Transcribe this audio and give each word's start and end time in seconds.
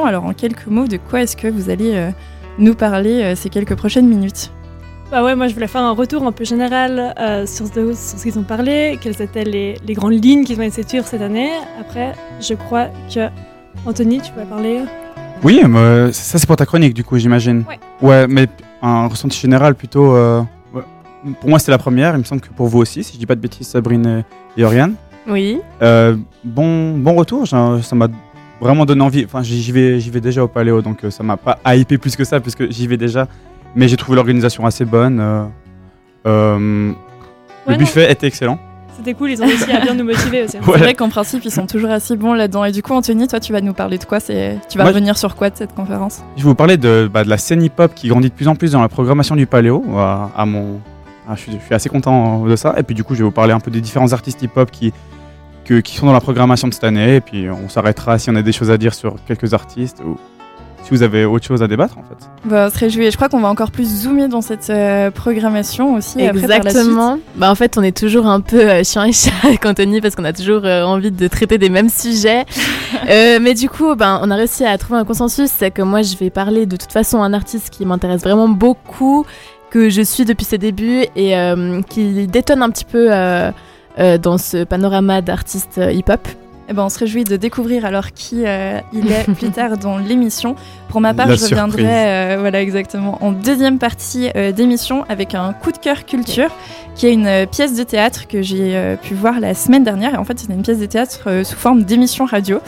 Alors 0.00 0.26
en 0.26 0.32
quelques 0.32 0.68
mots, 0.68 0.86
de 0.86 0.96
quoi 0.96 1.22
est-ce 1.22 1.36
que 1.36 1.48
vous 1.48 1.70
allez 1.70 1.92
euh, 1.96 2.10
nous 2.56 2.76
parler 2.76 3.20
euh, 3.20 3.34
ces 3.34 3.48
quelques 3.48 3.74
prochaines 3.74 4.06
minutes? 4.06 4.52
Bah 5.10 5.24
ouais, 5.24 5.34
moi 5.34 5.48
je 5.48 5.54
voulais 5.54 5.66
faire 5.66 5.80
un 5.80 5.90
retour 5.90 6.22
un 6.24 6.30
peu 6.30 6.44
général 6.44 7.12
euh, 7.18 7.46
sur, 7.46 7.66
ce, 7.66 7.72
sur 7.94 8.16
ce 8.16 8.22
qu'ils 8.22 8.38
ont 8.38 8.44
parlé, 8.44 8.96
quelles 9.02 9.20
étaient 9.20 9.42
les, 9.42 9.74
les 9.84 9.94
grandes 9.94 10.24
lignes 10.24 10.44
qu'ils 10.44 10.60
ont 10.60 10.62
essayé 10.62 10.84
de 10.84 10.88
suivre 10.88 11.04
cette 11.04 11.20
année. 11.20 11.50
Après, 11.80 12.12
je 12.40 12.54
crois 12.54 12.86
que 13.12 13.26
Anthony, 13.86 14.20
tu 14.20 14.30
peux 14.30 14.44
parler. 14.44 14.82
Oui, 15.42 15.62
mais 15.66 16.12
ça 16.12 16.38
c'est 16.38 16.46
pour 16.46 16.54
ta 16.54 16.64
chronique 16.64 16.94
du 16.94 17.02
coup, 17.02 17.18
j'imagine. 17.18 17.64
Ouais. 17.68 18.08
Ouais, 18.08 18.26
mais 18.28 18.46
un 18.82 19.08
ressenti 19.08 19.36
général 19.40 19.74
plutôt. 19.74 20.14
euh, 20.14 20.42
ouais. 20.74 20.82
Pour 21.40 21.50
moi, 21.50 21.58
c'était 21.58 21.72
la 21.72 21.78
première. 21.78 22.14
Il 22.14 22.18
me 22.18 22.24
semble 22.24 22.40
que 22.40 22.50
pour 22.50 22.68
vous 22.68 22.78
aussi, 22.78 23.02
si 23.02 23.14
je 23.14 23.18
dis 23.18 23.26
pas 23.26 23.34
de 23.34 23.40
bêtises, 23.40 23.66
Sabrine 23.66 24.24
et, 24.56 24.60
et 24.60 24.64
Oriane. 24.64 24.94
Oui. 25.26 25.60
Euh, 25.82 26.16
bon, 26.44 26.96
bon 26.96 27.14
retour. 27.14 27.48
Ça 27.48 27.80
m'a 27.94 28.06
vraiment 28.60 28.84
donné 28.86 29.02
envie. 29.02 29.24
Enfin, 29.24 29.42
j'y 29.42 29.70
vais, 29.72 30.00
j'y 30.00 30.10
vais 30.10 30.20
déjà 30.20 30.42
au 30.44 30.48
Paléo, 30.48 30.82
donc 30.82 31.04
euh, 31.04 31.10
ça 31.10 31.22
m'a 31.22 31.36
pas 31.36 31.58
hypé 31.76 31.98
plus 31.98 32.16
que 32.16 32.24
ça, 32.24 32.40
puisque 32.40 32.70
j'y 32.70 32.86
vais 32.86 32.96
déjà. 32.96 33.28
Mais 33.74 33.86
j'ai 33.88 33.96
trouvé 33.96 34.16
l'organisation 34.16 34.64
assez 34.66 34.84
bonne. 34.84 35.18
euh, 35.20 35.44
euh, 36.26 36.90
Ouais, 37.66 37.72
le 37.72 37.72
non. 37.74 37.78
buffet 37.78 38.10
était 38.10 38.26
excellent. 38.26 38.58
C'était 38.96 39.14
cool, 39.14 39.30
ils 39.30 39.40
ont 39.42 39.46
réussi 39.46 39.70
à 39.70 39.80
bien 39.80 39.94
nous 39.94 40.04
motiver 40.04 40.42
aussi. 40.44 40.56
Ouais. 40.66 40.72
C'est 40.72 40.78
vrai 40.78 40.94
qu'en 40.94 41.08
principe, 41.08 41.44
ils 41.44 41.50
sont 41.52 41.66
toujours 41.66 41.90
assez 41.90 42.16
bons 42.16 42.32
là-dedans. 42.32 42.64
Et 42.64 42.72
du 42.72 42.82
coup, 42.82 42.94
Anthony, 42.94 43.28
toi, 43.28 43.38
tu 43.40 43.52
vas 43.52 43.60
nous 43.60 43.74
parler 43.74 43.98
de 43.98 44.04
quoi? 44.04 44.18
C'est 44.20 44.58
Tu 44.68 44.76
vas 44.78 44.84
Moi, 44.84 44.92
revenir 44.92 45.16
sur 45.18 45.36
quoi 45.36 45.50
de 45.50 45.56
cette 45.56 45.74
conférence? 45.74 46.22
Je 46.36 46.42
vais 46.42 46.48
vous 46.48 46.54
parler 46.54 46.76
de, 46.78 47.08
bah, 47.12 47.22
de 47.24 47.28
la 47.28 47.36
scène 47.38 47.62
hip-hop 47.62 47.92
qui 47.94 48.08
grandit 48.08 48.28
de 48.30 48.34
plus 48.34 48.48
en 48.48 48.56
plus 48.56 48.72
dans 48.72 48.80
la 48.80 48.88
programmation 48.88 49.36
du 49.36 49.46
Paléo. 49.46 49.84
À, 49.96 50.30
à 50.36 50.46
mon, 50.46 50.80
ah, 51.28 51.34
je, 51.36 51.42
suis, 51.42 51.52
je 51.52 51.64
suis 51.64 51.74
assez 51.74 51.88
content 51.90 52.44
de 52.44 52.56
ça. 52.56 52.74
Et 52.78 52.82
puis 52.82 52.94
du 52.96 53.04
coup, 53.04 53.14
je 53.14 53.18
vais 53.20 53.24
vous 53.24 53.30
parler 53.30 53.52
un 53.52 53.60
peu 53.60 53.70
des 53.70 53.80
différents 53.82 54.12
artistes 54.12 54.42
hip-hop 54.42 54.70
qui, 54.70 54.92
que- 55.68 55.80
qui 55.80 55.96
sont 55.96 56.06
dans 56.06 56.12
la 56.12 56.20
programmation 56.20 56.66
de 56.68 56.74
cette 56.74 56.84
année. 56.84 57.16
Et 57.16 57.20
puis 57.20 57.48
on 57.50 57.68
s'arrêtera 57.68 58.18
si 58.18 58.30
on 58.30 58.34
a 58.36 58.42
des 58.42 58.52
choses 58.52 58.70
à 58.70 58.78
dire 58.78 58.94
sur 58.94 59.16
quelques 59.26 59.52
artistes 59.54 60.02
ou 60.04 60.16
si 60.84 60.90
vous 60.90 61.02
avez 61.02 61.24
autre 61.26 61.44
chose 61.44 61.62
à 61.62 61.66
débattre 61.66 61.98
en 61.98 62.02
fait. 62.02 62.16
bah, 62.46 62.68
On 62.68 62.74
se 62.74 62.78
réjouit. 62.78 63.04
Et 63.06 63.10
je 63.10 63.16
crois 63.16 63.28
qu'on 63.28 63.40
va 63.40 63.48
encore 63.48 63.70
plus 63.70 63.84
zoomer 64.04 64.28
dans 64.28 64.40
cette 64.40 64.70
euh, 64.70 65.10
programmation 65.10 65.94
aussi. 65.96 66.22
après, 66.24 66.40
par 66.40 66.48
la 66.48 66.56
suite. 66.60 66.66
Exactement. 66.68 67.18
Bah 67.36 67.50
en 67.50 67.54
fait, 67.54 67.76
on 67.76 67.82
est 67.82 67.94
toujours 67.96 68.26
un 68.26 68.40
peu 68.40 68.60
euh, 68.60 68.84
chiant 68.84 69.04
et 69.04 69.12
chat 69.12 69.32
avec 69.44 69.66
Anthony 69.66 70.00
parce 70.00 70.14
qu'on 70.14 70.24
a 70.24 70.32
toujours 70.32 70.62
euh, 70.64 70.84
envie 70.84 71.10
de 71.10 71.28
traiter 71.28 71.58
des 71.58 71.68
mêmes 71.68 71.90
sujets. 71.90 72.44
Euh, 73.10 73.38
mais 73.40 73.54
du 73.54 73.68
coup, 73.70 73.94
ben, 73.94 74.18
on 74.22 74.30
a 74.30 74.34
réussi 74.34 74.64
à 74.64 74.76
trouver 74.78 74.98
un 75.00 75.04
consensus. 75.04 75.50
C'est 75.54 75.70
que 75.70 75.82
moi, 75.82 76.02
je 76.02 76.16
vais 76.16 76.30
parler 76.30 76.66
de 76.66 76.76
toute 76.76 76.90
façon 76.92 77.22
un 77.22 77.32
artiste 77.32 77.70
qui 77.70 77.84
m'intéresse 77.86 78.22
vraiment 78.22 78.48
beaucoup, 78.48 79.24
que 79.70 79.88
je 79.90 80.02
suis 80.02 80.24
depuis 80.24 80.44
ses 80.44 80.58
débuts 80.58 81.04
et 81.14 81.36
euh, 81.36 81.80
qui 81.88 82.26
détonne 82.26 82.62
un 82.62 82.70
petit 82.70 82.84
peu 82.86 83.08
dans 84.18 84.38
ce 84.38 84.64
panorama 84.64 85.20
d'artistes 85.22 85.78
euh, 85.78 85.92
hip-hop. 85.92 86.26
Eh 86.70 86.74
ben, 86.74 86.84
on 86.84 86.90
se 86.90 86.98
réjouit 86.98 87.24
de 87.24 87.36
découvrir 87.36 87.86
alors 87.86 88.12
qui 88.12 88.46
euh, 88.46 88.78
il 88.92 89.10
est 89.10 89.24
plus 89.32 89.50
tard 89.52 89.78
dans 89.78 89.96
l'émission. 89.96 90.54
Pour 90.90 91.00
ma 91.00 91.14
part, 91.14 91.28
La 91.28 91.36
je 91.36 91.44
reviendrai 91.44 91.84
euh, 91.86 92.36
voilà, 92.38 92.60
exactement, 92.60 93.16
en 93.22 93.32
deuxième 93.32 93.78
partie 93.78 94.28
euh, 94.36 94.52
d'émission 94.52 95.04
avec 95.08 95.34
un 95.34 95.54
coup 95.54 95.72
de 95.72 95.78
cœur 95.78 96.04
culture, 96.04 96.50
qui 96.94 97.06
est 97.06 97.14
une 97.14 97.26
euh, 97.26 97.46
pièce 97.46 97.74
de 97.74 97.82
théâtre 97.84 98.28
que 98.28 98.42
j'ai 98.42 98.76
euh, 98.76 98.96
pu 98.96 99.14
voir 99.14 99.40
la 99.40 99.54
semaine 99.54 99.82
dernière. 99.82 100.12
Et 100.12 100.16
en 100.18 100.24
fait, 100.24 100.38
c'est 100.38 100.52
une 100.52 100.62
pièce 100.62 100.78
de 100.78 100.86
théâtre 100.86 101.20
euh, 101.26 101.42
sous 101.42 101.56
forme 101.56 101.84
d'émission 101.84 102.26
radio. 102.26 102.60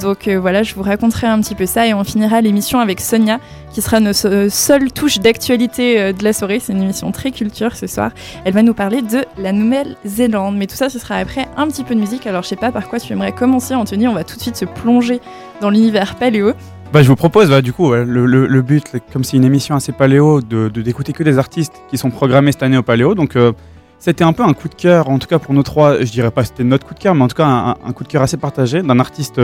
Donc 0.00 0.28
euh, 0.28 0.38
voilà, 0.38 0.62
je 0.62 0.74
vous 0.74 0.82
raconterai 0.82 1.26
un 1.26 1.40
petit 1.40 1.54
peu 1.54 1.64
ça 1.64 1.86
et 1.86 1.94
on 1.94 2.04
finira 2.04 2.42
l'émission 2.42 2.78
avec 2.80 3.00
Sonia, 3.00 3.38
qui 3.72 3.82
sera 3.82 4.00
nos 4.00 4.26
euh, 4.26 4.48
seule 4.50 4.92
touche 4.92 5.18
d'actualité 5.18 6.00
euh, 6.00 6.12
de 6.12 6.24
la 6.24 6.32
soirée. 6.32 6.60
C'est 6.60 6.72
une 6.72 6.82
émission 6.82 7.12
très 7.12 7.30
culture 7.30 7.76
ce 7.76 7.86
soir. 7.86 8.10
Elle 8.44 8.54
va 8.54 8.62
nous 8.62 8.74
parler 8.74 9.02
de 9.02 9.24
la 9.38 9.52
Nouvelle-Zélande. 9.52 10.56
Mais 10.56 10.66
tout 10.66 10.76
ça, 10.76 10.88
ce 10.88 10.98
sera 10.98 11.16
après 11.16 11.46
un 11.56 11.66
petit 11.68 11.84
peu 11.84 11.94
de 11.94 12.00
musique. 12.00 12.26
Alors 12.26 12.42
je 12.42 12.48
sais 12.48 12.56
pas 12.56 12.72
par 12.72 12.88
quoi 12.88 12.98
tu 12.98 13.12
aimerais 13.12 13.32
commencer, 13.32 13.74
Anthony. 13.74 14.08
On 14.08 14.14
va 14.14 14.24
tout 14.24 14.36
de 14.36 14.40
suite 14.40 14.56
se 14.56 14.64
plonger 14.64 15.20
dans 15.60 15.70
l'univers 15.70 16.14
paléo. 16.16 16.52
Bah, 16.92 17.02
je 17.02 17.08
vous 17.08 17.16
propose, 17.16 17.50
bah, 17.50 17.62
du 17.62 17.72
coup, 17.72 17.92
le, 17.92 18.62
but, 18.62 18.84
comme 19.12 19.24
c'est 19.24 19.36
une 19.36 19.44
émission 19.44 19.74
assez 19.74 19.92
paléo, 19.92 20.40
de 20.40 20.68
d'écouter 20.68 21.12
que 21.12 21.24
des 21.24 21.36
artistes 21.36 21.74
qui 21.90 21.98
sont 21.98 22.10
programmés 22.10 22.52
cette 22.52 22.62
année 22.62 22.78
au 22.78 22.82
paléo. 22.82 23.14
Donc, 23.14 23.34
euh, 23.36 23.52
c'était 23.98 24.24
un 24.24 24.32
peu 24.32 24.44
un 24.44 24.52
coup 24.52 24.68
de 24.68 24.74
cœur, 24.74 25.08
en 25.08 25.18
tout 25.18 25.26
cas 25.26 25.38
pour 25.38 25.52
nous 25.52 25.62
trois. 25.62 26.00
Je 26.00 26.10
dirais 26.10 26.30
pas 26.30 26.44
c'était 26.44 26.64
notre 26.64 26.86
coup 26.86 26.94
de 26.94 26.98
cœur, 26.98 27.14
mais 27.14 27.22
en 27.22 27.28
tout 27.28 27.36
cas 27.36 27.76
un, 27.84 27.92
coup 27.92 28.04
de 28.04 28.08
cœur 28.08 28.22
assez 28.22 28.36
partagé 28.36 28.82
d'un 28.82 29.00
artiste 29.00 29.40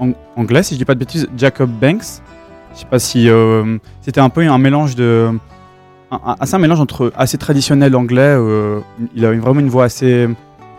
ang- 0.00 0.14
anglais, 0.36 0.62
si 0.62 0.74
je 0.74 0.78
dis 0.78 0.84
pas 0.84 0.94
de 0.94 1.00
bêtises, 1.00 1.28
Jacob 1.36 1.70
Banks. 1.70 2.20
Je 2.76 2.80
sais 2.82 2.86
pas 2.86 2.98
si 2.98 3.28
euh, 3.28 3.78
c'était 4.02 4.20
un 4.20 4.28
peu 4.28 4.42
un 4.42 4.58
mélange 4.58 4.94
de. 4.94 5.30
Un, 6.12 6.36
assez 6.38 6.54
un 6.54 6.58
mélange 6.58 6.78
entre 6.80 7.12
assez 7.16 7.38
traditionnel 7.38 7.96
anglais. 7.96 8.20
euh, 8.36 8.80
il 9.14 9.24
a 9.24 9.32
vraiment 9.32 9.60
une 9.60 9.68
voix 9.70 9.84
assez, 9.84 10.28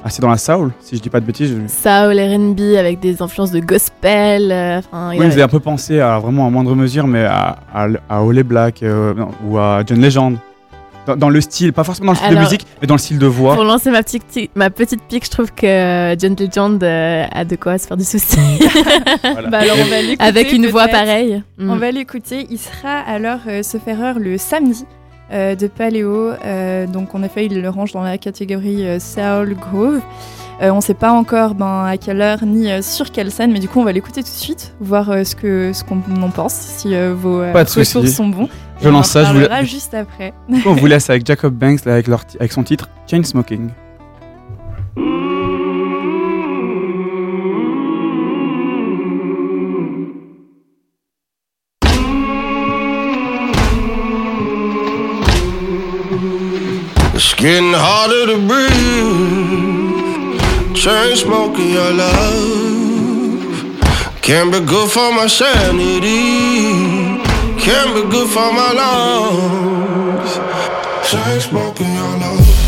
assez 0.05 0.21
dans 0.21 0.29
la 0.29 0.37
soul, 0.37 0.71
si 0.79 0.95
je 0.95 1.01
dis 1.01 1.09
pas 1.09 1.19
de 1.19 1.25
bêtises. 1.25 1.57
Soul, 1.67 2.19
R&B 2.19 2.77
avec 2.77 2.99
des 2.99 3.21
influences 3.21 3.51
de 3.51 3.59
gospel. 3.59 4.51
euh, 4.51 4.79
Oui, 5.09 5.17
vous 5.17 5.23
avez 5.23 5.41
un 5.41 5.47
peu 5.47 5.59
pensé 5.59 5.99
à 5.99 6.19
vraiment 6.19 6.45
à 6.47 6.49
moindre 6.49 6.75
mesure, 6.75 7.07
mais 7.07 7.25
à, 7.25 7.57
à, 7.73 7.87
à 8.09 8.23
Black 8.43 8.83
euh, 8.83 9.13
non, 9.15 9.29
ou 9.45 9.57
à 9.57 9.81
John 9.85 9.99
Legend. 9.99 10.37
Dans, 11.07 11.15
dans 11.15 11.29
le 11.29 11.41
style, 11.41 11.73
pas 11.73 11.83
forcément 11.83 12.13
dans 12.13 12.19
le 12.19 12.25
style 12.25 12.35
de 12.35 12.39
musique, 12.41 12.65
mais 12.81 12.87
dans 12.87 12.93
le 12.95 12.99
style 12.99 13.17
de 13.17 13.25
voix. 13.25 13.55
Pour 13.55 13.63
lancer 13.63 13.89
ma 13.89 14.03
petite, 14.03 14.23
ma 14.55 14.69
petite 14.69 15.01
pique, 15.03 15.25
je 15.25 15.31
trouve 15.31 15.51
que 15.51 16.15
John 16.19 16.35
Legend 16.39 16.83
euh, 16.83 17.25
a 17.31 17.45
de 17.45 17.55
quoi 17.55 17.77
se 17.77 17.87
faire 17.87 17.97
du 17.97 18.03
souci. 18.03 18.37
Voilà. 19.23 19.49
Bah 19.49 19.59
alors 19.59 19.77
Et- 19.77 19.81
on 19.81 19.85
va 19.85 20.01
l'écouter. 20.01 20.23
Avec 20.23 20.51
une 20.53 20.67
voix 20.67 20.87
pareille. 20.87 21.41
Mm. 21.57 21.69
On 21.71 21.75
va 21.77 21.91
l'écouter. 21.91 22.45
Il 22.49 22.57
sera 22.59 22.99
alors 22.99 23.39
euh, 23.47 23.63
ce 23.63 23.77
ferreur 23.77 24.19
le 24.19 24.37
samedi 24.37 24.85
euh, 25.31 25.55
de 25.55 25.67
Paléo. 25.67 26.31
Euh, 26.45 26.87
donc 26.87 27.13
en 27.15 27.23
effet, 27.23 27.45
il 27.45 27.61
le 27.61 27.69
range 27.69 27.91
dans 27.91 28.01
la 28.03 28.17
catégorie 28.17 28.85
euh, 28.87 28.99
Soul 28.99 29.55
Groove. 29.55 30.01
Euh, 30.61 30.71
on 30.71 30.77
ne 30.77 30.81
sait 30.81 30.95
pas 30.95 31.11
encore 31.11 31.53
ben, 31.53 31.85
à 31.85 31.97
quelle 31.97 32.19
heure 32.21 32.43
ni 32.43 32.67
sur 32.81 33.11
quelle 33.11 33.29
scène, 33.31 33.51
mais 33.51 33.59
du 33.59 33.67
coup 33.67 33.79
on 33.79 33.83
va 33.83 33.91
l'écouter 33.91 34.23
tout 34.23 34.29
de 34.31 34.35
suite, 34.35 34.73
voir 34.79 35.05
ce 35.23 35.35
que 35.35 35.71
ce 35.71 35.83
qu'on 35.83 36.01
en 36.21 36.29
pense, 36.31 36.53
si 36.53 36.95
vos 37.13 37.41
retours 37.41 38.07
sont 38.07 38.27
bons. 38.27 38.49
Je 38.79 38.85
Et 38.85 38.89
on 38.89 38.93
lance 38.93 39.09
en 39.09 39.11
ça, 39.11 39.23
je 39.25 39.33
vous, 39.33 39.35
reparlera 39.35 39.59
la- 39.59 39.63
juste 39.67 39.93
après. 39.93 40.33
on 40.65 40.73
vous 40.73 40.85
laisse 40.87 41.09
avec 41.11 41.27
Jacob 41.27 41.53
Banks 41.53 41.85
là, 41.85 41.93
avec, 41.93 42.07
leur 42.07 42.23
avec 42.39 42.51
son 42.51 42.63
titre 42.63 42.89
Chainsmoking. 43.05 43.67
It's 43.67 43.86
getting 57.37 57.71
harder 57.71 58.25
to 58.25 58.37
breathe. 58.47 58.73
Chain 60.75 61.15
smoking 61.15 61.69
your 61.69 61.93
love. 61.93 63.77
Can't 64.23 64.51
be 64.51 64.59
good 64.59 64.89
for 64.89 65.11
my 65.13 65.27
sanity. 65.27 67.21
Can't 67.63 67.93
be 67.93 68.01
good 68.09 68.27
for 68.29 68.51
my 68.51 68.71
lungs. 68.73 70.39
Chain 71.09 71.39
smoking 71.39 71.93
your 71.93 72.17
love. 72.17 72.66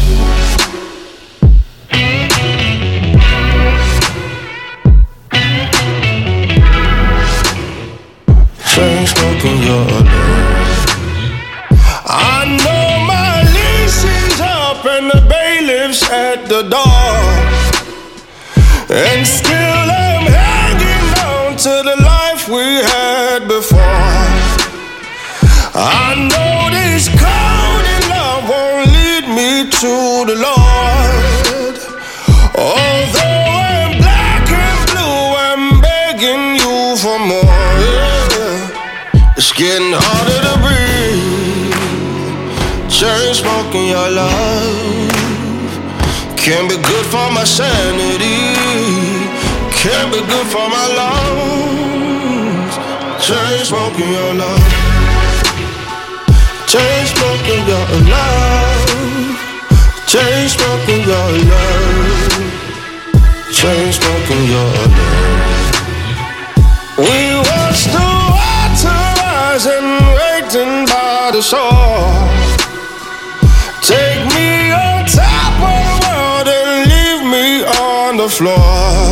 Your 43.90 44.10
love 44.12 45.20
can't 46.50 46.70
be 46.70 46.78
good 46.78 47.06
for 47.14 47.30
my 47.32 47.44
sanity. 47.44 48.56
Can't 49.82 50.12
be 50.12 50.20
good 50.20 50.48
for 50.48 50.68
my 50.68 50.86
lungs. 51.00 52.74
Chain 53.24 53.66
smoking 53.66 54.10
your 54.10 54.34
love. 54.34 54.64
Chain 56.66 57.06
smoking 57.14 57.64
your 57.68 57.86
love. 58.10 58.90
Chain 60.08 60.50
smoking 60.50 61.04
your 61.12 61.30
love. 61.52 62.34
Chain 63.52 63.92
smoking 63.92 64.44
your 64.54 64.72
love. 64.98 65.74
We 66.98 67.36
watched 67.50 67.92
the 67.94 68.10
water 68.38 69.02
rise 69.22 69.66
and 69.68 69.90
waiting 70.18 70.86
by 70.88 71.30
the 71.32 71.42
shore. 71.44 72.49
floor. 78.30 79.10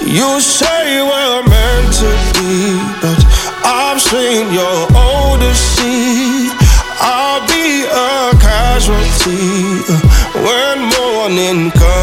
You 0.00 0.40
say 0.40 1.02
we're 1.02 1.42
meant 1.54 1.92
to 2.02 2.10
be, 2.34 2.78
but 3.02 3.20
I've 3.64 4.00
seen 4.00 4.52
your 4.52 4.78
odyssey. 4.94 6.50
I'll 6.98 7.42
be 7.46 7.84
a 7.84 8.32
casualty 8.40 9.84
uh, 9.88 10.00
when 10.44 10.76
morning 10.96 11.70
comes. 11.72 11.95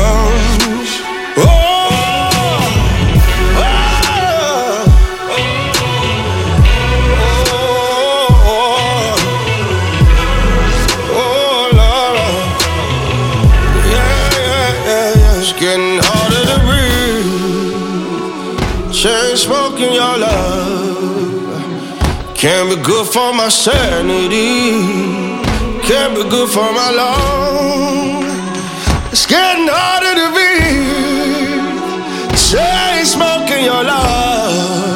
Love. 20.18 21.44
Can't 22.36 22.70
be 22.70 22.76
good 22.84 23.08
for 23.08 23.34
my 23.34 23.50
sanity. 23.50 24.72
Can't 25.88 26.16
be 26.16 26.24
good 26.30 26.50
for 26.50 26.72
my 26.74 26.92
lung. 26.92 28.24
It's 29.12 29.26
getting 29.26 29.68
harder 29.70 30.14
to 30.22 30.28
breathe. 30.36 31.64
Chain 32.36 33.06
smoking 33.06 33.64
your 33.66 33.84
love. 33.84 34.94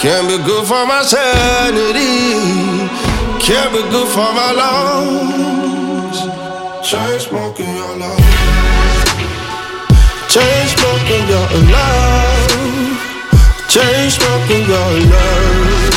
Can't 0.00 0.26
be 0.28 0.38
good 0.44 0.66
for 0.66 0.86
my 0.86 1.02
sanity. 1.02 2.32
Can't 3.40 3.72
be 3.72 3.82
good 3.90 4.08
for 4.08 4.32
my 4.32 4.52
lungs. 4.52 6.18
Chain 6.88 7.18
smoking 7.20 7.74
your 7.76 7.96
love. 7.96 8.18
Chain 10.28 10.68
smoking 10.68 11.28
your 11.28 11.48
love. 11.70 12.51
Chain 13.72 14.10
smoking 14.10 14.68
your 14.68 14.90
love. 15.08 15.96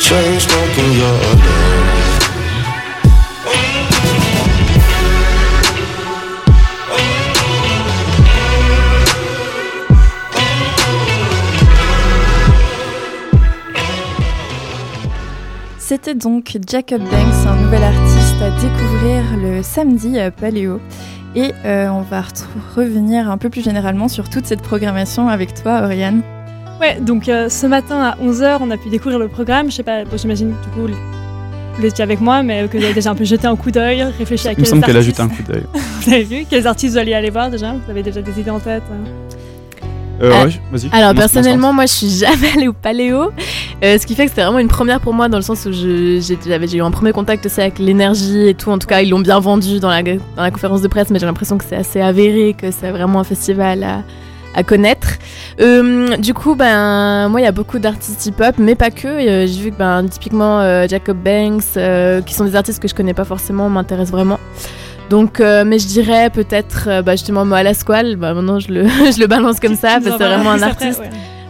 Chain 0.00 0.40
smoking 0.40 0.92
your 0.98 1.12
love. 1.12 2.18
C'était 15.78 16.16
donc 16.16 16.58
Jacob 16.68 17.02
Banks, 17.02 17.46
un 17.46 17.54
nouvel 17.62 17.84
artiste 17.84 18.42
à 18.42 18.50
découvrir 18.50 19.22
le 19.40 19.62
samedi 19.62 20.18
à 20.18 20.32
Paléo. 20.32 20.80
Et 21.36 21.52
euh, 21.64 21.88
on 21.88 22.02
va 22.02 22.24
revenir 22.74 23.30
un 23.30 23.38
peu 23.38 23.48
plus 23.48 23.62
généralement 23.62 24.08
sur 24.08 24.28
toute 24.28 24.46
cette 24.46 24.62
programmation 24.62 25.28
avec 25.28 25.54
toi, 25.54 25.82
Oriane. 25.84 26.24
Ouais, 26.80 26.98
donc 27.00 27.28
euh, 27.28 27.48
ce 27.48 27.66
matin 27.66 28.00
à 28.00 28.16
11h, 28.22 28.58
on 28.60 28.70
a 28.70 28.76
pu 28.76 28.88
découvrir 28.88 29.18
le 29.18 29.28
programme. 29.28 29.70
Je 29.70 29.76
sais 29.76 29.82
pas, 29.82 30.04
bon, 30.04 30.16
j'imagine 30.16 30.50
du 30.50 30.68
coup, 30.70 30.86
vous 31.78 31.84
étiez 31.84 32.02
avec 32.02 32.20
moi, 32.20 32.42
mais 32.42 32.68
que 32.68 32.76
vous 32.76 32.84
avez 32.84 32.94
déjà 32.94 33.10
un 33.10 33.14
peu 33.14 33.24
jeté 33.24 33.46
un 33.46 33.56
coup 33.56 33.70
d'œil, 33.70 34.02
réfléchi 34.18 34.48
à 34.48 34.52
Il 34.52 34.58
me 34.58 34.62
quels 34.62 34.66
semble 34.66 34.84
qu'elle 34.84 34.96
a 34.96 34.98
artistes 34.98 35.16
jeté 35.16 35.22
un 35.22 35.28
coup 35.28 35.42
d'œil. 35.42 35.62
vous 36.02 36.12
avez 36.12 36.24
vu 36.24 36.46
Quels 36.48 36.66
artistes 36.66 36.92
vous 36.92 36.98
allez 36.98 37.14
aller 37.14 37.30
voir 37.30 37.50
déjà? 37.50 37.72
Vous 37.72 37.90
avez 37.90 38.02
déjà 38.02 38.22
des 38.22 38.40
idées 38.40 38.50
en 38.50 38.60
tête 38.60 38.82
hein? 38.90 39.10
Euh, 40.20 40.32
Ah, 40.34 40.44
ouais, 40.46 40.52
vas-y. 40.72 40.90
Alors 40.92 41.14
personnellement, 41.14 41.72
moi 41.72 41.86
je 41.86 41.92
suis 41.92 42.08
jamais 42.26 42.50
allée 42.56 42.68
au 42.68 42.72
Paléo, 42.72 43.30
euh, 43.84 43.98
ce 43.98 44.06
qui 44.06 44.16
fait 44.16 44.24
que 44.24 44.30
c'était 44.30 44.42
vraiment 44.42 44.58
une 44.58 44.68
première 44.68 45.00
pour 45.00 45.14
moi 45.14 45.28
dans 45.28 45.38
le 45.38 45.44
sens 45.44 45.66
où 45.66 45.72
j'ai 45.72 46.18
eu 46.18 46.82
un 46.82 46.90
premier 46.90 47.12
contact 47.12 47.46
aussi 47.46 47.60
avec 47.60 47.78
l'énergie 47.78 48.48
et 48.48 48.54
tout. 48.54 48.70
En 48.70 48.78
tout 48.78 48.88
cas, 48.88 49.00
ils 49.00 49.10
l'ont 49.10 49.20
bien 49.20 49.38
vendu 49.38 49.78
dans 49.78 49.90
la, 49.90 50.02
dans 50.02 50.18
la 50.36 50.50
conférence 50.50 50.82
de 50.82 50.88
presse, 50.88 51.10
mais 51.10 51.20
j'ai 51.20 51.26
l'impression 51.26 51.58
que 51.58 51.64
c'est 51.64 51.76
assez 51.76 52.00
avéré, 52.00 52.56
que 52.60 52.72
c'est 52.72 52.90
vraiment 52.90 53.20
un 53.20 53.24
festival 53.24 53.84
à, 53.84 54.02
à 54.58 54.64
connaître. 54.64 55.18
Euh, 55.60 56.16
du 56.16 56.34
coup, 56.34 56.56
ben 56.56 57.28
moi 57.28 57.40
il 57.40 57.44
y 57.44 57.46
a 57.46 57.52
beaucoup 57.52 57.78
d'artistes 57.78 58.26
hip-hop, 58.26 58.56
mais 58.58 58.74
pas 58.74 58.90
que. 58.90 59.06
Euh, 59.06 59.46
j'ai 59.46 59.60
vu 59.62 59.70
que 59.70 59.76
ben 59.76 60.04
typiquement 60.08 60.60
euh, 60.60 60.88
Jacob 60.88 61.16
Banks, 61.16 61.76
euh, 61.76 62.20
qui 62.22 62.34
sont 62.34 62.44
des 62.44 62.56
artistes 62.56 62.82
que 62.82 62.88
je 62.88 62.94
connais 62.94 63.14
pas 63.14 63.24
forcément, 63.24 63.70
m'intéressent 63.70 64.12
vraiment. 64.12 64.40
Donc, 65.10 65.38
mais 65.40 65.78
je 65.78 65.86
dirais 65.86 66.28
peut-être 66.28 67.02
bah, 67.02 67.12
justement 67.12 67.46
Moa 67.46 67.62
Lasquale. 67.62 68.16
Bah, 68.16 68.34
maintenant 68.34 68.58
je 68.58 68.70
le, 68.70 68.86
je 68.88 69.20
le 69.20 69.26
balance 69.26 69.58
comme 69.60 69.76
ça, 69.76 70.00
parce 70.00 70.04
que 70.04 70.10
c'est 70.10 70.28
vraiment 70.28 70.50
un 70.50 70.62
artiste. 70.62 71.00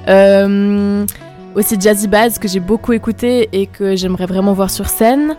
après, 0.06 0.46
ouais. 0.46 1.06
Aussi 1.54 1.80
Jazzy 1.80 2.06
Bass 2.06 2.38
que 2.38 2.46
j'ai 2.46 2.60
beaucoup 2.60 2.92
écouté 2.92 3.48
et 3.52 3.66
que 3.66 3.96
j'aimerais 3.96 4.26
vraiment 4.26 4.52
voir 4.52 4.70
sur 4.70 4.86
scène. 4.86 5.34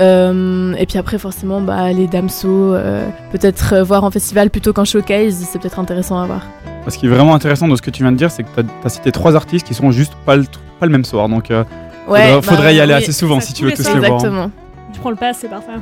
Euh, 0.00 0.74
et 0.78 0.86
puis 0.86 0.96
après 0.96 1.18
forcément 1.18 1.60
bah, 1.60 1.92
les 1.92 2.06
Damso, 2.06 2.48
euh, 2.48 3.08
peut-être 3.32 3.78
voir 3.80 4.04
en 4.04 4.10
festival 4.10 4.50
plutôt 4.50 4.72
qu'en 4.72 4.84
showcase, 4.84 5.44
c'est 5.50 5.58
peut-être 5.58 5.78
intéressant 5.78 6.20
à 6.20 6.26
voir. 6.26 6.42
Ce 6.88 6.98
qui 6.98 7.06
est 7.06 7.08
vraiment 7.08 7.34
intéressant 7.34 7.68
de 7.68 7.76
ce 7.76 7.82
que 7.82 7.90
tu 7.90 8.02
viens 8.02 8.12
de 8.12 8.16
dire, 8.16 8.30
c'est 8.30 8.42
que 8.42 8.48
tu 8.60 8.66
as, 8.84 8.88
cité 8.88 9.12
trois 9.12 9.36
artistes 9.36 9.66
qui 9.66 9.74
sont 9.74 9.90
juste 9.90 10.14
pas 10.24 10.36
le, 10.36 10.44
pas 10.80 10.86
le 10.86 10.92
même 10.92 11.04
soir. 11.04 11.28
Donc, 11.28 11.50
euh, 11.50 11.64
faudra- 12.06 12.42
faudrait 12.42 12.74
y 12.74 12.80
aller 12.80 12.92
bah 12.92 12.98
oui, 12.98 13.04
assez 13.04 13.12
souvent 13.12 13.40
si 13.40 13.52
tu 13.52 13.64
veux 13.64 13.72
tous 13.72 13.82
les 13.82 13.98
voir. 13.98 14.12
hein. 14.12 14.14
Exactement. 14.14 14.50
Tu 14.92 15.00
prends 15.00 15.10
le 15.10 15.16
pass, 15.16 15.38
c'est 15.40 15.48
parfait. 15.50 15.72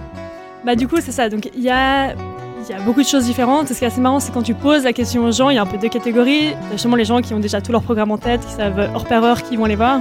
Bah 0.64 0.74
du 0.74 0.88
coup 0.88 0.96
c'est 1.00 1.12
ça, 1.12 1.28
donc 1.28 1.48
il 1.54 1.62
y 1.62 1.70
a, 1.70 2.08
il 2.08 2.68
y 2.68 2.72
a 2.72 2.80
beaucoup 2.84 3.00
de 3.00 3.06
choses 3.06 3.24
différentes. 3.24 3.70
Et 3.70 3.74
ce 3.74 3.78
qui 3.78 3.84
est 3.84 3.88
assez 3.88 4.00
marrant, 4.00 4.18
c'est 4.18 4.32
quand 4.32 4.42
tu 4.42 4.54
poses 4.54 4.82
la 4.82 4.92
question 4.92 5.24
aux 5.24 5.30
gens, 5.30 5.48
il 5.50 5.54
y 5.54 5.58
a 5.58 5.62
un 5.62 5.66
peu 5.66 5.78
deux 5.78 5.88
catégories. 5.88 6.54
Justement 6.72 6.96
les 6.96 7.04
gens 7.04 7.20
qui 7.20 7.32
ont 7.34 7.38
déjà 7.38 7.60
tout 7.60 7.70
leur 7.70 7.82
programme 7.82 8.10
en 8.10 8.18
tête, 8.18 8.44
qui 8.44 8.52
savent 8.52 8.78
heure 8.80 9.04
par 9.04 9.22
heure 9.22 9.42
qui 9.44 9.56
vont 9.56 9.66
les 9.66 9.76
voir. 9.76 10.00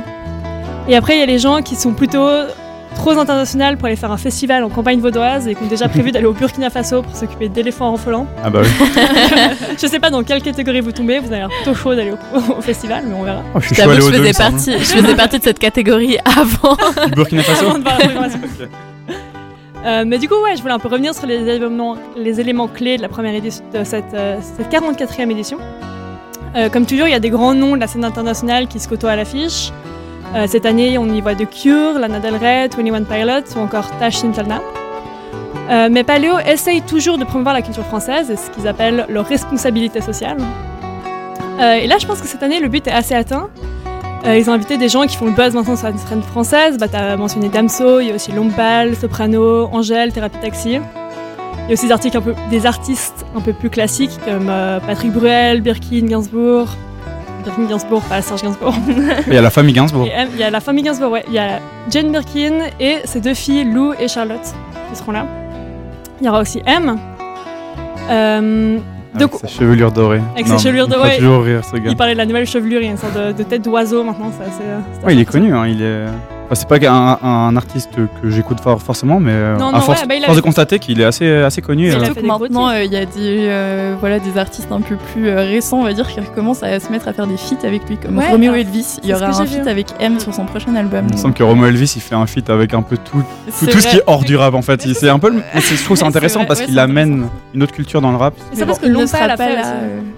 Et 0.87 0.95
après 0.95 1.17
il 1.17 1.19
y 1.19 1.23
a 1.23 1.27
les 1.27 1.37
gens 1.37 1.61
qui 1.61 1.75
sont 1.75 1.93
plutôt 1.93 2.27
trop 2.95 3.11
internationaux 3.11 3.75
pour 3.77 3.85
aller 3.85 3.95
faire 3.95 4.11
un 4.11 4.17
festival 4.17 4.63
en 4.63 4.69
campagne 4.69 4.99
vaudoise 4.99 5.47
et 5.47 5.55
qui 5.55 5.63
ont 5.63 5.67
déjà 5.67 5.87
prévu 5.87 6.11
d'aller 6.11 6.25
au 6.25 6.33
Burkina 6.33 6.69
Faso 6.69 7.01
pour 7.03 7.15
s'occuper 7.15 7.49
d'éléphants 7.49 7.91
orphelins. 7.91 8.25
Ah 8.43 8.49
bah 8.49 8.61
oui. 8.63 8.69
Je 9.81 9.87
sais 9.87 9.99
pas 9.99 10.09
dans 10.09 10.23
quelle 10.23 10.41
catégorie 10.41 10.81
vous 10.81 10.91
tombez, 10.91 11.19
vous 11.19 11.27
avez 11.27 11.37
l'air 11.37 11.49
plutôt 11.49 11.75
chaud 11.75 11.95
d'aller 11.95 12.11
au, 12.11 12.53
au 12.57 12.61
festival, 12.61 13.03
mais 13.07 13.15
on 13.15 13.23
verra. 13.23 13.41
Oh, 13.53 13.59
je 13.59 13.67
suis 13.67 13.75
Je 13.75 13.81
chaud 13.81 14.11
faisais, 14.11 14.33
partie, 14.33 14.71
je 14.71 14.77
faisais 14.85 15.15
partie 15.15 15.39
de 15.39 15.43
cette 15.43 15.59
catégorie 15.59 16.17
avant. 16.25 16.75
Du 17.05 17.11
Burkina 17.11 17.43
Faso 17.43 17.65
Avant 17.67 17.77
de 17.77 17.83
voir. 17.83 17.97
Euh, 19.85 20.03
mais 20.03 20.17
du 20.17 20.27
coup, 20.27 20.33
ouais, 20.43 20.55
je 20.55 20.63
voulais 20.63 20.73
un 20.73 20.79
peu 20.79 20.87
revenir 20.87 21.13
sur 21.13 21.27
les 21.27 21.47
éléments, 21.47 21.95
les 22.17 22.39
éléments 22.39 22.67
clés 22.67 22.97
de 22.97 23.03
la 23.03 23.07
première 23.07 23.35
édition, 23.35 23.63
de 23.71 23.83
cette, 23.83 24.15
euh, 24.15 24.39
cette 24.57 24.71
44e 24.71 25.29
édition. 25.29 25.59
Euh, 26.55 26.69
comme 26.69 26.87
toujours, 26.87 27.07
il 27.07 27.11
y 27.11 27.15
a 27.15 27.19
des 27.19 27.29
grands 27.29 27.53
noms 27.53 27.75
de 27.75 27.81
la 27.81 27.85
scène 27.85 28.03
internationale 28.03 28.67
qui 28.67 28.79
se 28.79 28.87
côtoient 28.87 29.11
à 29.11 29.15
l'affiche. 29.15 29.71
Euh, 30.35 30.47
cette 30.47 30.65
année, 30.65 30.97
on 30.97 31.05
y 31.05 31.21
voit 31.21 31.33
The 31.33 31.49
Cure, 31.49 31.97
Lana 31.97 32.19
Del 32.19 32.35
Rey, 32.35 32.67
21 32.67 33.03
Pilots 33.03 33.55
ou 33.55 33.59
encore 33.59 33.89
Tash 33.99 34.17
Sultana. 34.17 34.61
Euh, 35.69 35.87
mais 35.89 36.03
Paléo 36.03 36.37
essaye 36.39 36.81
toujours 36.81 37.17
de 37.17 37.23
promouvoir 37.23 37.55
la 37.55 37.61
culture 37.61 37.85
française 37.85 38.29
et 38.29 38.35
ce 38.35 38.51
qu'ils 38.51 38.67
appellent 38.67 39.05
leur 39.07 39.25
responsabilité 39.25 40.01
sociale. 40.01 40.37
Euh, 41.59 41.75
et 41.75 41.87
là, 41.87 41.95
je 41.99 42.05
pense 42.05 42.19
que 42.19 42.27
cette 42.27 42.43
année, 42.43 42.59
le 42.59 42.67
but 42.67 42.85
est 42.85 42.91
assez 42.91 43.15
atteint. 43.15 43.49
Ils 44.27 44.49
ont 44.49 44.53
invité 44.53 44.77
des 44.77 44.89
gens 44.89 45.05
qui 45.05 45.15
font 45.15 45.25
le 45.25 45.33
buzz 45.33 45.53
maintenant 45.53 45.75
sur 45.75 45.87
la 45.87 45.95
scène 45.95 46.23
française. 46.23 46.79
Bah, 46.79 46.87
t'as 46.87 47.15
mentionné 47.15 47.47
Damso, 47.47 47.99
il 47.99 48.07
y 48.07 48.11
a 48.11 48.15
aussi 48.15 48.31
Lompal, 48.31 48.95
Soprano, 48.95 49.69
Angèle, 49.71 50.11
Thérapie 50.11 50.39
Taxi. 50.39 50.71
Il 50.71 51.67
y 51.67 51.69
a 51.69 51.73
aussi 51.73 51.87
des, 52.49 52.65
artistes 52.65 53.23
un 53.35 53.41
peu 53.41 53.53
plus 53.53 53.69
classiques 53.69 54.19
comme 54.25 54.51
Patrick 54.87 55.11
Bruel, 55.11 55.61
Birkin, 55.61 56.07
Gainsbourg. 56.07 56.69
Birkin 57.45 57.63
Gainsbourg, 57.69 58.01
pas 58.03 58.21
Serge 58.21 58.41
Gainsbourg. 58.41 58.73
Il 59.27 59.33
y 59.33 59.37
a 59.37 59.41
la 59.41 59.49
famille 59.49 59.73
Gainsbourg. 59.73 60.07
Il 60.33 60.39
y 60.39 60.43
a 60.43 60.49
la 60.49 60.59
famille 60.59 60.83
Gainsbourg, 60.83 61.11
ouais. 61.11 61.23
Il 61.27 61.33
y 61.33 61.39
a 61.39 61.59
Jane 61.89 62.11
Birkin 62.11 62.65
et 62.79 62.97
ses 63.05 63.21
deux 63.21 63.33
filles, 63.33 63.63
Lou 63.65 63.93
et 63.99 64.07
Charlotte, 64.07 64.53
qui 64.91 64.95
seront 64.97 65.11
là. 65.13 65.25
Il 66.19 66.25
y 66.25 66.29
aura 66.29 66.41
aussi 66.41 66.61
M. 66.65 66.97
Euh, 68.09 68.77
Avec 69.15 69.31
donc, 69.31 69.39
sa 69.39 69.47
chevelure 69.47 69.91
dorée. 69.91 70.21
Avec 70.33 70.47
sa 70.47 70.57
chevelure 70.57 70.85
il 70.85 70.89
me 70.89 70.93
fait 70.93 70.99
dorée. 70.99 71.17
toujours 71.17 71.43
rire 71.43 71.61
ce 71.65 71.75
gars. 71.77 71.89
il 71.89 71.95
parlait 71.97 72.13
de 72.13 72.17
la 72.17 72.25
nouvelle 72.25 72.45
chevelure, 72.45 72.81
il 72.81 72.85
y 72.85 72.87
a 72.87 72.91
une 72.91 72.97
sorte 72.97 73.15
de, 73.15 73.31
de 73.31 73.43
tête 73.43 73.61
d'oiseau 73.63 74.03
maintenant. 74.03 74.29
assez- 74.29 74.51
c'est 74.99 75.05
Ouais, 75.05 75.13
il 75.13 75.19
est 75.19 75.25
connu, 75.25 75.53
hein, 75.55 75.65
il 75.67 75.81
est. 75.81 76.05
Enfin, 76.45 76.55
c'est 76.55 76.67
pas 76.67 76.77
un, 76.89 77.17
un 77.23 77.55
artiste 77.57 77.89
que 78.21 78.29
j'écoute 78.29 78.59
for- 78.59 78.81
forcément, 78.81 79.19
mais 79.19 79.31
euh, 79.33 79.57
Non, 79.57 79.69
à 79.69 79.71
non, 79.73 79.79
force, 79.81 80.01
ouais, 80.01 80.07
bah, 80.07 80.15
a- 80.21 80.25
force 80.25 80.37
de 80.37 80.41
constater 80.41 80.77
qu'il 80.79 81.01
est 81.01 81.03
assez, 81.03 81.27
assez 81.27 81.61
connu. 81.61 81.89
Euh, 81.89 81.99
Surtout 81.99 82.21
que 82.21 82.25
maintenant, 82.25 82.69
euh, 82.69 82.83
il 82.83 82.91
y 82.91 82.97
a 82.97 83.05
des, 83.05 83.11
euh, 83.49 83.95
voilà, 83.99 84.19
des 84.19 84.37
artistes 84.37 84.71
un 84.71 84.81
peu 84.81 84.95
plus 84.95 85.27
euh, 85.27 85.37
récents, 85.41 85.79
on 85.79 85.83
va 85.83 85.93
dire, 85.93 86.07
qui 86.07 86.19
commencent 86.35 86.61
à 86.63 86.79
se 86.79 86.91
mettre 86.91 87.07
à 87.07 87.13
faire 87.13 87.25
des 87.27 87.37
feats 87.37 87.65
avec 87.65 87.89
lui, 87.89 87.97
comme 87.97 88.17
Ouais, 88.17 88.29
Romeo 88.29 88.43
alors, 88.53 88.55
Elvis. 88.57 88.97
Il 89.03 89.09
y 89.09 89.13
c'est 89.13 89.15
aura 89.23 89.41
un 89.41 89.45
feat 89.45 89.65
avec 89.67 89.87
M 89.99 90.19
sur 90.19 90.33
son 90.33 90.45
prochain 90.45 90.75
album. 90.75 91.05
Il 91.09 91.15
me 91.15 91.19
semble 91.19 91.33
que 91.33 91.43
Romo 91.43 91.65
Elvis 91.65 91.93
il 91.95 92.01
fait 92.01 92.15
un 92.15 92.27
feat 92.27 92.49
avec 92.49 92.73
un 92.73 92.81
peu 92.83 92.97
tout, 92.97 93.17
tout, 93.19 93.23
C'est 93.51 93.65
tout 93.67 93.79
ce 93.79 93.87
qui 93.87 93.97
est 93.97 94.03
hors 94.05 94.23
du 94.23 94.35
rap 94.37 94.53
en 94.53 94.61
fait. 94.61 94.81
C'est 94.93 95.09
un 95.09 95.19
peu, 95.19 95.33
c'est- 95.55 95.75
je 95.75 95.83
trouve 95.83 95.97
ça 95.97 96.03
C'est 96.05 96.09
intéressant 96.09 96.39
vrai, 96.39 96.47
parce 96.47 96.59
ouais, 96.59 96.65
qu'il 96.67 96.75
c'est 96.75 96.79
amène 96.79 97.27
une 97.55 97.63
autre 97.63 97.73
culture 97.73 98.01
dans 98.01 98.11
le 98.11 98.17
rap. 98.17 98.35
Ça 98.53 98.65
parce 98.65 98.77
que 98.79 98.85
a 98.85 99.35
pas 99.35 99.43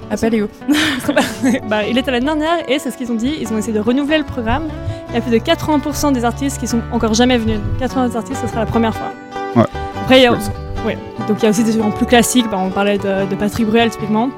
à 0.10 0.16
Paléo. 0.18 0.48
bah, 1.70 1.84
il 1.90 1.98
était 1.98 2.12
l'année 2.12 2.26
dernière 2.26 2.58
et 2.68 2.80
c'est 2.80 2.92
ce 2.92 2.98
qu'ils 2.98 3.12
ont 3.12 3.16
dit. 3.16 3.34
Ils 3.42 3.52
ont 3.54 3.58
essayé 3.58 3.74
de 3.74 3.80
renouveler 3.80 4.18
le 4.18 4.24
programme. 4.24 4.64
Il 5.10 5.16
y 5.16 5.18
a 5.18 5.22
plus 5.22 5.32
de 5.32 5.38
80% 5.38 6.12
des 6.14 6.26
artistes 6.26 6.60
qui 6.60 6.68
sont 6.68 6.82
encore 6.92 7.14
jamais 7.14 7.38
venus. 7.38 7.58
Donc 7.60 7.78
80 7.80 8.16
artistes, 8.16 8.42
ce 8.42 8.48
sera 8.48 8.60
la 8.62 8.66
première 8.66 8.94
fois. 8.96 9.12
Ouais. 9.56 9.64
Après, 10.02 10.20
il 10.20 10.24
y 10.24 10.28
a, 10.28 10.34
ouais. 10.34 10.98
Donc 11.28 11.38
il 11.40 11.44
y 11.44 11.46
a 11.46 11.50
aussi 11.50 11.64
des 11.64 11.72
gens 11.74 11.90
plus 11.92 12.06
classiques. 12.06 12.50
Bah, 12.50 12.58
on 12.60 12.70
parlait 12.70 12.98
de, 12.98 13.30
de 13.30 13.36
Patrick 13.36 13.68
Bruel 13.68 13.90
typiquement. 13.90 14.30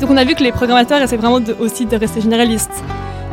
Donc 0.00 0.10
on 0.10 0.16
a 0.16 0.24
vu 0.24 0.34
que 0.34 0.42
les 0.42 0.52
programmateurs 0.52 1.02
essaient 1.02 1.16
vraiment 1.16 1.40
de- 1.40 1.54
aussi 1.60 1.86
de 1.86 1.96
rester 1.96 2.20
généralistes. 2.20 2.82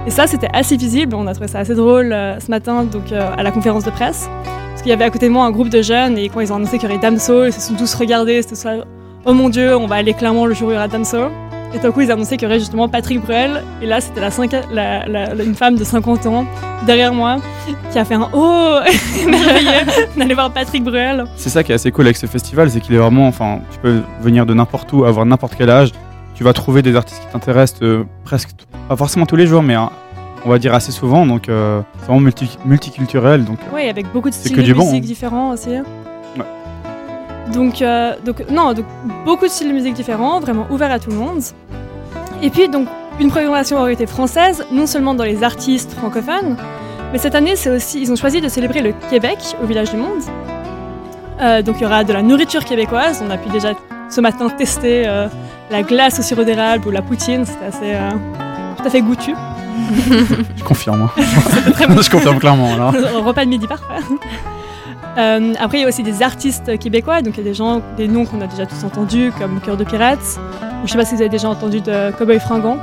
Et 0.06 0.10
ça, 0.10 0.26
c'était 0.28 0.50
assez 0.54 0.78
visible. 0.78 1.16
On 1.16 1.28
a 1.28 1.34
trouvé 1.34 1.48
ça 1.48 1.60
assez 1.60 1.76
drôle 1.76 2.12
euh, 2.12 2.40
ce 2.40 2.50
matin 2.50 2.84
donc, 2.84 3.12
euh, 3.12 3.30
à 3.38 3.44
la 3.44 3.52
conférence 3.52 3.84
de 3.84 3.90
presse. 3.92 4.28
Parce 4.70 4.82
qu'il 4.82 4.90
y 4.90 4.94
avait 4.94 5.06
à 5.06 5.10
côté 5.10 5.28
de 5.28 5.34
moi 5.34 5.46
un 5.46 5.52
groupe 5.52 5.70
de 5.70 5.82
jeunes 5.82 6.18
et 6.18 6.30
quand 6.30 6.40
ils 6.40 6.52
ont 6.52 6.56
annoncé 6.56 6.78
qu'il 6.78 6.90
y 6.90 6.92
aurait 6.92 7.02
Damso, 7.02 7.46
ils 7.46 7.54
se 7.54 7.60
sont 7.62 7.74
tous 7.76 7.94
regardés. 7.96 8.42
C'était 8.42 8.56
ça. 8.56 8.72
Oh 9.26 9.34
mon 9.34 9.50
dieu, 9.50 9.76
on 9.76 9.88
va 9.88 9.96
aller 9.96 10.14
clairement 10.14 10.46
le 10.46 10.54
jour 10.54 10.70
où 10.70 10.72
il 10.72 10.76
y 10.76 10.78
aura 10.78 10.88
Damso. 10.88 11.30
Et 11.74 11.80
tout 11.80 11.88
à 11.88 11.92
coup, 11.92 12.02
ils 12.02 12.12
annonçaient 12.12 12.38
qu'il 12.38 12.48
y 12.48 12.52
aurait 12.52 12.60
justement 12.60 12.88
Patrick 12.88 13.22
Bruel. 13.22 13.62
Et 13.82 13.86
là, 13.86 14.00
c'était 14.02 14.22
la, 14.22 14.30
la- 14.72 15.06
la- 15.08 15.34
la- 15.36 15.44
une 15.44 15.54
femme 15.56 15.76
de 15.76 15.84
50 15.84 16.26
ans 16.26 16.46
derrière 16.86 17.14
moi 17.14 17.38
qui 17.92 18.00
a 18.00 18.06
fait 18.06 18.16
un 18.16 18.30
Oh 18.34 18.80
merveilleux 19.28 19.86
d'aller 20.16 20.34
voir 20.34 20.52
Patrick 20.52 20.84
Bruel. 20.84 21.26
C'est 21.36 21.50
ça 21.50 21.64
qui 21.64 21.72
est 21.72 21.76
assez 21.76 21.92
cool 21.92 22.06
avec 22.06 22.18
ce 22.18 22.26
festival, 22.26 22.70
c'est 22.72 22.80
qu'il 22.80 22.96
est 22.96 23.00
vraiment, 23.00 23.28
enfin, 23.28 23.60
tu 23.72 23.80
peux 23.80 24.02
venir 24.22 24.46
de 24.46 24.54
n'importe 24.54 24.92
où, 24.94 25.04
avoir 25.06 25.26
n'importe 25.26 25.56
quel 25.58 25.70
âge. 25.70 25.92
Tu 26.36 26.44
vas 26.44 26.54
trouver 26.54 26.82
des 26.82 26.96
artistes 26.96 27.20
qui 27.22 27.28
t'intéressent 27.34 27.82
euh, 27.82 28.04
presque, 28.24 28.50
pas 28.88 28.96
forcément 28.96 29.26
tous 29.26 29.36
les 29.36 29.48
jours, 29.48 29.64
mais 29.64 29.74
hein, 29.74 29.90
on 30.46 30.50
va 30.50 30.60
dire 30.60 30.74
assez 30.74 30.92
souvent. 30.92 31.26
Donc 31.26 31.50
euh, 31.50 31.82
c'est 32.00 32.06
vraiment 32.06 32.22
multi- 32.22 32.58
multiculturel. 32.66 33.44
Donc 33.44 33.58
Oui, 33.74 33.90
avec 33.90 34.12
beaucoup 34.14 34.30
de 34.30 34.36
styles 34.36 34.56
de 34.56 34.62
du 34.62 34.74
bon, 34.74 34.86
musique 34.86 35.04
hein. 35.04 35.08
différents 35.08 35.50
aussi. 35.52 35.70
Donc, 37.54 37.82
euh, 37.82 38.14
donc, 38.26 38.44
non, 38.50 38.74
donc 38.74 38.86
beaucoup 39.26 39.46
de 39.46 39.50
styles 39.52 39.70
de 39.70 39.74
musique 39.74 39.94
différents, 39.94 40.40
vraiment 40.40 40.68
ouverts 40.70 40.92
à 40.92 41.00
tout 41.00 41.10
le 41.10 41.16
monde. 41.16 41.42
Et 42.42 42.50
puis, 42.50 42.68
donc, 42.68 42.88
une 43.20 43.30
programmation 43.30 43.78
orientée 43.78 44.06
française, 44.06 44.64
non 44.72 44.86
seulement 44.86 45.14
dans 45.16 45.24
les 45.24 45.44
artistes 45.44 45.94
francophones, 45.94 46.56
mais 47.12 47.18
cette 47.20 47.36
année, 47.36 47.56
c'est 47.56 47.70
aussi, 47.70 48.02
ils 48.02 48.12
ont 48.12 48.16
choisi 48.18 48.42
de 48.42 48.50
célébrer 48.50 48.82
le 48.82 48.94
Québec 49.10 49.38
au 49.64 49.66
Village 49.66 49.92
du 49.92 49.98
Monde. 49.98 50.22
Euh, 51.40 51.62
donc 51.62 51.76
il 51.80 51.84
y 51.84 51.86
aura 51.86 52.04
de 52.04 52.12
la 52.14 52.22
nourriture 52.22 52.66
québécoise. 52.66 53.24
On 53.26 53.30
a 53.32 53.38
pu 53.38 53.50
déjà 53.50 53.70
ce 54.10 54.20
matin 54.22 54.50
tester 54.50 55.04
euh, 55.08 55.28
la 55.72 55.84
glace 55.84 56.20
au 56.20 56.22
sirop 56.24 56.44
d'érable 56.44 56.88
ou 56.88 56.92
la 56.92 57.02
poutine. 57.02 57.46
C'était 57.46 57.66
assez 57.66 57.94
tout 58.78 58.84
à 58.86 58.90
fait 58.90 59.02
goûtu. 59.02 59.34
Je 60.58 60.64
confirme. 60.64 61.04
hein. 61.04 61.22
C'était 61.50 61.72
très 61.72 61.88
bon. 61.88 62.02
je 62.02 62.10
confirme 62.10 62.40
clairement. 62.40 62.74
Alors. 62.74 62.92
Repas 63.26 63.46
de 63.46 63.50
midi 63.50 63.68
parfait. 63.68 64.04
Euh, 65.18 65.54
après, 65.60 65.80
il 65.80 65.82
y 65.82 65.86
a 65.86 65.88
aussi 65.88 66.04
des 66.04 66.22
artistes 66.22 66.78
québécois, 66.78 67.22
donc 67.22 67.36
il 67.36 67.38
y 67.38 67.42
a 67.42 67.50
des 67.50 67.56
gens, 67.56 67.82
des 67.98 68.08
noms 68.08 68.26
qu'on 68.26 68.42
a 68.42 68.48
déjà 68.48 68.66
tous 68.66 68.84
entendus, 68.84 69.32
comme 69.40 69.60
Cœur 69.62 69.78
de 69.78 69.84
Pirates. 69.84 70.40
Je 70.86 70.92
sais 70.92 70.98
pas 70.98 71.06
si 71.06 71.16
vous 71.16 71.22
avez 71.22 71.30
déjà 71.30 71.50
entendu 71.50 71.82
de 71.82 72.12
Cowboy 72.12 72.40
Fringant. 72.40 72.78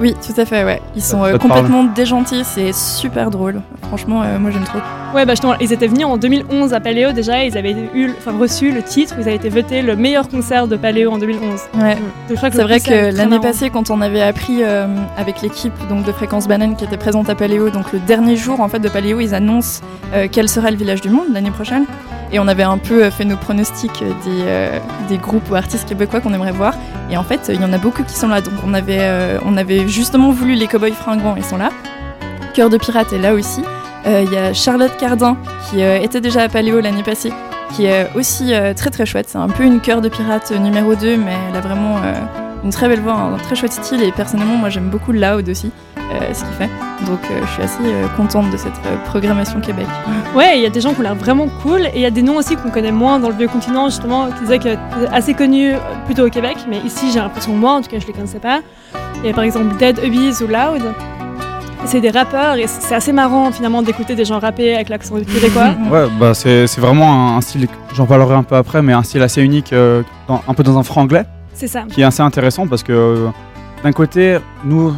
Oui, 0.00 0.14
tout 0.14 0.40
à 0.40 0.44
fait, 0.46 0.64
ouais. 0.64 0.80
Ils 0.96 1.02
sont 1.02 1.22
euh, 1.24 1.36
complètement 1.36 1.84
dégentils, 1.84 2.42
c'est 2.44 2.72
super 2.72 3.30
drôle. 3.30 3.60
Franchement, 3.82 4.22
euh, 4.22 4.38
moi 4.38 4.50
j'aime 4.50 4.64
trop. 4.64 4.78
Ouais, 5.14 5.26
bah 5.26 5.32
justement, 5.32 5.54
ils 5.60 5.72
étaient 5.72 5.88
venus 5.88 6.06
en 6.06 6.16
2011 6.16 6.72
à 6.72 6.80
Paléo 6.80 7.12
déjà, 7.12 7.44
ils 7.44 7.58
avaient 7.58 7.76
eu, 7.94 8.10
enfin, 8.16 8.32
reçu 8.38 8.72
le 8.72 8.82
titre, 8.82 9.16
ils 9.18 9.22
avaient 9.22 9.36
été 9.36 9.50
votés 9.50 9.82
le 9.82 9.96
meilleur 9.96 10.28
concert 10.28 10.68
de 10.68 10.76
Paléo 10.76 11.12
en 11.12 11.18
2011. 11.18 11.60
Ouais. 11.74 11.94
Donc, 11.94 12.00
je 12.30 12.34
crois 12.34 12.50
que 12.50 12.56
C'est 12.56 12.62
vrai 12.62 12.80
que 12.80 13.14
l'année 13.14 13.40
passée, 13.40 13.68
quand 13.68 13.90
on 13.90 14.00
avait 14.00 14.22
appris 14.22 14.62
euh, 14.62 14.86
avec 15.18 15.42
l'équipe 15.42 15.74
donc 15.88 16.04
de 16.04 16.12
Fréquence 16.12 16.48
Banane 16.48 16.76
qui 16.76 16.84
était 16.84 16.96
présente 16.96 17.28
à 17.28 17.34
Paléo, 17.34 17.68
donc 17.70 17.92
le 17.92 17.98
dernier 17.98 18.36
jour 18.36 18.60
en 18.60 18.68
fait 18.68 18.78
de 18.78 18.88
Paléo, 18.88 19.20
ils 19.20 19.34
annoncent 19.34 19.82
euh, 20.14 20.28
quel 20.30 20.48
sera 20.48 20.70
le 20.70 20.76
village 20.76 21.00
du 21.02 21.10
monde 21.10 21.26
l'année 21.32 21.50
prochaine. 21.50 21.84
Et 22.32 22.38
on 22.38 22.46
avait 22.46 22.62
un 22.62 22.78
peu 22.78 23.04
euh, 23.04 23.10
fait 23.10 23.24
nos 23.24 23.36
pronostics 23.36 24.02
euh, 24.02 24.10
des, 24.24 24.42
euh, 24.44 24.78
des 25.08 25.18
groupes 25.18 25.50
ou 25.50 25.54
artistes 25.56 25.88
québécois 25.88 26.20
qu'on 26.20 26.32
aimerait 26.32 26.52
voir. 26.52 26.74
Et 27.10 27.16
en 27.16 27.24
fait, 27.24 27.50
il 27.52 27.60
y 27.60 27.64
en 27.64 27.72
a 27.72 27.78
beaucoup 27.78 28.04
qui 28.04 28.14
sont 28.14 28.28
là. 28.28 28.40
Donc 28.40 28.54
on 28.64 28.72
avait, 28.74 29.88
justement 29.88 30.30
voulu 30.30 30.54
les 30.54 30.66
Cowboys 30.68 30.92
Fringants, 30.92 31.34
ils 31.36 31.44
sont 31.44 31.56
là. 31.56 31.70
Cœur 32.54 32.70
de 32.70 32.76
Pirate 32.76 33.12
est 33.12 33.18
là 33.18 33.34
aussi. 33.34 33.62
Il 34.06 34.32
y 34.32 34.36
a 34.36 34.54
Charlotte 34.54 34.96
Cardin 34.96 35.36
qui 35.68 35.80
était 35.80 36.20
déjà 36.20 36.42
à 36.42 36.48
Paléo 36.48 36.80
l'année 36.80 37.02
passée, 37.02 37.32
qui 37.74 37.84
est 37.84 38.08
aussi 38.14 38.52
très 38.76 38.90
très 38.90 39.06
chouette. 39.06 39.28
C'est 39.28 39.38
un 39.38 39.48
peu 39.48 39.64
une 39.64 39.80
Cœur 39.80 40.00
de 40.00 40.08
Pirate 40.08 40.52
numéro 40.52 40.94
2, 40.94 41.16
mais 41.16 41.34
elle 41.48 41.56
a 41.56 41.60
vraiment 41.60 41.96
une 42.62 42.70
très 42.70 42.88
belle 42.88 43.00
voix, 43.00 43.14
un 43.14 43.36
très 43.38 43.56
chouette 43.56 43.72
style. 43.72 44.02
Et 44.02 44.12
personnellement, 44.12 44.56
moi 44.56 44.68
j'aime 44.68 44.88
beaucoup 44.88 45.12
Loud 45.12 45.48
aussi, 45.48 45.72
ce 46.32 46.44
qu'il 46.44 46.52
fait. 46.54 46.68
Donc 47.06 47.20
euh, 47.30 47.40
je 47.46 47.50
suis 47.52 47.62
assez 47.62 47.82
euh, 47.84 48.06
contente 48.16 48.50
de 48.50 48.56
cette 48.56 48.72
euh, 48.86 48.96
programmation 49.06 49.60
Québec. 49.60 49.86
Ouais, 50.36 50.58
il 50.58 50.62
y 50.62 50.66
a 50.66 50.70
des 50.70 50.80
gens 50.80 50.92
qui 50.92 51.00
ont 51.00 51.02
l'air 51.02 51.14
vraiment 51.16 51.48
cool, 51.62 51.82
et 51.86 51.90
il 51.96 52.00
y 52.02 52.06
a 52.06 52.10
des 52.10 52.22
noms 52.22 52.36
aussi 52.36 52.54
qu'on 52.56 52.70
connaît 52.70 52.92
moins 52.92 53.18
dans 53.18 53.28
le 53.28 53.34
vieux 53.34 53.48
continent, 53.48 53.86
justement, 53.88 54.28
qui 54.28 54.40
disaient 54.42 54.58
que 54.60 54.76
assez 55.12 55.34
connus 55.34 55.72
euh, 55.72 55.78
plutôt 56.06 56.26
au 56.26 56.30
Québec, 56.30 56.56
mais 56.68 56.78
ici 56.84 57.10
j'ai 57.12 57.18
l'impression 57.18 57.52
moi, 57.52 57.72
en 57.72 57.80
tout 57.80 57.88
cas 57.90 57.98
je 57.98 58.06
les 58.06 58.12
connaissais 58.12 58.38
pas. 58.38 58.60
Il 59.22 59.26
y 59.26 59.30
a 59.30 59.34
par 59.34 59.44
exemple 59.44 59.76
Dead 59.78 59.98
Ubbies 60.04 60.42
ou 60.42 60.46
Loud. 60.46 60.82
C'est 61.86 62.00
des 62.02 62.10
rappeurs 62.10 62.56
et 62.56 62.66
c'est 62.66 62.94
assez 62.94 63.12
marrant 63.12 63.50
finalement 63.52 63.80
d'écouter 63.82 64.14
des 64.14 64.26
gens 64.26 64.38
rapper 64.38 64.74
avec 64.74 64.90
l'accent 64.90 65.14
québécois. 65.16 65.70
Ouais, 65.90 66.06
bah 66.20 66.34
c'est 66.34 66.66
c'est 66.66 66.80
vraiment 66.80 67.10
un, 67.34 67.36
un 67.38 67.40
style, 67.40 67.66
j'en 67.94 68.04
parlerai 68.06 68.34
un 68.34 68.42
peu 68.42 68.54
après, 68.56 68.82
mais 68.82 68.92
un 68.92 69.02
style 69.02 69.22
assez 69.22 69.40
unique, 69.42 69.72
euh, 69.72 70.02
dans- 70.28 70.42
un 70.46 70.52
peu 70.54 70.62
dans 70.62 70.78
un 70.78 70.82
franglais, 70.82 71.24
C'est 71.54 71.68
ça. 71.68 71.84
qui 71.90 72.02
est 72.02 72.04
assez 72.04 72.22
intéressant 72.22 72.66
parce 72.66 72.82
que 72.82 72.92
euh, 72.92 73.28
d'un 73.82 73.92
côté, 73.92 74.38
nous, 74.64 74.92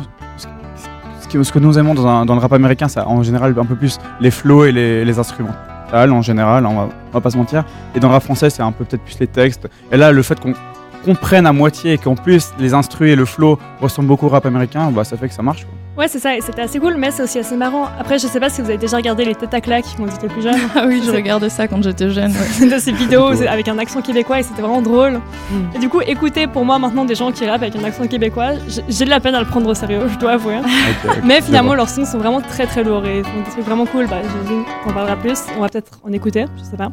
ce 1.43 1.53
que 1.53 1.59
nous 1.59 1.79
aimons 1.79 1.95
dans, 1.95 2.25
le 2.25 2.41
rap 2.41 2.53
américain, 2.53 2.89
c'est 2.89 3.01
en 3.01 3.23
général 3.23 3.55
un 3.59 3.65
peu 3.65 3.77
plus 3.77 3.99
les 4.21 4.31
flows 4.31 4.65
et 4.65 4.73
les, 4.73 5.05
les 5.05 5.19
instruments. 5.19 5.55
En 5.93 6.23
général, 6.23 6.65
on 6.65 6.75
va, 6.75 6.89
on 7.11 7.13
va 7.13 7.21
pas 7.21 7.31
se 7.31 7.37
mentir. 7.37 7.65
Et 7.95 8.01
dans 8.01 8.09
le 8.09 8.15
rap 8.15 8.23
français, 8.23 8.49
c'est 8.49 8.63
un 8.63 8.73
peu 8.73 8.85
peut-être 8.85 9.03
plus 9.03 9.19
les 9.19 9.27
textes. 9.27 9.69
Et 9.91 9.97
là, 9.99 10.11
le 10.11 10.23
fait 10.23 10.41
qu'on 10.41 10.55
comprenne 11.05 11.47
à 11.47 11.53
moitié 11.53 11.93
et 11.95 11.99
qu'en 11.99 12.15
plus 12.15 12.51
les 12.59 12.75
instrus 12.75 13.11
et 13.11 13.17
le 13.17 13.25
flow 13.25 13.59
ressemblent 13.81 14.09
beaucoup 14.09 14.27
au 14.27 14.31
rap 14.31 14.47
américain, 14.47 14.91
bah 14.91 15.05
ça 15.05 15.17
fait 15.17 15.29
que 15.29 15.35
ça 15.35 15.43
marche. 15.43 15.65
quoi. 15.65 15.75
Ouais, 15.95 16.09
c'est 16.09 16.21
ça, 16.21 16.35
et 16.35 16.41
c'était 16.41 16.63
assez 16.63 16.79
cool, 16.79 16.95
mais 16.97 17.11
c'est 17.11 17.23
aussi 17.23 17.39
assez 17.39 17.55
marrant. 17.55 17.85
Après, 18.01 18.19
je 18.19 18.27
sais 18.27 18.41
pas 18.41 18.49
si 18.49 18.63
vous 18.63 18.69
avez 18.71 18.79
déjà 18.79 18.97
regardé 18.97 19.27
les 19.27 19.35
têtes 19.35 19.53
à 19.53 19.61
claques 19.61 19.85
quand 19.95 20.07
vous 20.07 20.15
étiez 20.15 20.27
plus 20.31 20.41
jeune. 20.41 20.55
Ah 20.75 20.85
oui, 20.87 21.03
je 21.05 21.11
regardais 21.11 21.51
ça 21.51 21.69
quand 21.69 21.83
j'étais 21.83 22.09
jeune. 22.09 22.33
ouais. 22.33 22.67
de 22.75 22.79
ces 22.79 22.93
vidéos 22.93 23.43
avec 23.47 23.69
un 23.69 23.79
accent 23.79 24.01
québécois 24.01 24.41
et 24.41 24.43
c'était 24.43 24.63
vraiment 24.63 24.81
drôle. 24.81 25.21
Et 25.75 25.79
du 25.79 25.91
coup, 25.91 26.01
écouter 26.01 26.47
pour 26.47 26.65
moi 26.65 26.79
maintenant 26.79 27.05
des 27.05 27.15
gens 27.15 27.31
qui 27.31 27.45
rappent 27.47 27.61
avec 27.63 27.77
un 27.77 27.85
accent 27.85 28.07
québécois, 28.07 28.53
j'ai- 28.89 29.05
de 29.05 29.11
la 29.11 29.21
peine 29.21 29.35
à 29.35 29.41
le 29.41 29.47
prendre 29.47 29.69
au 29.69 29.75
sérieux, 29.75 30.01
je 30.11 30.17
dois 30.19 30.33
avouer. 30.33 30.57
Mais 31.25 31.43
finalement, 31.43 31.75
leurs 31.75 31.91
sons 31.91 32.07
sont 32.07 32.17
vraiment 32.19 32.41
très 32.41 32.65
très 32.67 32.85
lourds 32.85 33.05
et 33.05 33.23
font 33.23 33.41
des 33.45 33.51
trucs 33.51 33.65
vraiment 33.67 33.85
cool. 33.85 34.07
Bah, 34.07 34.17
j'imagine 34.23 34.65
qu'on 34.85 34.91
en 34.91 34.95
parlera 34.95 35.17
plus. 35.17 35.41
On 35.59 35.61
va 35.61 35.69
peut-être 35.69 35.91
en 36.03 36.13
écouter, 36.13 36.47
je 36.57 36.63
sais 36.71 36.77
pas. 36.79 36.91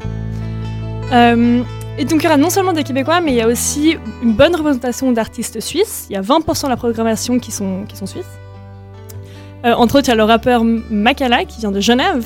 Euh, 1.13 1.61
et 1.99 2.05
donc, 2.05 2.21
il 2.21 2.23
y 2.23 2.27
aura 2.27 2.37
non 2.37 2.49
seulement 2.49 2.73
des 2.73 2.83
Québécois, 2.83 3.21
mais 3.21 3.31
il 3.31 3.35
y 3.37 3.41
a 3.41 3.47
aussi 3.47 3.97
une 4.23 4.33
bonne 4.33 4.55
représentation 4.55 5.11
d'artistes 5.11 5.59
suisses. 5.59 6.07
Il 6.09 6.13
y 6.13 6.17
a 6.17 6.21
20% 6.21 6.63
de 6.65 6.69
la 6.69 6.77
programmation 6.77 7.37
qui 7.39 7.51
sont, 7.51 7.83
qui 7.87 7.95
sont 7.97 8.05
suisses. 8.07 8.25
Euh, 9.65 9.73
entre 9.73 9.97
autres, 9.99 10.07
il 10.07 10.11
y 10.11 10.13
a 10.13 10.15
le 10.15 10.23
rappeur 10.23 10.63
Makala 10.63 11.43
qui 11.45 11.59
vient 11.59 11.71
de 11.71 11.79
Genève. 11.81 12.25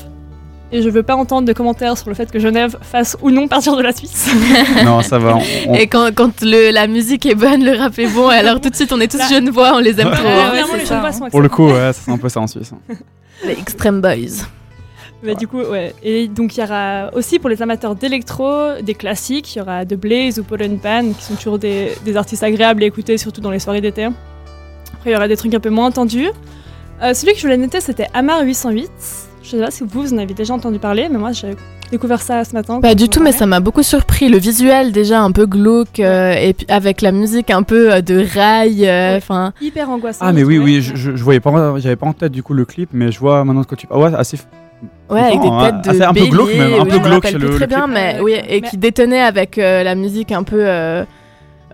Et 0.72 0.82
je 0.82 0.90
veux 0.90 1.04
pas 1.04 1.16
entendre 1.16 1.48
de 1.48 1.54
commentaires 1.54 1.96
sur 2.00 2.10
le 2.10 2.16
fait 2.16 2.32
que 2.32 2.40
Genève 2.40 2.78
fasse 2.82 3.16
ou 3.22 3.30
non 3.30 3.48
partir 3.48 3.76
de 3.76 3.84
la 3.84 3.92
Suisse. 3.94 4.32
Non, 4.84 5.02
ça 5.02 5.20
va. 5.20 5.36
on- 5.36 5.42
on- 5.72 5.74
Et 5.76 5.86
quand, 5.86 6.10
quand 6.16 6.42
le, 6.42 6.72
la 6.72 6.88
musique 6.88 7.26
est 7.28 7.36
bonne, 7.36 7.64
le 7.64 7.78
rap 7.78 7.98
est 8.00 8.08
bon, 8.08 8.28
alors 8.30 8.60
tout 8.60 8.70
de 8.72 8.76
suite 8.76 8.92
on 8.92 9.00
est 9.00 9.08
tous 9.12 9.20
Là- 9.20 9.28
Genevois, 9.30 9.74
on 9.76 9.80
les 9.80 10.00
aime 10.02 10.08
Ouais. 10.08 10.16
trop. 10.16 10.24
Ouais, 10.24 10.32
hein. 10.32 10.50
vraiment, 10.50 10.68
c'est 10.72 10.78
les 10.80 10.86
ça, 10.86 11.04
hein. 11.26 11.30
pour 11.30 11.42
le 11.42 11.50
coup, 11.50 11.68
ouais, 11.68 11.92
c'est 11.94 12.10
un 12.12 12.18
peu 12.18 12.28
ça 12.30 12.40
en 12.40 12.48
Suisse. 12.48 12.72
Les 13.46 13.52
Extreme 13.54 14.02
Boys. 14.02 14.46
Mais 15.24 15.36
du 15.36 15.48
coup, 15.48 15.62
ouais. 15.62 15.94
Et 16.04 16.28
donc, 16.28 16.58
il 16.58 16.60
y 16.60 16.64
aura 16.64 17.10
aussi 17.14 17.40
pour 17.40 17.50
les 17.50 17.62
amateurs 17.62 17.96
d'électro 17.96 18.74
des 18.82 18.94
classiques. 18.94 19.56
Il 19.56 19.60
y 19.60 19.62
aura 19.62 19.86
The 19.86 19.96
Blaze 19.96 20.40
ou 20.40 20.44
Pollen 20.44 20.78
Pan, 20.80 21.04
qui 21.18 21.24
sont 21.24 21.36
toujours 21.36 21.60
des, 21.60 21.94
des 22.04 22.18
artistes 22.18 22.44
agréables 22.44 22.84
à 22.84 22.86
écouter, 22.86 23.18
surtout 23.18 23.40
dans 23.42 23.52
les 23.52 23.60
soirées 23.60 23.80
d'été. 23.82 24.04
Après, 24.06 25.10
il 25.12 25.14
y 25.14 25.16
aura 25.16 25.28
des 25.30 25.38
trucs 25.38 25.54
un 25.54 25.60
peu 25.62 25.70
moins 25.70 25.88
entendus. 25.88 26.30
Euh, 27.02 27.14
celui 27.14 27.34
que 27.34 27.40
je 27.40 27.44
voulais 27.44 27.58
noter, 27.58 27.80
c'était 27.82 28.08
Amar 28.14 28.42
808. 28.44 28.90
Je 29.44 29.50
sais 29.50 29.60
pas 29.60 29.72
si 29.72 29.84
vous, 29.84 30.02
vous 30.02 30.14
en 30.14 30.18
avez 30.18 30.34
déjà 30.34 30.54
entendu 30.54 30.80
parler, 30.80 31.08
mais 31.10 31.18
moi, 31.18 31.32
j'ai 31.32 31.56
découvert 31.92 32.22
ça 32.22 32.44
ce 32.44 32.54
matin. 32.54 32.82
Pas 32.82 32.96
du 32.96 33.08
tout, 33.10 33.22
mais 33.22 33.32
ça 33.32 33.46
m'a 33.46 33.60
beaucoup 33.60 33.84
surpris. 33.84 34.28
Le 34.30 34.38
visuel 34.38 34.92
déjà 34.92 35.22
un 35.22 35.32
peu 35.32 35.46
glauque 35.46 36.00
euh, 36.00 36.34
et 36.34 36.54
puis 36.54 36.66
avec 36.70 37.02
la 37.02 37.12
musique 37.12 37.50
un 37.50 37.64
peu 37.64 37.94
euh, 37.94 38.02
de 38.02 38.26
rail. 38.34 38.86
euh, 38.88 39.12
Ouais. 39.12 39.18
Enfin, 39.18 39.54
Hyper 39.62 39.90
angoissant. 39.90 40.26
Ah 40.28 40.32
mais 40.34 40.44
oui 40.44 40.58
oui, 40.58 40.82
je, 40.82 40.96
je, 40.96 41.16
je 41.16 41.24
voyais 41.24 41.40
pas, 41.40 41.76
j'avais 41.78 41.96
pas 41.96 42.08
en 42.08 42.14
tête 42.14 42.32
du 42.32 42.42
coup 42.42 42.54
le 42.54 42.66
clip, 42.66 42.90
mais 42.94 43.12
je 43.12 43.20
vois 43.20 43.44
maintenant 43.46 43.64
que 43.64 43.76
tu 43.76 43.86
parles. 43.88 44.02
Ouais, 44.02 44.16
assez. 44.18 44.38
Ouais, 45.10 45.20
avec 45.22 45.42
des 45.42 45.48
hein. 45.48 45.72
têtes 45.82 45.84
de 45.86 45.90
Assez- 45.90 46.02
un 46.04 46.14
peu 46.14 46.26
glauque 46.28 46.56
même, 46.56 46.74
un 46.74 46.84
oui, 46.84 46.90
peu 46.90 47.00
glauque 47.00 47.24
rappelle 47.26 47.36
le- 47.42 47.50
très 47.52 47.60
le 47.60 47.68
bien, 47.68 47.84
clip. 47.84 47.94
mais 47.94 48.20
oui, 48.22 48.34
et 48.48 48.62
Mais- 48.62 48.70
qui 48.70 48.78
détonnait 48.78 49.22
avec 49.22 49.58
euh, 49.58 49.84
la 49.84 49.96
musique 49.96 50.32
un 50.32 50.44
peu 50.44 50.60
euh, 50.60 51.04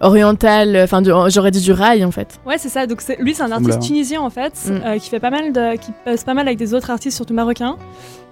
orientale. 0.01 0.79
Enfin, 0.83 1.01
j'aurais 1.29 1.51
dit 1.51 1.61
du 1.61 1.71
rail 1.71 2.03
en 2.05 2.11
fait. 2.11 2.39
Ouais, 2.45 2.57
c'est 2.57 2.69
ça. 2.69 2.87
Donc 2.87 3.01
c'est- 3.01 3.17
lui, 3.21 3.33
c'est 3.33 3.43
un 3.43 3.51
artiste 3.51 3.73
semble- 3.73 3.83
tunisien 3.85 4.21
en 4.21 4.29
fait, 4.29 4.53
Mm. 4.67 4.71
euh, 4.85 4.97
qui 4.97 5.09
fait 5.09 5.19
pas 5.19 5.29
mal 5.29 5.51
de, 5.51 5.75
qui 5.77 5.91
passe 6.05 6.23
pas 6.23 6.33
mal 6.33 6.47
avec 6.47 6.57
des 6.57 6.73
autres 6.73 6.89
artistes, 6.89 7.15
surtout 7.17 7.33
marocains. 7.33 7.75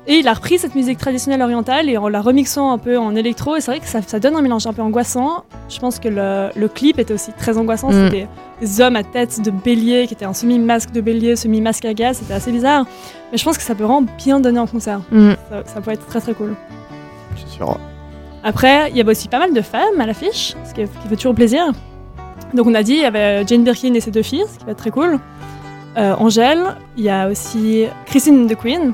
Et 0.09 0.19
il 0.19 0.27
a 0.29 0.33
repris 0.33 0.57
cette 0.57 0.73
musique 0.73 0.97
traditionnelle 0.97 1.41
orientale 1.41 1.89
et 1.89 1.97
en 1.97 2.07
la 2.07 2.21
remixant 2.21 2.71
un 2.71 2.77
peu 2.77 2.97
en 2.97 3.13
électro. 3.13 3.57
Et 3.57 3.61
c'est 3.61 3.71
vrai 3.71 3.79
que 3.81 3.87
ça, 3.87 4.01
ça 4.01 4.19
donne 4.19 4.35
un 4.37 4.41
mélange 4.41 4.65
un 4.65 4.71
peu 4.71 4.81
angoissant. 4.81 5.43
Je 5.67 5.79
pense 5.79 5.99
que 5.99 6.07
le, 6.07 6.49
le 6.55 6.67
clip 6.69 6.97
était 6.97 7.13
aussi 7.13 7.33
très 7.33 7.57
angoissant. 7.57 7.89
Mm. 7.89 8.05
C'était 8.05 8.27
des, 8.61 8.81
hommes 8.81 8.95
à 8.95 9.03
tête 9.03 9.41
de 9.41 9.51
bélier 9.51 10.07
qui 10.07 10.13
étaient 10.13 10.25
en 10.25 10.33
semi-masque 10.33 10.91
de 10.91 11.01
bélier, 11.01 11.35
semi-masque 11.35 11.83
à 11.83 11.93
gaz. 11.93 12.19
C'était 12.19 12.33
assez 12.33 12.53
bizarre. 12.53 12.85
Mais 13.31 13.37
je 13.37 13.43
pense 13.43 13.57
que 13.57 13.63
ça 13.63 13.75
peut 13.75 13.83
vraiment 13.83 14.05
bien 14.17 14.39
donner 14.39 14.59
en 14.59 14.67
concert. 14.67 15.01
Mm. 15.11 15.31
Ça, 15.49 15.63
ça 15.65 15.81
peut 15.81 15.91
être 15.91 16.05
très 16.07 16.21
très 16.21 16.33
cool. 16.33 16.55
Je 17.35 17.41
suis 17.41 17.49
sûr. 17.49 17.77
Après, 18.45 18.89
il 18.91 18.95
y 18.95 19.01
avait 19.01 19.11
aussi 19.11 19.27
pas 19.27 19.39
mal 19.39 19.53
de 19.53 19.61
femmes 19.61 19.99
à 19.99 20.05
l'affiche, 20.05 20.55
ce 20.63 20.73
qui, 20.73 20.83
qui 20.83 21.07
fait 21.09 21.17
toujours 21.17 21.35
plaisir. 21.35 21.73
Donc 22.53 22.65
on 22.65 22.75
a 22.75 22.83
dit, 22.83 22.93
il 22.93 23.01
y 23.01 23.05
avait 23.05 23.45
Jane 23.45 23.65
Birkin 23.65 23.93
et 23.93 23.99
ses 23.99 24.11
deux 24.11 24.23
filles, 24.23 24.45
ce 24.49 24.57
qui 24.57 24.65
va 24.65 24.71
être 24.71 24.77
très 24.77 24.91
cool. 24.91 25.19
Euh, 25.97 26.15
Angèle, 26.17 26.63
il 26.95 27.03
y 27.03 27.09
a 27.09 27.27
aussi 27.27 27.87
Christine 28.05 28.47
the 28.47 28.55
Queen. 28.55 28.93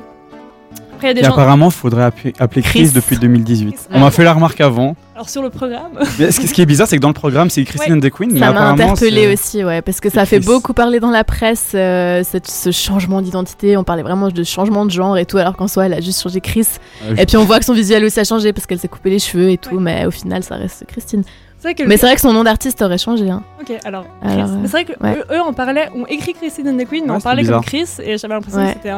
Après, 1.03 1.07
il 1.07 1.10
y 1.10 1.12
a 1.12 1.13
des 1.15 1.19
Et 1.22 1.24
gens... 1.25 1.31
apparemment, 1.33 1.67
il 1.67 1.72
faudrait 1.74 2.03
appeler, 2.03 2.33
Chris, 2.62 2.62
Chris. 2.83 2.91
depuis 2.93 3.17
2018. 3.17 3.72
Chris. 3.72 3.79
On 3.91 4.00
m'a 4.00 4.12
fait 4.12 4.24
la 4.24 4.33
remarque 4.33 4.62
avant. 4.62 4.95
Alors 5.15 5.29
sur 5.29 5.41
le 5.43 5.50
programme, 5.50 5.91
Mais 6.19 6.31
ce, 6.31 6.39
qui- 6.39 6.48
ce 6.48 6.53
qui 6.53 6.62
est 6.62 6.65
bizarre, 6.65 6.88
c'est 6.88 6.95
que 6.95 7.01
dans 7.01 7.07
le 7.10 7.13
programme, 7.13 7.50
c'est 7.50 7.63
Christine 7.65 7.95
and 7.95 8.00
the 8.00 8.10
Queen. 8.10 8.31
Ça 8.39 8.51
m'a 8.51 8.75
c'est- 8.95 9.33
aussi, 9.33 9.63
ouais, 9.63 9.81
parce 9.81 10.00
que 10.00 10.10
ça 10.10 10.25
fait 10.25 10.38
Chris. 10.38 10.45
beaucoup 10.48 10.74
parler 10.74 11.00
dans 11.00 11.12
la 11.12 11.24
presse, 11.24 11.72
euh, 11.75 12.24
cette- 12.24 12.48
ce 12.50 12.72
changement 12.72 13.22
d'identité. 13.22 13.77
On 13.77 13.83
parlait 13.83 14.01
vraiment 14.03 14.29
de 14.29 14.43
changement 14.43 14.86
de 14.86 14.91
genre 14.91 15.17
et 15.17 15.25
tout, 15.25 15.38
alors 15.38 15.55
qu'en 15.55 15.67
soi, 15.67 15.86
elle 15.86 15.93
a 15.93 16.01
juste 16.01 16.22
changé 16.24 16.41
Chris. 16.41 16.67
Euh, 17.05 17.15
Et 17.17 17.25
puis 17.25 17.38
on 17.38 17.43
voit 17.43 17.60
que 17.60 17.65
son 17.65 17.74
visuel 17.74 18.03
aussi 18.05 18.19
a 18.19 18.24
changé 18.24 18.53
parce 18.53 18.65
qu'elle 18.65 18.79
s'est 18.79 18.88
coupé 18.88 19.10
les 19.12 19.19
cheveux 19.19 19.50
et 19.51 19.57
tout, 19.57 19.75
Ouais. 19.75 19.81
mais 19.81 20.05
au 20.05 20.12
final, 20.12 20.43
ça 20.43 20.55
reste 20.55 20.86
Christine. 20.88 21.24
C'est 21.63 21.70
vrai 21.70 21.75
que... 21.75 21.84
Mais 21.89 21.96
c'est 21.98 22.05
vrai 22.05 22.15
que 22.15 22.22
son 22.22 22.34
nom 22.34 22.43
d'artiste 22.43 22.82
aurait 22.82 22.98
changé. 22.98 23.29
Hein. 23.29 23.41
Ok, 23.62 23.72
alors. 23.86 24.05
Alors, 24.22 24.50
euh, 24.50 24.55
Mais 24.62 24.67
c'est 24.67 24.84
vrai 24.84 24.86
que 24.86 24.91
ouais. 25.01 25.15
eux, 25.17 25.36
eux, 25.36 25.39
on 25.48 25.53
parlait, 25.53 25.88
on 25.96 26.05
écrit 26.08 26.34
Christine 26.34 26.67
and 26.67 26.77
the 26.77 26.86
Queen, 26.88 27.03
mais 27.05 27.12
Ouais, 27.12 27.17
on 27.17 27.22
parlait 27.22 27.46
comme. 27.46 27.62
Chris, 27.63 27.88
et 28.03 28.17
j'avais 28.17 28.34
l'impression 28.34 28.60
Ouais. 28.60 28.74
que 28.74 28.79
c'était... 28.84 28.93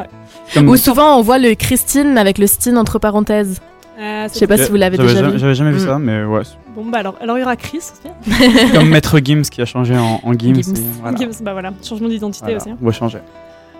comme- 0.54 0.68
Ou 0.68 0.76
souvent, 0.76 1.16
on 1.18 1.22
voit 1.22 1.38
le 1.38 1.54
Christine 1.54 2.18
avec 2.18 2.38
le 2.38 2.46
Steen 2.48 2.76
entre 2.76 2.98
parenthèses. 2.98 3.60
Euh, 3.98 4.28
Je 4.30 4.36
sais 4.38 4.46
pas 4.48 4.58
si 4.58 4.68
vous 4.68 4.76
l'avez 4.76 4.98
déjà 4.98 5.22
vu. 5.22 5.38
J'avais 5.38 5.54
jamais 5.54 5.70
vu 5.70 5.78
Mm. 5.78 5.86
ça, 5.86 5.98
mais 5.98 6.24
ouais. 6.24 6.42
Bon 6.74 6.84
bah 6.84 6.98
alors, 6.98 7.14
alors 7.22 7.38
il 7.38 7.40
y 7.40 7.44
aura 7.44 7.56
Chris 7.56 7.78
aussi. 7.78 8.72
Comme 8.74 8.90
Maître 8.90 9.18
Gims 9.24 9.42
qui 9.50 9.62
a 9.62 9.64
changé 9.64 9.96
en, 9.96 10.20
en 10.22 10.32
Gims. 10.34 10.54
Gims. 10.62 10.74
et 10.76 10.80
voilà. 11.00 11.16
Gims, 11.16 11.30
bah 11.42 11.52
voilà, 11.54 11.70
changement 11.82 12.08
d'identité 12.08 12.44
Voilà, 12.46 12.58
aussi. 12.60 12.70
hein. 12.70 12.76
On 12.82 12.84
va 12.84 12.92
changer. 12.92 13.18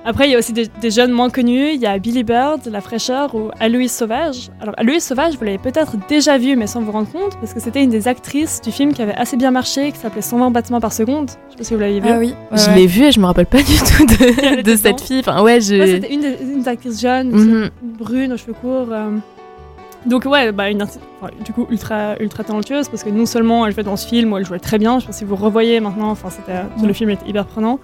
Après, 0.09 0.29
il 0.29 0.31
y 0.31 0.35
a 0.37 0.39
aussi 0.39 0.53
des, 0.53 0.69
des 0.81 0.91
jeunes 0.93 1.11
moins 1.11 1.31
connus. 1.31 1.71
Il 1.75 1.81
y 1.81 1.87
a 1.87 1.99
Billy 1.99 2.23
Bird, 2.23 2.61
La 2.71 2.81
Fraîcheur 2.81 3.35
ou 3.35 3.51
Aloïs 3.59 3.93
Sauvage. 3.93 4.51
Alors, 4.61 4.75
Aloïs 4.79 5.05
Sauvage, 5.05 5.37
vous 5.37 5.45
l'avez 5.45 5.59
peut-être 5.59 5.97
déjà 6.09 6.39
vu, 6.39 6.55
mais 6.55 6.69
sans 6.69 6.81
vous 6.81 6.93
rendre 6.93 7.11
compte, 7.11 7.37
parce 7.41 7.53
que 7.53 7.59
c'était 7.61 7.83
une 7.83 7.91
des 7.91 8.07
actrices 8.07 8.61
du 8.61 8.71
film 8.71 8.95
qui 8.95 9.03
avait 9.03 9.15
assez 9.17 9.37
bien 9.37 9.51
marché, 9.51 9.91
qui 9.91 9.99
s'appelait 9.99 10.23
120 10.23 10.51
battements 10.53 10.81
par 10.81 10.93
seconde. 10.93 11.31
Je 11.49 11.53
sais 11.53 11.59
pas 11.59 11.65
si 11.65 11.75
vous 11.75 11.81
l'avez 11.81 11.99
vu. 11.99 12.09
Ah 12.09 12.19
oui. 12.19 12.35
ouais, 12.53 12.59
je 12.59 12.69
ouais. 12.71 12.77
l'ai 12.77 12.87
vue 12.87 13.05
et 13.07 13.11
je 13.13 13.19
me 13.19 13.27
rappelle 13.27 13.47
pas 13.47 13.59
du 13.59 13.65
tout 13.65 14.63
de, 14.63 14.77
cette 14.77 15.01
fille. 15.01 15.21
Enfin, 15.21 15.43
ouais, 15.43 15.61
je. 15.61 15.75
Ouais, 15.75 15.87
c'était 15.87 16.15
une 16.15 16.21
des, 16.21 16.37
une 16.41 16.61
des 16.63 16.69
actrices 16.69 17.01
jeunes, 17.01 17.31
Mhm. 17.33 17.71
brune, 17.99 18.33
aux 18.33 18.37
cheveux 18.37 18.55
courts. 18.55 18.87
euh. 18.93 19.11
Donc 20.07 20.25
ouais, 20.25 20.53
bah, 20.53 20.71
une 20.71 20.85
enfin, 20.85 21.01
du 21.45 21.53
coup 21.53 21.67
ultra 21.69 22.15
ultra 22.21 22.45
talentueuse 22.45 22.89
parce 22.89 23.03
que 23.03 23.11
non 23.11 23.27
seulement 23.27 23.67
elle 23.67 23.73
jouait 23.75 23.83
dans 23.83 23.97
ce 23.97 24.07
film 24.07 24.33
où 24.33 24.39
elle 24.39 24.47
jouait 24.47 24.61
très 24.61 24.79
bien, 24.79 25.01
je 25.01 25.07
pense 25.07 25.17
que 25.17 25.19
si 25.19 25.25
vous 25.25 25.35
revoyez 25.35 25.81
maintenant, 25.81 26.11
enfin 26.11 26.29
c'était 26.31 26.61
le 26.87 26.93
film 26.93 27.11
était 27.11 27.29
hyper 27.29 27.45
prenant, 27.45 27.81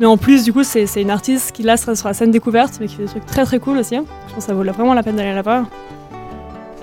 mais 0.00 0.06
en 0.06 0.16
plus 0.16 0.44
du 0.44 0.52
coup 0.52 0.62
c'est 0.64 0.86
c'est 0.86 1.02
une 1.02 1.10
artiste 1.10 1.52
qui 1.52 1.62
là 1.62 1.76
sera 1.76 1.94
sur 1.94 2.08
la 2.08 2.14
scène 2.14 2.30
découverte 2.30 2.74
mais 2.80 2.86
qui 2.86 2.96
fait 2.96 3.02
des 3.04 3.08
trucs 3.08 3.26
très 3.26 3.44
très 3.44 3.58
cool 3.58 3.78
aussi. 3.78 3.96
Je 3.96 4.00
pense 4.34 4.44
que 4.44 4.50
ça 4.50 4.54
vaut 4.54 4.64
vraiment 4.64 4.94
la 4.94 5.02
peine 5.02 5.16
d'aller 5.16 5.34
la 5.34 5.42
voir. 5.42 5.64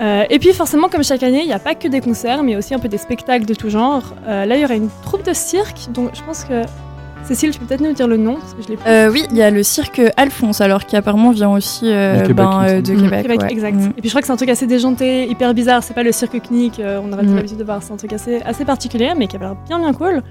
Euh, 0.01 0.24
et 0.29 0.39
puis 0.39 0.51
forcément 0.51 0.89
comme 0.89 1.03
chaque 1.05 1.24
année, 1.24 1.39
il 1.41 1.48
n'y 1.48 1.53
a 1.53 1.60
pas 1.60 1.74
que 1.74 1.88
des 1.88 2.01
concerts 2.01 2.43
mais 2.43 2.57
aussi 2.57 2.74
un 2.74 2.79
peu 2.79 2.89
des 2.89 2.98
spectacles 2.98 3.45
de 3.45 3.53
tout 3.53 3.69
genre. 3.69 4.03
Euh, 4.27 4.45
là 4.45 4.55
il 4.57 4.62
y 4.62 4.65
aura 4.65 4.74
une 4.75 4.89
troupe 5.03 5.24
de 5.25 5.34
cirque 5.34 5.88
donc 5.93 6.10
je 6.13 6.22
pense 6.24 6.43
que 6.43 6.63
Cécile, 7.24 7.50
tu 7.50 7.57
peux 7.57 7.65
peut-être 7.65 7.81
nous 7.81 7.91
dire 7.93 8.07
le 8.07 8.17
nom 8.17 8.36
parce 8.36 8.53
que 8.53 8.62
je 8.62 8.67
l'ai 8.67 8.77
pas. 8.77 8.88
Euh, 8.88 9.10
oui, 9.12 9.25
il 9.31 9.38
y 9.38 9.41
a 9.41 9.50
le 9.50 9.63
cirque 9.63 10.00
Alphonse, 10.15 10.62
alors 10.62 10.86
qui 10.86 10.95
apparemment 10.95 11.31
vient 11.31 11.50
aussi 11.50 11.91
euh, 11.91 12.22
Québec, 12.22 12.36
ben, 12.36 12.62
euh, 12.67 12.81
de 12.81 12.93
Mm. 12.93 13.01
Québec. 13.01 13.22
Québec, 13.24 13.41
ouais. 13.41 13.51
exact. 13.51 13.74
Mm. 13.77 13.93
Et 13.98 14.01
puis 14.01 14.03
je 14.03 14.10
crois 14.10 14.22
que 14.22 14.27
c'est 14.27 14.34
un 14.34 14.36
truc 14.36 14.50
assez 14.50 14.67
déjanté, 14.67 15.27
hyper 15.27 15.55
bizarre. 15.55 15.81
C'est 15.81 15.95
pas 15.95 16.03
le 16.03 16.12
cirque 16.12 16.39
clinique, 16.39 16.79
euh, 16.79 17.01
on 17.03 17.12
aurait 17.12 17.24
Mm. 17.24 17.36
l'habitude 17.36 17.57
de 17.57 17.63
voir. 17.63 17.81
C'est 17.81 17.91
un 17.93 17.98
truc 17.98 18.13
assez, 18.13 18.43
assez 18.43 18.63
particulier, 18.63 19.13
mais 19.17 19.25
qui 19.25 19.38
a 19.38 19.39
l'air 19.39 19.55
bien 19.67 19.79
bien 19.79 19.91
cool. 19.93 20.22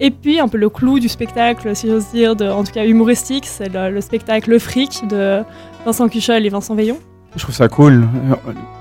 Et 0.00 0.10
puis 0.10 0.40
un 0.40 0.48
peu 0.48 0.58
le 0.58 0.68
clou 0.68 0.98
du 0.98 1.08
spectacle, 1.08 1.74
si 1.76 1.88
j'ose 1.88 2.06
dire, 2.12 2.34
de, 2.36 2.46
en 2.48 2.64
tout 2.64 2.72
cas 2.72 2.84
humoristique, 2.84 3.46
c'est 3.46 3.72
le, 3.72 3.90
le 3.90 4.00
spectacle 4.00 4.50
Le 4.50 4.58
Fric 4.58 5.06
de 5.08 5.42
Vincent 5.84 6.08
Cuchol 6.08 6.44
et 6.44 6.48
Vincent 6.48 6.74
Veillon. 6.74 6.98
Je 7.36 7.42
trouve 7.42 7.54
ça 7.54 7.68
cool. 7.68 8.06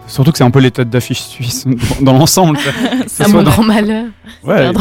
Surtout 0.08 0.32
que 0.32 0.38
c'est 0.38 0.44
un 0.44 0.52
peu 0.52 0.60
les 0.60 0.70
têtes 0.72 0.90
d'affiche 0.90 1.22
suisse 1.22 1.66
dans 2.02 2.14
l'ensemble. 2.14 2.58
quoi. 2.58 2.72
Que 3.04 3.10
ce 3.10 3.24
à 3.24 3.26
soit 3.26 3.34
mon 3.38 3.44
dans- 3.44 3.52
grand 3.52 3.64
malheur. 3.64 4.06
Ouais. 4.44 4.72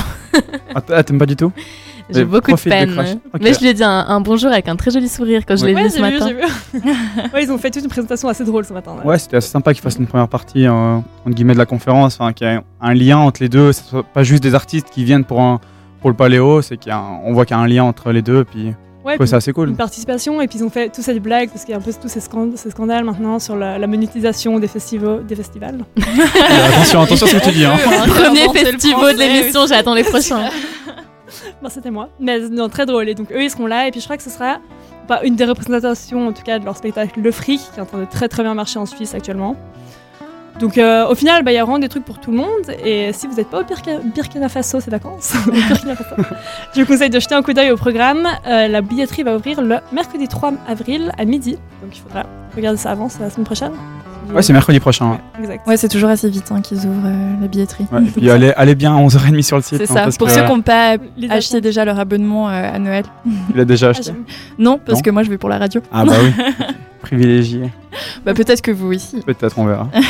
Ah, 0.74 0.80
ah, 0.90 1.02
t'aimes 1.02 1.18
pas 1.18 1.26
du 1.26 1.36
tout 1.36 1.52
J'ai 2.10 2.24
beaucoup 2.24 2.50
de 2.52 2.56
peine. 2.60 2.94
Mais 3.40 3.52
je 3.54 3.60
lui 3.60 3.68
ai 3.68 3.74
dit 3.74 3.84
un, 3.84 4.04
un 4.08 4.20
bonjour 4.20 4.50
avec 4.50 4.68
un 4.68 4.76
très 4.76 4.90
joli 4.90 5.08
sourire 5.08 5.42
quand 5.46 5.56
je 5.56 5.64
l'ai 5.66 5.74
Ouais, 5.74 5.84
vu 5.84 5.90
ce 5.90 5.96
j'ai 5.98 6.02
vu, 6.10 6.18
matin. 6.18 6.28
j'ai 6.28 6.78
vu. 6.80 6.90
ouais, 7.34 7.44
ils 7.44 7.50
ont 7.52 7.58
fait 7.58 7.70
toute 7.70 7.82
une 7.84 7.88
présentation 7.90 8.28
assez 8.28 8.44
drôle 8.44 8.64
ce 8.64 8.72
matin. 8.72 8.96
Ouais, 9.04 9.18
c'était 9.18 9.36
assez 9.36 9.48
sympa 9.48 9.72
qu'ils 9.74 9.82
fassent 9.82 9.96
une 9.96 10.06
première 10.06 10.28
partie 10.28 10.66
euh, 10.66 10.96
entre 10.96 11.34
guillemets 11.34 11.54
de 11.54 11.58
la 11.58 11.66
conférence, 11.66 12.18
qu'il 12.36 12.46
y 12.46 12.50
ait 12.50 12.58
un 12.80 12.94
lien 12.94 13.18
entre 13.18 13.42
les 13.42 13.48
deux, 13.48 13.68
que 13.68 13.72
ce 13.72 13.84
soit 13.84 14.02
pas 14.02 14.22
juste 14.22 14.42
des 14.42 14.54
artistes 14.54 14.88
qui 14.90 15.04
viennent 15.04 15.24
pour 15.24 15.40
un 15.40 15.60
pour 16.02 16.10
le 16.10 16.16
paléo, 16.16 16.60
c'est 16.60 16.76
qu'il 16.76 16.90
y 16.90 16.92
a 16.92 16.98
un- 16.98 17.20
on 17.24 17.32
voit 17.32 17.46
qu'il 17.46 17.56
y 17.56 17.58
a 17.58 17.62
un 17.62 17.66
lien 17.66 17.84
entre 17.84 18.12
les 18.12 18.20
deux, 18.22 18.44
puis 18.44 18.66
Ouais, 19.04 19.12
ouais, 19.12 19.18
puis 19.18 19.26
c'est 19.26 19.34
assez 19.36 19.52
cool. 19.52 19.70
une 19.70 19.76
participation 19.76 20.40
et 20.40 20.46
puis 20.46 20.58
ils 20.60 20.64
ont 20.64 20.70
fait 20.70 20.88
toute 20.88 21.02
cette 21.02 21.20
blague 21.20 21.48
parce 21.50 21.64
qu'il 21.64 21.72
y 21.72 21.74
a 21.74 21.78
un 21.78 21.82
peu 21.82 21.90
tous 21.92 22.06
ces, 22.08 22.20
scan- 22.20 22.52
ces 22.54 22.70
scandales 22.70 23.02
maintenant 23.04 23.38
sur 23.40 23.56
la, 23.56 23.76
la 23.78 23.86
monétisation 23.88 24.58
des 24.60 24.68
festivals. 24.68 25.24
Des 25.26 25.34
festivals. 25.36 25.78
Euh, 25.98 26.68
attention, 26.68 27.00
attention 27.00 27.26
à 27.26 27.30
ce 27.30 27.36
que 27.36 27.44
tu 27.44 27.50
dis. 27.52 27.64
Hein. 27.64 27.76
Premier 28.06 28.48
festival 28.52 29.14
de 29.14 29.18
l'émission, 29.20 29.66
j'attends 29.66 29.94
les 29.94 30.04
prochains. 30.04 30.50
Bon, 31.62 31.68
c'était 31.70 31.90
moi. 31.90 32.10
Mais 32.20 32.40
non, 32.40 32.68
très 32.68 32.84
drôle. 32.86 33.08
Et 33.08 33.14
donc, 33.14 33.32
eux, 33.32 33.42
ils 33.42 33.48
seront 33.50 33.66
là. 33.66 33.86
Et 33.88 33.90
puis, 33.90 34.00
je 34.00 34.04
crois 34.04 34.16
que 34.18 34.22
ce 34.22 34.28
sera 34.30 34.58
pas 35.08 35.22
une 35.24 35.34
des 35.36 35.44
représentations, 35.46 36.28
en 36.28 36.32
tout 36.32 36.42
cas, 36.42 36.58
de 36.58 36.64
leur 36.64 36.76
spectacle 36.76 37.20
Le 37.20 37.30
Fric, 37.32 37.60
qui 37.72 37.78
est 37.78 37.82
en 37.82 37.86
train 37.86 38.00
de 38.00 38.04
très 38.04 38.28
très 38.28 38.42
bien 38.42 38.52
marcher 38.54 38.78
en 38.78 38.84
Suisse 38.86 39.14
actuellement. 39.14 39.56
Donc, 40.62 40.78
euh, 40.78 41.06
au 41.08 41.14
final, 41.16 41.42
bah, 41.42 41.50
il 41.50 41.56
y 41.56 41.58
a 41.58 41.64
vraiment 41.64 41.78
des 41.80 41.88
trucs 41.88 42.04
pour 42.04 42.18
tout 42.20 42.30
le 42.30 42.36
monde. 42.38 42.46
Et 42.84 43.12
si 43.12 43.26
vous 43.26 43.34
n'êtes 43.34 43.48
pas 43.48 43.60
au 43.60 43.64
Burkina, 43.64 43.98
Burkina 44.14 44.48
Faso 44.48 44.78
ces 44.80 44.90
vacances, 44.90 45.26
Faso, 45.34 46.22
je 46.74 46.80
vous 46.80 46.86
conseille 46.86 47.10
de 47.10 47.18
jeter 47.20 47.34
un 47.34 47.42
coup 47.42 47.52
d'œil 47.52 47.72
au 47.72 47.76
programme. 47.76 48.26
Euh, 48.46 48.68
la 48.68 48.80
billetterie 48.80 49.24
va 49.24 49.34
ouvrir 49.36 49.60
le 49.60 49.76
mercredi 49.92 50.28
3 50.28 50.52
avril 50.68 51.12
à 51.18 51.24
midi. 51.24 51.52
Donc, 51.82 51.94
il 51.96 52.00
faudra 52.00 52.24
regarder 52.54 52.78
ça 52.78 52.92
avant, 52.92 53.08
c'est 53.08 53.20
la 53.20 53.28
semaine 53.30 53.44
prochaine. 53.44 53.72
Ouais, 54.32 54.40
c'est 54.40 54.52
mercredi 54.52 54.78
prochain. 54.78 55.10
Ouais, 55.10 55.18
exact. 55.40 55.66
Ouais, 55.66 55.76
c'est 55.76 55.88
toujours 55.88 56.08
assez 56.08 56.30
vite 56.30 56.50
hein, 56.52 56.60
qu'ils 56.62 56.86
ouvrent 56.86 57.06
euh, 57.06 57.40
la 57.40 57.48
billetterie. 57.48 57.86
Ouais, 57.90 58.00
et 58.02 58.10
puis 58.10 58.30
allez, 58.30 58.52
allez 58.56 58.76
bien 58.76 58.96
à 58.96 59.00
11h30 59.00 59.42
sur 59.42 59.56
le 59.56 59.62
site. 59.62 59.78
C'est 59.78 59.90
hein, 59.90 59.94
ça. 59.94 60.02
parce 60.04 60.16
Pour 60.16 60.28
que, 60.28 60.32
ceux 60.32 60.42
qui 60.42 60.48
n'ont 60.48 60.62
pas 60.62 60.96
Les 61.16 61.28
acheté 61.28 61.60
déjà 61.60 61.84
leur 61.84 61.98
abonnement 61.98 62.48
euh, 62.48 62.72
à 62.72 62.78
Noël. 62.78 63.04
Il 63.52 63.60
a 63.60 63.64
déjà 63.64 63.88
Ah, 63.88 63.90
acheté. 63.90 64.12
Non, 64.60 64.78
parce 64.78 64.98
Non. 64.98 65.02
que 65.02 65.10
moi 65.10 65.24
je 65.24 65.28
vais 65.30 65.38
pour 65.38 65.48
la 65.48 65.58
radio. 65.58 65.82
Ah 65.92 66.04
bah 66.04 66.12
oui, 66.22 66.32
privilégié. 67.02 67.70
Bah 68.24 68.32
peut-être 68.34 68.62
que 68.62 68.70
vous 68.70 68.92
aussi. 68.94 69.20
Peut-être, 69.20 69.58
on 69.58 69.66
verra. 69.66 69.88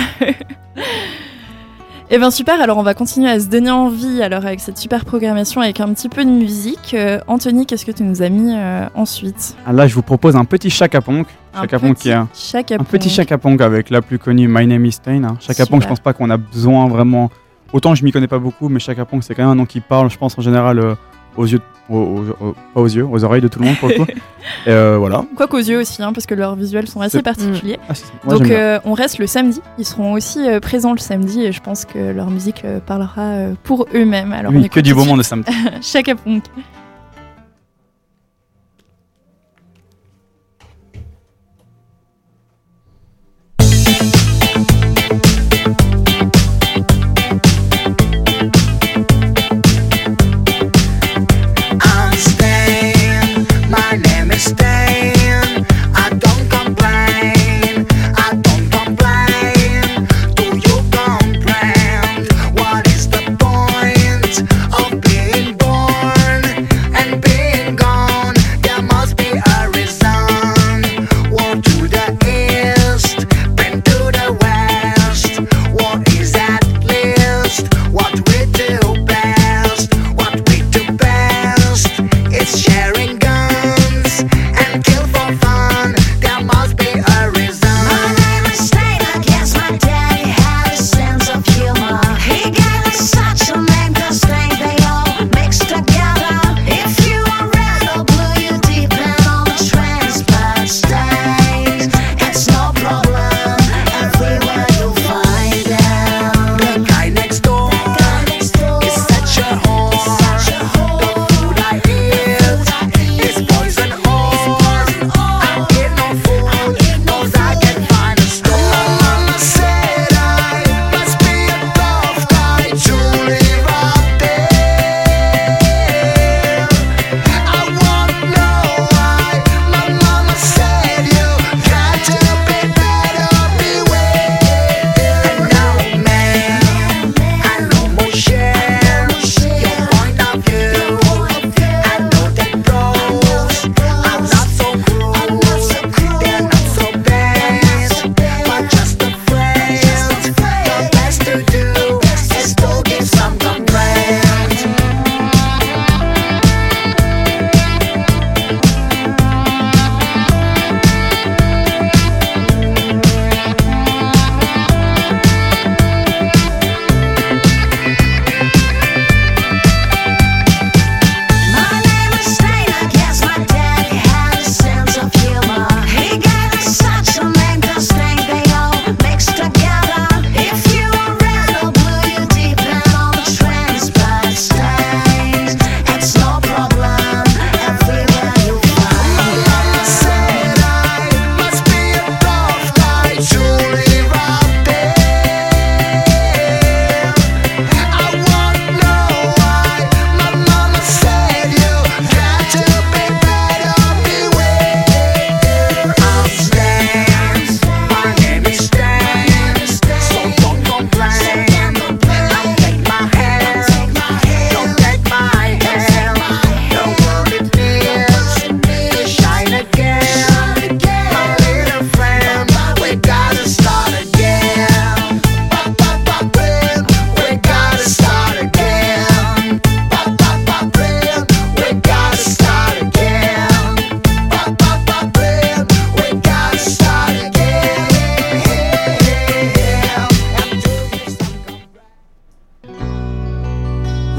Eh 2.14 2.18
ben 2.18 2.30
super, 2.30 2.60
alors 2.60 2.76
on 2.76 2.82
va 2.82 2.92
continuer 2.92 3.30
à 3.30 3.40
se 3.40 3.46
donner 3.46 3.70
envie 3.70 4.20
alors 4.22 4.44
avec 4.44 4.60
cette 4.60 4.76
super 4.76 5.06
programmation 5.06 5.62
avec 5.62 5.80
un 5.80 5.90
petit 5.94 6.10
peu 6.10 6.26
de 6.26 6.30
musique. 6.30 6.92
Euh, 6.92 7.18
Anthony, 7.26 7.64
qu'est-ce 7.64 7.86
que 7.86 7.90
tu 7.90 8.02
nous 8.02 8.20
as 8.20 8.28
mis 8.28 8.52
euh, 8.54 8.84
ensuite? 8.94 9.56
Ah, 9.64 9.72
Là, 9.72 9.86
je 9.86 9.94
vous 9.94 10.02
propose 10.02 10.36
un 10.36 10.44
petit 10.44 10.68
Chaka 10.68 11.00
Ponk. 11.00 11.26
Chaka 11.58 11.78
Ponk 11.78 11.96
qui 11.96 12.10
est 12.10 12.12
un, 12.12 12.26
petit 12.26 12.52
Ponk. 12.76 13.08
Chaka 13.08 13.38
Ponk 13.38 13.60
avec 13.62 13.88
la 13.88 14.02
plus 14.02 14.18
connue 14.18 14.46
My 14.46 14.66
Name 14.66 14.84
is 14.84 14.92
Stain. 14.92 15.24
hein. 15.24 15.38
Chaka 15.40 15.64
Ponk, 15.64 15.80
Super. 15.80 15.82
je 15.82 15.88
pense 15.88 16.00
pas 16.00 16.12
qu'on 16.12 16.28
a 16.28 16.36
besoin 16.36 16.86
vraiment. 16.86 17.30
Autant 17.72 17.94
je 17.94 18.04
m'y 18.04 18.12
connais 18.12 18.28
pas 18.28 18.38
beaucoup, 18.38 18.68
mais 18.68 18.78
Chaka 18.78 19.06
Ponk, 19.06 19.24
c'est 19.24 19.34
quand 19.34 19.44
même 19.44 19.52
un 19.52 19.54
nom 19.54 19.64
qui 19.64 19.80
parle, 19.80 20.10
je 20.10 20.18
pense 20.18 20.38
en 20.38 20.42
général 20.42 20.80
euh, 20.80 20.94
aux 21.36 21.46
yeux, 21.46 21.60
aux, 21.88 21.96
aux- 21.96 22.36
aux- 22.46 22.54
pas 22.74 22.80
aux 22.80 22.86
yeux, 22.86 23.04
aux 23.04 23.24
oreilles 23.24 23.40
de 23.42 23.48
tout 23.48 23.58
le 23.58 23.66
monde 23.66 23.76
pour 23.78 23.88
le 23.88 23.96
coup. 23.96 24.06
Et 24.66 24.70
euh, 24.70 24.96
voilà. 24.98 25.24
Quoi 25.36 25.46
qu'aux 25.46 25.58
yeux 25.58 25.80
aussi, 25.80 26.02
hein, 26.02 26.12
parce 26.12 26.26
que 26.26 26.34
leurs 26.34 26.54
visuels 26.56 26.88
sont 26.88 27.00
assez 27.00 27.22
particuliers. 27.22 27.78
Ah, 27.88 27.92
moi, 28.24 28.38
Donc 28.38 28.50
euh, 28.50 28.78
on 28.84 28.92
reste 28.92 29.18
le 29.18 29.26
samedi. 29.26 29.60
Ils 29.78 29.84
seront 29.86 30.12
aussi 30.12 30.48
euh, 30.48 30.60
présents 30.60 30.92
le 30.92 30.98
samedi 30.98 31.42
et 31.44 31.52
je 31.52 31.60
pense 31.60 31.84
que 31.84 31.98
leur 32.12 32.30
musique 32.30 32.64
euh, 32.64 32.80
parlera 32.80 33.22
euh, 33.22 33.54
pour 33.62 33.86
eux-mêmes. 33.94 34.32
Alors 34.32 34.52
on 34.52 34.56
oui, 34.56 34.62
que 34.62 34.66
écoute 34.66 34.84
du 34.84 34.94
beau 34.94 35.02
de 35.02 35.08
monde 35.08 35.18
de 35.18 35.22
samedi. 35.24 35.50
Chaka 35.82 36.14
Ponk. 36.14 36.44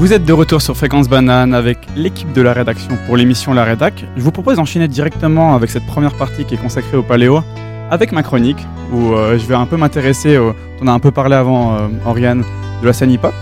Vous 0.04 0.12
êtes 0.12 0.26
de 0.26 0.34
retour 0.34 0.60
sur 0.60 0.76
Fréquence 0.76 1.08
Banane 1.08 1.54
avec 1.54 1.78
l'équipe 1.96 2.30
de 2.34 2.42
la 2.42 2.52
rédaction 2.52 2.98
pour 3.06 3.16
l'émission 3.16 3.54
La 3.54 3.64
Rédac. 3.64 4.04
Je 4.18 4.20
vous 4.20 4.32
propose 4.32 4.56
d'enchaîner 4.58 4.86
directement 4.86 5.54
avec 5.54 5.70
cette 5.70 5.86
première 5.86 6.12
partie 6.12 6.44
qui 6.44 6.56
est 6.56 6.58
consacrée 6.58 6.98
au 6.98 7.02
paléo 7.02 7.42
avec 7.90 8.12
ma 8.12 8.22
chronique 8.22 8.58
où 8.92 9.14
euh, 9.14 9.38
je 9.38 9.46
vais 9.46 9.54
un 9.54 9.64
peu 9.64 9.78
m'intéresser, 9.78 10.38
on 10.82 10.86
a 10.88 10.92
un 10.92 10.98
peu 10.98 11.10
parlé 11.10 11.34
avant, 11.36 11.72
euh, 11.72 11.88
Oriane, 12.04 12.44
de 12.82 12.86
la 12.86 12.92
scène 12.92 13.12
hip-hop 13.12 13.32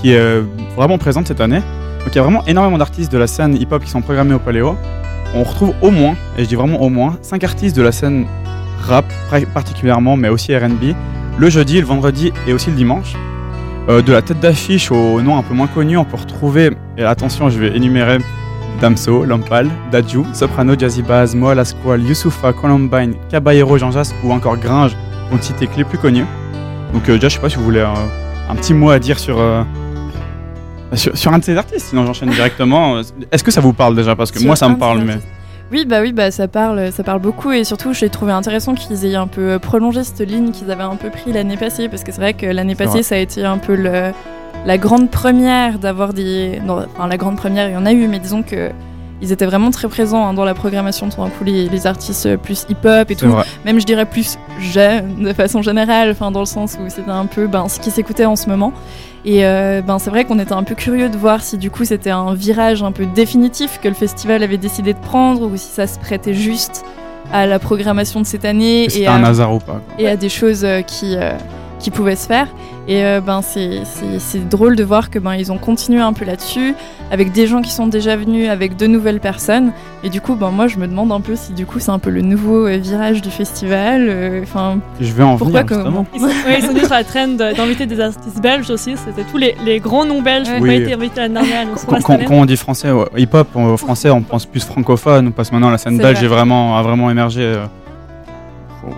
qui 0.00 0.12
est 0.12 0.18
euh, 0.18 0.44
vraiment 0.74 0.96
présente 0.96 1.28
cette 1.28 1.42
année. 1.42 1.60
Donc 2.00 2.08
il 2.12 2.16
y 2.16 2.18
a 2.18 2.22
vraiment 2.22 2.46
énormément 2.46 2.78
d'artistes 2.78 3.12
de 3.12 3.18
la 3.18 3.26
scène 3.26 3.54
hip-hop 3.54 3.84
qui 3.84 3.90
sont 3.90 4.00
programmés 4.00 4.32
au 4.32 4.38
paléo. 4.38 4.74
On 5.34 5.42
retrouve 5.42 5.74
au 5.82 5.90
moins, 5.90 6.14
et 6.38 6.44
je 6.44 6.48
dis 6.48 6.54
vraiment 6.54 6.80
au 6.80 6.88
moins, 6.88 7.18
5 7.20 7.44
artistes 7.44 7.76
de 7.76 7.82
la 7.82 7.92
scène 7.92 8.24
rap 8.80 9.04
particulièrement, 9.52 10.16
mais 10.16 10.30
aussi 10.30 10.56
RB, 10.56 10.94
le 11.36 11.50
jeudi, 11.50 11.78
le 11.78 11.86
vendredi 11.86 12.32
et 12.46 12.54
aussi 12.54 12.70
le 12.70 12.76
dimanche. 12.76 13.16
Euh, 13.88 14.02
de 14.02 14.12
la 14.12 14.20
tête 14.20 14.40
d'affiche 14.40 14.90
au 14.90 15.22
nom 15.22 15.38
un 15.38 15.42
peu 15.42 15.54
moins 15.54 15.68
connu, 15.68 15.96
on 15.96 16.04
peut 16.04 16.16
retrouver, 16.16 16.72
et 16.98 17.04
attention, 17.04 17.48
je 17.50 17.58
vais 17.58 17.76
énumérer 17.76 18.18
Damso, 18.80 19.24
Lampal, 19.24 19.70
Dadju, 19.92 20.22
Soprano, 20.32 20.74
Jazzy 20.76 21.02
Bass, 21.02 21.36
Moa 21.36 21.54
Lasquale, 21.54 22.02
Youssoufa, 22.02 22.52
Columbine, 22.52 23.14
Caballero, 23.30 23.78
Jean 23.78 23.92
Jass 23.92 24.12
ou 24.24 24.32
encore 24.32 24.56
Gringe, 24.56 24.96
ne 25.30 25.40
citer 25.40 25.68
que 25.68 25.76
les 25.76 25.84
plus 25.84 25.98
connus. 25.98 26.26
Donc, 26.92 27.08
euh, 27.08 27.14
déjà, 27.14 27.28
je 27.28 27.34
sais 27.34 27.40
pas 27.40 27.48
si 27.48 27.56
vous 27.56 27.64
voulez 27.64 27.78
euh, 27.78 28.50
un 28.50 28.56
petit 28.56 28.74
mot 28.74 28.90
à 28.90 28.98
dire 28.98 29.20
sur, 29.20 29.38
sur, 30.94 31.16
sur 31.16 31.32
un 31.32 31.38
de 31.38 31.44
ces 31.44 31.56
artistes, 31.56 31.86
sinon 31.90 32.06
j'enchaîne 32.06 32.30
directement. 32.30 33.00
Est-ce 33.30 33.44
que 33.44 33.52
ça 33.52 33.60
vous 33.60 33.72
parle 33.72 33.94
déjà? 33.94 34.16
Parce 34.16 34.32
que 34.32 34.38
Sur 34.38 34.48
moi, 34.48 34.56
ça 34.56 34.68
me 34.68 34.76
parle, 34.76 35.02
mais. 35.02 35.18
Oui, 35.72 35.84
bah 35.84 36.00
oui, 36.00 36.12
bah 36.12 36.30
ça 36.30 36.46
parle, 36.46 36.92
ça 36.92 37.02
parle 37.02 37.20
beaucoup 37.20 37.50
et 37.50 37.64
surtout 37.64 37.92
j'ai 37.92 38.08
trouvé 38.08 38.30
intéressant 38.30 38.74
qu'ils 38.74 39.04
aient 39.04 39.16
un 39.16 39.26
peu 39.26 39.58
prolongé 39.58 40.04
cette 40.04 40.20
ligne 40.20 40.52
qu'ils 40.52 40.70
avaient 40.70 40.84
un 40.84 40.94
peu 40.94 41.10
pris 41.10 41.32
l'année 41.32 41.56
passée 41.56 41.88
parce 41.88 42.04
que 42.04 42.12
c'est 42.12 42.20
vrai 42.20 42.34
que 42.34 42.46
l'année 42.46 42.76
passée 42.76 43.02
ça 43.02 43.16
a 43.16 43.18
été 43.18 43.44
un 43.44 43.58
peu 43.58 43.74
le, 43.74 44.12
la 44.64 44.78
grande 44.78 45.10
première 45.10 45.80
d'avoir 45.80 46.12
des, 46.12 46.60
non, 46.64 46.86
enfin 46.94 47.08
la 47.08 47.16
grande 47.16 47.36
première 47.36 47.68
il 47.68 47.72
y 47.72 47.76
en 47.76 47.84
a 47.84 47.92
eu 47.92 48.06
mais 48.06 48.20
disons 48.20 48.44
que 48.44 48.70
ils 49.22 49.32
étaient 49.32 49.46
vraiment 49.46 49.70
très 49.70 49.88
présents 49.88 50.26
hein, 50.26 50.34
dans 50.34 50.44
la 50.44 50.54
programmation 50.54 51.08
tout 51.08 51.22
d'un 51.22 51.30
coup 51.30 51.44
les, 51.44 51.68
les 51.68 51.86
artistes 51.86 52.36
plus 52.36 52.66
hip-hop 52.68 53.10
et 53.10 53.16
tout, 53.16 53.28
vrai. 53.28 53.44
même 53.64 53.80
je 53.80 53.86
dirais 53.86 54.06
plus 54.06 54.38
jeunes 54.60 55.22
de 55.22 55.32
façon 55.32 55.62
générale, 55.62 56.10
enfin 56.10 56.30
dans 56.30 56.40
le 56.40 56.46
sens 56.46 56.76
où 56.80 56.88
c'était 56.88 57.10
un 57.10 57.26
peu 57.26 57.46
ben, 57.46 57.68
ce 57.68 57.80
qui 57.80 57.90
s'écoutait 57.90 58.24
en 58.26 58.36
ce 58.36 58.48
moment. 58.48 58.72
Et 59.24 59.44
euh, 59.44 59.82
ben, 59.82 59.98
c'est 59.98 60.10
vrai 60.10 60.24
qu'on 60.24 60.38
était 60.38 60.52
un 60.52 60.62
peu 60.62 60.76
curieux 60.76 61.08
de 61.08 61.16
voir 61.16 61.42
si 61.42 61.58
du 61.58 61.70
coup 61.70 61.84
c'était 61.84 62.10
un 62.10 62.34
virage 62.34 62.82
un 62.82 62.92
peu 62.92 63.06
définitif 63.06 63.80
que 63.82 63.88
le 63.88 63.94
festival 63.94 64.42
avait 64.42 64.56
décidé 64.56 64.92
de 64.92 64.98
prendre 64.98 65.42
ou 65.42 65.56
si 65.56 65.66
ça 65.66 65.86
se 65.86 65.98
prêtait 65.98 66.34
juste 66.34 66.84
à 67.32 67.46
la 67.46 67.58
programmation 67.58 68.20
de 68.20 68.26
cette 68.26 68.44
année 68.44 68.84
et 68.84 68.88
C'était 68.88 69.06
un 69.08 69.24
à, 69.24 69.28
hasard 69.28 69.54
ou 69.54 69.58
pas 69.58 69.80
et 69.98 70.08
à 70.08 70.16
des 70.16 70.28
choses 70.28 70.64
euh, 70.64 70.82
qui, 70.82 71.16
euh, 71.16 71.32
qui 71.86 71.92
pouvaient 71.92 72.16
se 72.16 72.26
faire. 72.26 72.48
Et 72.88 73.04
euh, 73.04 73.20
ben, 73.20 73.42
c'est- 73.42 74.48
drôle 74.50 74.74
de 74.74 74.82
voir 74.82 75.08
que 75.08 75.20
ben, 75.20 75.34
ils 75.36 75.52
ont 75.52 75.56
continué 75.58 76.00
un 76.00 76.12
peu 76.12 76.24
là-dessus, 76.24 76.74
avec 77.12 77.30
des 77.30 77.46
gens 77.46 77.62
qui 77.62 77.70
sont 77.70 77.86
déjà 77.86 78.16
venus, 78.16 78.48
avec 78.48 78.76
de 78.76 78.88
nouvelles 78.88 79.20
personnes. 79.20 79.70
Et 80.02 80.08
du 80.08 80.20
coup, 80.20 80.34
ben, 80.34 80.50
moi, 80.50 80.66
je 80.66 80.78
me 80.78 80.88
demande 80.88 81.12
un 81.12 81.20
peu 81.20 81.36
si 81.36 81.52
du 81.52 81.64
coup 81.64 81.78
c'est 81.78 81.92
un 81.92 82.00
peu 82.00 82.10
le 82.10 82.22
nouveau 82.22 82.66
euh, 82.66 82.76
virage 82.78 83.22
du 83.22 83.30
festival. 83.30 84.06
euh, 84.08 84.42
Enfin, 84.42 84.78
Je 85.00 85.12
vais 85.12 85.22
en 85.22 85.36
pourquoi 85.36 85.62
venir, 85.62 85.76
justement. 85.78 86.06
Ils 86.12 86.20
sont, 86.20 86.26
ouais, 86.26 86.56
ils 86.58 86.62
sont 86.62 86.68
venus 86.72 86.86
sur 86.86 86.94
la 86.94 87.04
trend 87.04 87.28
d'inviter 87.28 87.86
des 87.86 88.00
artistes 88.00 88.40
belges 88.42 88.68
aussi. 88.70 88.96
C'était 88.96 89.22
tous 89.30 89.38
les, 89.38 89.54
les 89.64 89.78
grands 89.78 90.04
noms 90.04 90.22
belges 90.22 90.48
qui 90.52 90.60
pas 90.60 90.74
été 90.74 90.92
invités 90.94 91.20
l'année 91.20 91.34
dernière. 91.34 91.66
Quand, 91.86 92.30
on 92.30 92.44
dit 92.46 92.56
français, 92.56 92.90
ouais, 92.90 93.06
hip-hop, 93.16 93.46
français, 93.76 94.10
on 94.10 94.22
pense 94.22 94.44
plus 94.44 94.64
francophone, 94.64 95.30
parce 95.30 95.50
que 95.50 95.54
maintenant 95.54 95.70
la 95.70 95.78
scène 95.78 95.98
belge 95.98 96.16
vrai. 96.18 96.24
est 96.26 96.28
vraiment, 96.28 96.76
a 96.76 96.82
vraiment 96.82 97.10
émergé 97.12 97.42
euh, 97.42 97.64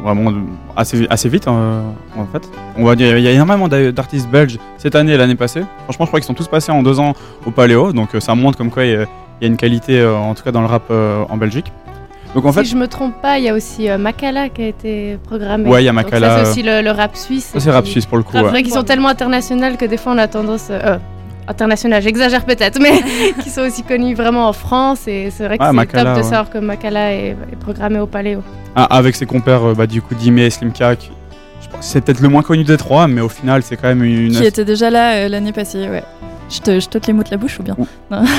vraiment 0.03 0.33
assez, 0.77 1.07
assez 1.11 1.29
vite, 1.29 1.47
euh, 1.49 1.81
en 2.17 2.27
fait. 2.27 2.49
On 2.77 2.85
va 2.85 2.95
dire, 2.97 3.17
il 3.19 3.25
y 3.25 3.29
a 3.29 3.33
énormément 3.33 3.69
d'a- 3.69 3.93
d'artistes 3.93 4.29
belges 4.29 4.59
cette 4.79 4.95
année 4.95 5.13
et 5.13 5.17
l'année 5.17 5.35
passée. 5.35 5.63
Franchement, 5.85 6.05
je 6.07 6.11
crois 6.11 6.21
qu'ils 6.21 6.27
sont 6.27 6.35
tous 6.35 6.49
passés 6.49 6.73
en 6.73 6.83
deux 6.83 6.99
ans 7.01 7.15
au 7.47 7.51
Paléo, 7.51 7.93
donc 7.93 8.15
euh, 8.15 8.21
ça 8.21 8.35
montre 8.35 8.59
comme 8.59 8.71
quoi 8.71 8.85
il 8.85 8.93
y 8.93 8.97
a, 8.97 9.07
une 9.47 9.57
qualité, 9.57 10.01
euh, 10.01 10.17
en 10.17 10.35
tout 10.35 10.43
cas 10.43 10.53
dans 10.53 10.61
le 10.61 10.67
rap 10.67 10.83
euh, 10.91 11.25
en 11.29 11.37
Belgique. 11.37 11.73
Donc 12.35 12.45
en 12.45 12.53
fait, 12.53 12.65
si 12.65 12.71
je 12.73 12.77
me 12.77 12.87
trompe 12.89 13.15
pas, 13.23 13.39
il 13.39 13.45
y 13.45 13.49
a 13.49 13.55
aussi 13.55 13.89
euh, 13.89 13.97
Makala 13.97 14.51
qui 14.51 14.63
a 14.63 14.67
été 14.69 15.19
programmé. 15.25 15.69
Ouais, 15.69 15.83
il 15.83 15.87
y 15.87 15.89
a 15.89 15.93
Makala, 15.95 16.45
c'est 16.45 16.51
aussi 16.51 16.63
le, 16.63 16.83
le 16.83 16.91
rap 16.91 17.17
suisse. 17.17 17.55
c'est 17.57 17.71
rap 17.71 17.85
qui- 17.85 17.93
suisse 17.93 18.05
pour 18.07 18.19
le 18.19 18.23
coup. 18.23 18.33
C'est 18.35 18.43
ouais. 18.43 18.49
vrai 18.51 18.63
qu'ils 18.63 18.75
sont 18.75 18.83
tellement 18.83 19.09
internationaux 19.09 19.77
que 19.79 19.87
des 19.87 19.97
fois 19.97 20.13
on 20.13 20.19
a 20.19 20.29
tendance. 20.29 20.69
euh, 20.71 20.99
euh, 21.49 21.51
international, 21.51 22.03
j'exagère 22.03 22.45
peut-être, 22.45 22.79
mais 22.81 23.03
qui 23.43 23.51
sont 23.51 23.63
aussi 23.63 23.83
connus 23.83 24.15
vraiment 24.15 24.49
en 24.49 24.53
France. 24.53 25.07
Et 25.07 25.31
c'est 25.31 25.45
vrai 25.47 25.59
que 25.59 25.63
Ouais, 25.63 25.71
c'est 25.71 25.75
Makala, 25.77 26.05
top 26.05 26.13
de 26.15 26.17
ouais. 26.19 26.23
savoir 26.23 26.51
que 26.51 26.59
Makala 26.59 27.13
est, 27.15 27.29
est 27.53 27.57
programmé 27.61 27.99
au 27.99 28.07
Paléo. 28.07 28.43
Ah, 28.77 28.85
avec 28.97 29.17
ses 29.17 29.27
compères, 29.27 29.65
euh, 29.71 29.75
bah, 29.75 29.87
du 29.87 30.03
coup, 30.03 30.15
Dime 30.15 30.39
et 30.39 30.51
Slimka, 30.51 30.97
qui- 30.97 31.11
je 31.61 31.69
pense 31.69 31.81
que 31.81 31.85
c'est 31.87 32.01
peut-être 32.01 32.21
le 32.21 32.29
moins 32.29 32.43
connu 32.43 32.65
des 32.65 32.77
trois, 32.77 33.09
mais 33.09 33.21
au 33.21 33.29
final, 33.29 33.63
c'est 33.63 33.77
quand 33.77 33.89
même 33.89 34.05
une. 34.05 34.33
qui 34.33 34.45
était 34.45 34.65
déjà 34.65 34.91
là 34.91 35.15
euh, 35.17 35.29
l'année 35.29 35.53
passée, 35.53 35.89
ouais. 35.89 36.05
Je 36.51 36.61
te, 36.61 36.81
je 36.81 36.89
t'ôte 36.89 37.07
les 37.07 37.13
mots 37.13 37.23
de 37.23 37.29
la 37.31 37.37
bouche 37.37 37.59
ou 37.59 37.63
bien? 37.63 37.77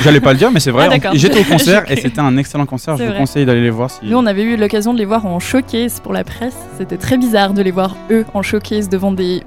J'allais 0.03 0.19
pas 0.19 0.31
le 0.33 0.39
dire, 0.39 0.49
mais 0.49 0.59
c'est 0.59 0.71
vrai. 0.77 0.89
Ah. 1.05 1.11
J'étais 1.13 1.41
au 1.41 1.43
concert 1.43 1.83
et 1.91 1.95
c'était 1.95 2.21
un 2.21 2.37
excellent 2.37 2.65
concert. 2.65 2.97
Je 2.97 3.03
vous 3.03 3.09
vrai. 3.09 3.19
conseille 3.19 3.45
d'aller 3.45 3.61
les 3.61 3.69
voir 3.69 3.91
si. 3.91 3.99
Nous, 4.03 4.17
on 4.17 4.25
avait 4.25 4.41
eu 4.41 4.57
l'occasion 4.57 4.93
de 4.95 4.97
les 4.97 5.05
voir 5.05 5.27
en 5.27 5.39
showcase 5.39 5.99
pour 5.99 6.11
la 6.11 6.23
presse. 6.23 6.55
C'était 6.79 6.97
très 6.97 7.17
bizarre 7.19 7.53
de 7.53 7.61
les 7.61 7.69
voir, 7.69 7.95
eux, 8.09 8.25
en 8.33 8.41
showcase 8.41 8.89
devant 8.89 9.11
des 9.11 9.43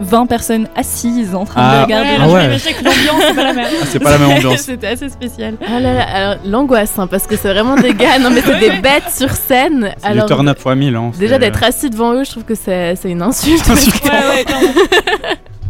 20 0.00 0.26
personnes 0.26 0.68
assises 0.76 1.34
en 1.34 1.44
train 1.44 1.60
Ah. 1.64 1.78
de 1.78 1.82
regarder. 1.84 2.10
Ouais, 2.10 2.16
Ah 2.20 2.28
ouais. 2.28 2.40
je 2.42 2.46
m'imagine 2.46 2.72
que 2.74 2.84
l'ambiance, 2.84 3.22
c'est 3.28 3.34
pas 3.34 3.42
la 3.44 3.52
même. 3.52 3.66
Ah, 3.66 3.84
c'est 3.86 3.98
pas 3.98 4.10
la 4.10 4.18
même 4.18 4.30
ambiance. 4.30 4.56
C'était 4.60 4.86
assez 4.88 5.08
spécial. 5.08 5.54
Ah 5.66 5.80
là 5.80 5.92
là, 5.94 6.02
alors 6.02 6.36
l'angoisse, 6.44 6.98
hein, 6.98 7.06
parce 7.06 7.26
que 7.26 7.36
c'est 7.36 7.48
vraiment 7.52 7.76
des 7.76 7.94
gars, 7.94 8.18
non 8.18 8.30
mais 8.30 8.42
c'est 8.42 8.58
des 8.60 8.78
bêtes 8.80 9.10
sur 9.16 9.30
scène. 9.30 9.90
C'est 9.98 10.06
Alors 10.06 10.26
turn 10.26 10.48
up 10.48 10.58
fois 10.58 10.74
1000. 10.74 10.94
Hein, 10.96 11.12
déjà 11.18 11.38
d'être 11.38 11.62
assis 11.62 11.88
devant 11.90 12.12
eux, 12.12 12.24
je 12.24 12.30
trouve 12.30 12.44
que 12.44 12.54
c'est 12.54 12.94
c'est 12.96 13.10
une 13.10 13.22
insulte. 13.22 13.68
Insulte. 13.70 14.04
Ouais. 14.04 14.44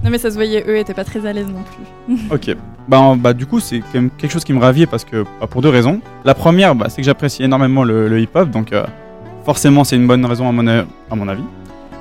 Non, 0.04 0.10
mais 0.10 0.18
ça 0.18 0.30
se 0.30 0.34
voyait, 0.36 0.64
eux 0.68 0.76
étaient 0.78 0.94
pas 0.94 1.04
très 1.04 1.26
à 1.26 1.32
l'aise 1.32 1.46
non 1.48 1.62
plus. 1.62 2.16
Ok. 2.30 2.56
Bah, 2.86 3.14
bah, 3.16 3.32
du 3.32 3.46
coup, 3.46 3.58
c'est 3.58 3.80
quand 3.80 3.94
même 3.94 4.10
quelque 4.16 4.30
chose 4.30 4.44
qui 4.44 4.52
me 4.52 4.60
ravit 4.60 4.86
parce 4.86 5.04
que, 5.04 5.24
bah, 5.40 5.48
pour 5.50 5.62
deux 5.62 5.68
raisons. 5.70 6.00
La 6.24 6.34
première, 6.34 6.76
bah, 6.76 6.86
c'est 6.88 6.98
que 7.02 7.06
j'apprécie 7.06 7.42
énormément 7.42 7.82
le, 7.82 8.06
le 8.08 8.20
hip-hop, 8.20 8.50
donc 8.50 8.72
euh, 8.72 8.84
forcément, 9.44 9.82
c'est 9.82 9.96
une 9.96 10.06
bonne 10.06 10.24
raison 10.24 10.48
à 10.48 10.52
mon, 10.52 10.64
a- 10.68 10.84
à 11.10 11.14
mon 11.16 11.26
avis. 11.26 11.42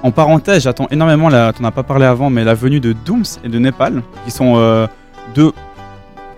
En 0.06 0.12
parenthèse, 0.12 0.62
j'attends 0.62 0.88
énormément, 0.92 1.30
la, 1.30 1.52
t'en 1.52 1.64
as 1.64 1.72
pas 1.72 1.82
parlé 1.82 2.06
avant, 2.06 2.30
mais 2.30 2.44
la 2.44 2.54
venue 2.54 2.80
de 2.80 2.94
Dooms 2.94 3.24
et 3.44 3.50
de 3.50 3.58
Népal, 3.58 4.04
qui 4.24 4.30
sont 4.30 4.54
euh, 4.56 4.86
deux, 5.34 5.52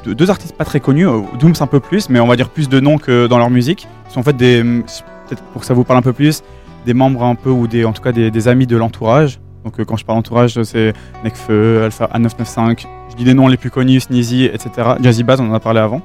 deux, 0.06 0.30
artistes 0.30 0.56
pas 0.56 0.63
très 0.63 0.80
connus. 0.80 1.06
euh, 1.06 1.19
Dooms 1.38 1.56
un 1.60 1.67
peu 1.67 1.82
plus, 1.82 2.10
mais 2.10 2.21
on 2.21 2.27
va 2.27 2.38
dire 2.38 2.47
plus 2.47 2.69
de 2.69 2.80
noms 2.80 2.97
que 2.97 3.27
dans 3.27 3.38
leur 3.38 3.49
musique. 3.49 3.86
Ils 4.08 4.13
sont 4.13 4.21
en 4.21 4.23
fait 4.23 4.38
des, 4.38 4.63
peut-être 4.63 5.43
pour 5.51 5.60
que 5.60 5.67
ça 5.67 5.73
vous 5.73 5.84
parle 5.84 5.99
un 5.99 6.01
peu 6.01 6.13
plus, 6.13 6.43
des 6.86 6.93
membres 6.93 7.25
un 7.25 7.36
peu, 7.36 7.49
ou 7.49 7.67
des, 7.67 7.84
en 7.84 7.91
tout 7.91 8.01
cas 8.01 8.13
des, 8.13 8.47
amis 8.47 8.67
de 8.67 8.77
l'entourage. 8.77 9.41
Donc 9.65 9.77
euh, 9.82 9.84
quand 9.84 9.97
je 9.97 10.06
parle 10.06 10.19
entourage, 10.19 10.63
c'est 10.63 10.93
Necfeu, 11.25 11.84
Alpha 11.84 12.10
A995, 12.13 12.86
je 13.10 13.15
dis 13.17 13.25
des 13.25 13.34
noms 13.34 13.49
les 13.49 13.58
plus 13.58 13.69
connus, 13.69 13.99
Sneezy, 13.99 14.45
etc. 14.45 14.93
Jazzy 15.01 15.25
on 15.27 15.51
en 15.51 15.53
a 15.53 15.60
parlé 15.60 15.82
avant. 15.82 16.01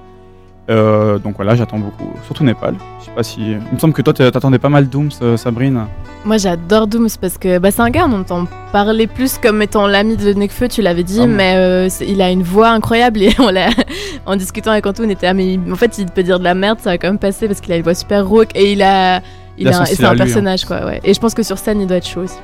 Euh, 0.70 1.18
donc 1.18 1.34
voilà, 1.36 1.54
j'attends 1.56 1.78
beaucoup, 1.78 2.12
surtout 2.24 2.44
Népal. 2.44 2.74
Je 3.00 3.06
sais 3.06 3.10
pas 3.10 3.22
si. 3.24 3.40
Il 3.40 3.74
me 3.74 3.78
semble 3.78 3.92
que 3.94 4.02
toi, 4.02 4.12
t'attendais 4.14 4.58
pas 4.60 4.68
mal 4.68 4.88
Dooms, 4.88 5.10
euh, 5.20 5.36
Sabrine. 5.36 5.86
Moi 6.24 6.36
j'adore 6.36 6.86
Dooms 6.86 7.08
parce 7.20 7.36
que 7.36 7.58
bah, 7.58 7.72
c'est 7.72 7.80
un 7.82 7.90
gars, 7.90 8.06
on 8.08 8.12
entend 8.20 8.46
parler 8.70 9.08
plus 9.08 9.38
comme 9.38 9.60
étant 9.60 9.88
l'ami 9.88 10.16
de 10.16 10.32
Nekfeu, 10.32 10.68
tu 10.68 10.80
l'avais 10.80 11.02
dit, 11.02 11.18
Ah 11.20 11.26
bon 11.26 11.32
mais 11.32 11.54
euh, 11.56 11.88
il 12.06 12.22
a 12.22 12.30
une 12.30 12.44
voix 12.44 12.68
incroyable 12.70 13.20
et 13.22 13.34
on 13.40 13.48
l'a, 13.50 13.70
en 14.26 14.36
discutant 14.36 14.70
avec 14.70 14.86
Antoine, 14.86 15.08
on 15.08 15.10
était 15.10 15.26
ah, 15.26 15.34
mais 15.34 15.58
en 15.70 15.74
fait 15.74 15.98
il 15.98 16.06
peut 16.06 16.22
dire 16.22 16.38
de 16.38 16.44
la 16.44 16.54
merde, 16.54 16.78
ça 16.80 16.90
va 16.90 16.98
quand 16.98 17.08
même 17.08 17.18
passer 17.18 17.48
parce 17.48 17.60
qu'il 17.60 17.72
a 17.72 17.76
une 17.76 17.82
voix 17.82 17.94
super 17.94 18.24
rauque 18.26 18.50
et 18.54 18.72
il 18.72 18.82
a. 18.82 19.18
Il, 19.58 19.66
Il 19.66 19.68
a 19.68 19.70
a 19.70 19.72
son 19.74 19.82
un- 19.82 19.84
c'est 19.86 20.04
un 20.04 20.12
lui, 20.14 20.20
hein. 20.22 20.24
personnage 20.24 20.64
quoi, 20.64 20.86
ouais. 20.86 21.00
Et 21.04 21.12
je 21.12 21.18
pense 21.20 21.34
que 21.34 21.42
sur 21.42 21.58
scène 21.58 21.80
il 21.80 21.86
doit 21.88 21.96
être 21.98 22.06
chaud 22.08 22.22
aussi. 22.22 22.38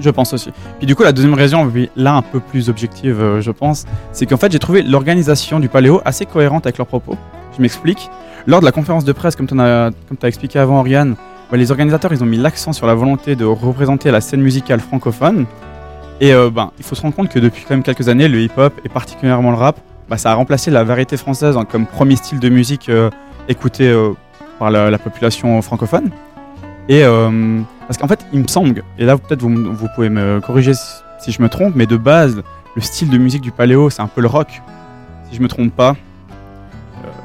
Je 0.00 0.10
pense 0.10 0.32
aussi. 0.34 0.50
Puis 0.78 0.86
du 0.86 0.94
coup, 0.94 1.02
la 1.02 1.12
deuxième 1.12 1.34
raison, 1.34 1.70
là 1.96 2.14
un 2.14 2.22
peu 2.22 2.40
plus 2.40 2.68
objective, 2.68 3.20
euh, 3.20 3.40
je 3.40 3.50
pense, 3.50 3.84
c'est 4.12 4.26
qu'en 4.26 4.36
fait, 4.36 4.52
j'ai 4.52 4.58
trouvé 4.58 4.82
l'organisation 4.82 5.58
du 5.60 5.68
Paléo 5.68 6.00
assez 6.04 6.26
cohérente 6.26 6.66
avec 6.66 6.76
leurs 6.78 6.86
propos. 6.86 7.16
Je 7.56 7.62
m'explique. 7.62 8.10
Lors 8.46 8.60
de 8.60 8.66
la 8.66 8.72
conférence 8.72 9.04
de 9.04 9.12
presse, 9.12 9.34
comme 9.36 9.46
tu 9.46 9.58
as, 9.58 9.90
t'as 10.20 10.28
expliqué 10.28 10.58
avant, 10.58 10.78
Oriane, 10.80 11.16
bah, 11.50 11.56
les 11.56 11.70
organisateurs, 11.70 12.12
ils 12.12 12.22
ont 12.22 12.26
mis 12.26 12.36
l'accent 12.36 12.72
sur 12.72 12.86
la 12.86 12.94
volonté 12.94 13.34
de 13.36 13.44
représenter 13.44 14.10
la 14.10 14.20
scène 14.20 14.40
musicale 14.42 14.80
francophone. 14.80 15.46
Et 16.20 16.32
euh, 16.32 16.50
ben, 16.50 16.70
il 16.78 16.84
faut 16.84 16.94
se 16.94 17.02
rendre 17.02 17.14
compte 17.14 17.28
que 17.28 17.38
depuis 17.38 17.64
quand 17.66 17.74
même 17.74 17.82
quelques 17.82 18.08
années, 18.08 18.28
le 18.28 18.40
hip-hop 18.40 18.72
et 18.84 18.88
particulièrement 18.88 19.50
le 19.50 19.56
rap, 19.56 19.78
bah, 20.08 20.16
ça 20.18 20.30
a 20.30 20.34
remplacé 20.34 20.70
la 20.70 20.84
variété 20.84 21.16
française 21.16 21.56
en- 21.56 21.64
comme 21.64 21.86
premier 21.86 22.16
style 22.16 22.38
de 22.40 22.48
musique 22.48 22.88
euh, 22.88 23.10
écouté 23.48 23.92
par 24.58 24.70
la, 24.70 24.90
la 24.90 24.98
population 24.98 25.60
francophone. 25.62 26.10
Et 26.88 27.02
parce 27.86 27.98
qu'en 27.98 28.08
fait, 28.08 28.24
il 28.32 28.40
me 28.40 28.48
semble, 28.48 28.82
et 28.98 29.04
là 29.04 29.16
peut-être 29.16 29.42
vous, 29.42 29.88
pouvez 29.94 30.08
me 30.08 30.40
corriger 30.40 30.72
si, 31.18 31.32
je 31.32 31.42
me 31.42 31.48
trompe, 31.48 31.74
mais 31.74 31.86
de 31.86 31.96
base, 31.96 32.42
le 32.74 32.82
style 32.82 33.10
de 33.10 33.18
musique 33.18 33.42
du 33.42 33.52
paléo, 33.52 33.90
c'est 33.90 34.02
un 34.02 34.06
peu 34.06 34.20
le 34.20 34.28
rock, 34.28 34.60
si 35.30 35.36
je 35.36 35.42
me 35.42 35.48
trompe 35.48 35.72
pas. 35.74 35.96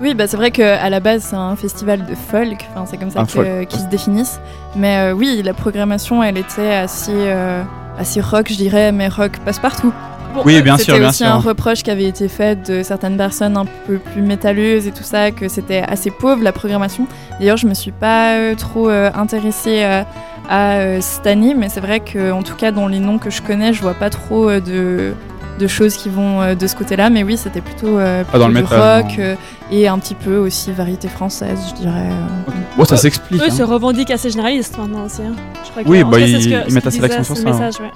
Oui, 0.02 0.16
bah 0.16 0.26
c'est 0.26 0.38
vrai 0.38 0.50
qu'à 0.50 0.90
la 0.90 1.00
base, 1.00 1.24
c'est 1.30 1.36
un 1.36 1.56
festival 1.56 2.06
de 2.06 2.16
folk, 2.16 2.66
enfin, 2.72 2.86
c'est 2.88 2.98
comme 2.98 3.12
ça 3.12 3.24
qu'ils 3.66 3.80
se 3.80 3.88
définissent. 3.88 4.40
Mais 4.76 4.98
euh, 4.98 5.14
oui, 5.14 5.42
la 5.44 5.54
programmation, 5.54 6.24
elle 6.24 6.38
était 6.38 6.74
assez, 6.74 7.12
euh, 7.14 7.64
assez 8.00 8.20
rock, 8.20 8.48
je 8.50 8.56
dirais, 8.56 8.92
mais 8.92 9.10
rock 9.10 9.38
passe-partout. 9.46 9.94
Bon, 10.34 10.42
Oui, 10.46 10.62
bien 10.62 10.78
sûr, 10.78 10.86
C'était 10.86 11.00
bien 11.00 11.10
aussi 11.10 11.18
sûr. 11.20 11.28
un 11.28 11.40
reproche 11.40 11.84
qui 11.84 11.92
avait 11.92 12.06
été 12.08 12.28
fait 12.28 12.56
de 12.70 12.84
certaines 12.84 13.18
personnes 13.18 13.58
un 13.58 13.66
peu 13.66 13.98
plus 13.98 14.22
métalleuses 14.22 14.88
et 14.88 14.92
tout 14.92 15.04
ça, 15.04 15.32
que 15.32 15.48
c'était 15.50 15.84
assez 15.86 16.10
pauvre 16.12 16.42
la 16.44 16.52
programmation. 16.52 17.06
D'ailleurs, 17.40 17.58
je 17.58 17.68
me 17.68 17.74
suis 17.74 17.92
pas 17.92 18.36
euh, 18.38 18.56
trop 18.56 18.90
euh, 18.90 19.12
intéressée 19.14 19.84
euh, 19.84 20.04
à 20.50 20.74
euh, 20.80 20.98
cette 21.02 21.28
année, 21.28 21.54
mais 21.58 21.68
c'est 21.70 21.82
vrai 21.82 22.00
qu'en 22.00 22.44
tout 22.44 22.56
cas, 22.56 22.72
dans 22.72 22.88
les 22.88 23.00
noms 23.00 23.18
que 23.18 23.30
je 23.30 23.42
connais, 23.42 23.74
je 23.74 23.82
vois 23.82 23.94
pas 23.94 24.10
trop 24.10 24.50
euh, 24.50 24.60
de, 24.62 25.14
de 25.60 25.68
choses 25.68 25.96
qui 25.98 26.08
vont 26.10 26.42
euh, 26.42 26.56
de 26.56 26.66
ce 26.66 26.76
côté-là. 26.76 27.10
Mais 27.10 27.24
oui, 27.24 27.36
c'était 27.38 27.62
plutôt, 27.62 27.98
euh, 28.00 28.24
Pas 28.24 28.40
dans 28.40 28.48
le 28.48 28.54
plutôt 28.54 28.70
du 28.70 28.74
métal, 28.76 29.02
rock 29.04 29.12
euh, 29.20 29.36
et 29.72 29.88
un 29.90 30.00
petit 30.00 30.16
peu 30.16 30.38
aussi 30.38 30.72
variété 30.72 31.08
française, 31.10 31.60
je 31.72 31.82
dirais. 31.82 32.10
euh. 32.10 32.52
Bon, 32.78 32.86
ça 32.86 32.96
s'explique. 32.98 33.42
Eux 33.42 33.48
hein. 33.50 33.52
se 33.54 33.64
revendiquent 33.64 34.12
assez 34.12 34.30
génalistes 34.30 34.78
maintenant 34.78 35.06
aussi. 35.06 35.22
hein. 35.24 35.34
Je 35.66 35.72
crois 35.72 35.84
que- 35.84 35.90
Oui, 35.90 36.04
bah, 36.04 36.20
ils- 36.20 36.74
mettent 36.74 36.88
assez 36.88 37.00
l'accent 37.02 37.24
sur 37.24 37.36
ça, 37.38 37.42
hein. 37.50 37.52
message, 37.52 37.80
ouais. 37.82 37.92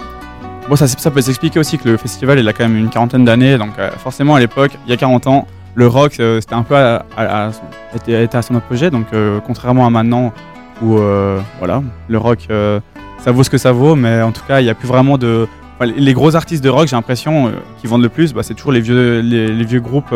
Bon, 0.68 0.76
ça, 0.76 1.12
peut 1.12 1.22
s'expliquer 1.22 1.60
aussi 1.60 1.78
que 1.78 1.88
le 1.88 1.98
festival, 1.98 2.40
il 2.40 2.48
a 2.48 2.54
quand 2.54 2.64
même 2.68 2.78
une 2.78 2.90
quarantaine 2.90 3.24
d'années, 3.24 3.58
donc 3.60 3.78
euh, 3.78 3.92
forcément 3.92 4.34
à 4.34 4.40
l'époque, 4.40 4.72
il 4.86 4.90
y 4.90 4.94
a 4.94 4.98
40 4.98 5.28
ans, 5.28 5.48
le 5.76 5.86
rock, 5.86 6.20
euh, 6.20 6.42
c'était 6.42 6.56
un 6.56 6.64
peu 6.64 6.76
à, 6.76 7.04
son, 7.52 7.62
était, 7.96 8.36
à 8.36 8.42
son 8.42 8.56
apogée, 8.56 8.90
donc 8.90 9.06
euh, 9.14 9.40
contrairement 9.46 9.86
à 9.86 9.92
maintenant, 9.92 10.34
où 10.82 10.98
voilà, 11.60 11.84
le 12.08 12.18
rock, 12.18 12.48
ça 13.20 13.32
vaut 13.32 13.44
ce 13.44 13.50
que 13.52 13.60
ça 13.60 13.72
vaut, 13.72 13.96
mais 13.96 14.22
en 14.24 14.32
tout 14.32 14.42
cas, 14.48 14.60
il 14.60 14.64
n'y 14.64 14.70
a 14.72 14.74
plus 14.76 14.88
vraiment 14.88 15.18
de... 15.20 15.48
les- 15.82 16.14
gros 16.14 16.36
artistes 16.36 16.64
de 16.64 16.70
rock, 16.70 16.88
j'ai 16.88 16.96
l'impression, 16.96 17.52
qui 17.80 17.86
vendent 17.88 18.02
le 18.04 18.10
plus, 18.10 18.34
bah, 18.34 18.42
c'est 18.44 18.56
toujours 18.56 18.72
les 18.72 18.82
vieux, 18.82 19.80
groupes 19.80 20.14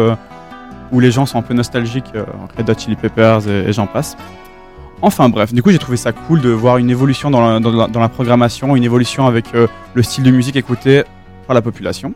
où 0.92 1.00
les 1.00 1.12
gens 1.12 1.28
sont 1.28 1.38
un 1.38 1.44
peu 1.44 1.54
nostalgiques, 1.54 2.12
Red 2.58 2.70
Hot 2.70 2.74
Chili 2.80 2.96
Peppers 2.96 3.48
et 3.48 3.72
j'en 3.72 3.86
passe. 3.86 4.18
Enfin 5.02 5.30
bref, 5.30 5.54
du 5.54 5.64
coup 5.64 5.72
j'ai 5.72 5.78
trouvé 5.78 5.96
ça 5.96 6.12
cool 6.12 6.42
de 6.42 6.50
voir 6.50 6.78
une 6.78 6.90
évolution 6.90 7.32
dans 7.32 7.60
la, 7.60 8.10
programmation, 8.10 8.76
une 8.76 8.84
évolution 8.84 9.28
avec 9.28 9.56
euh, 9.56 9.68
le 9.94 10.04
style 10.04 10.26
de 10.26 10.32
musique 10.32 10.58
écouté 10.58 11.04
par 11.48 11.54
la 11.54 11.62
population. 11.62 12.14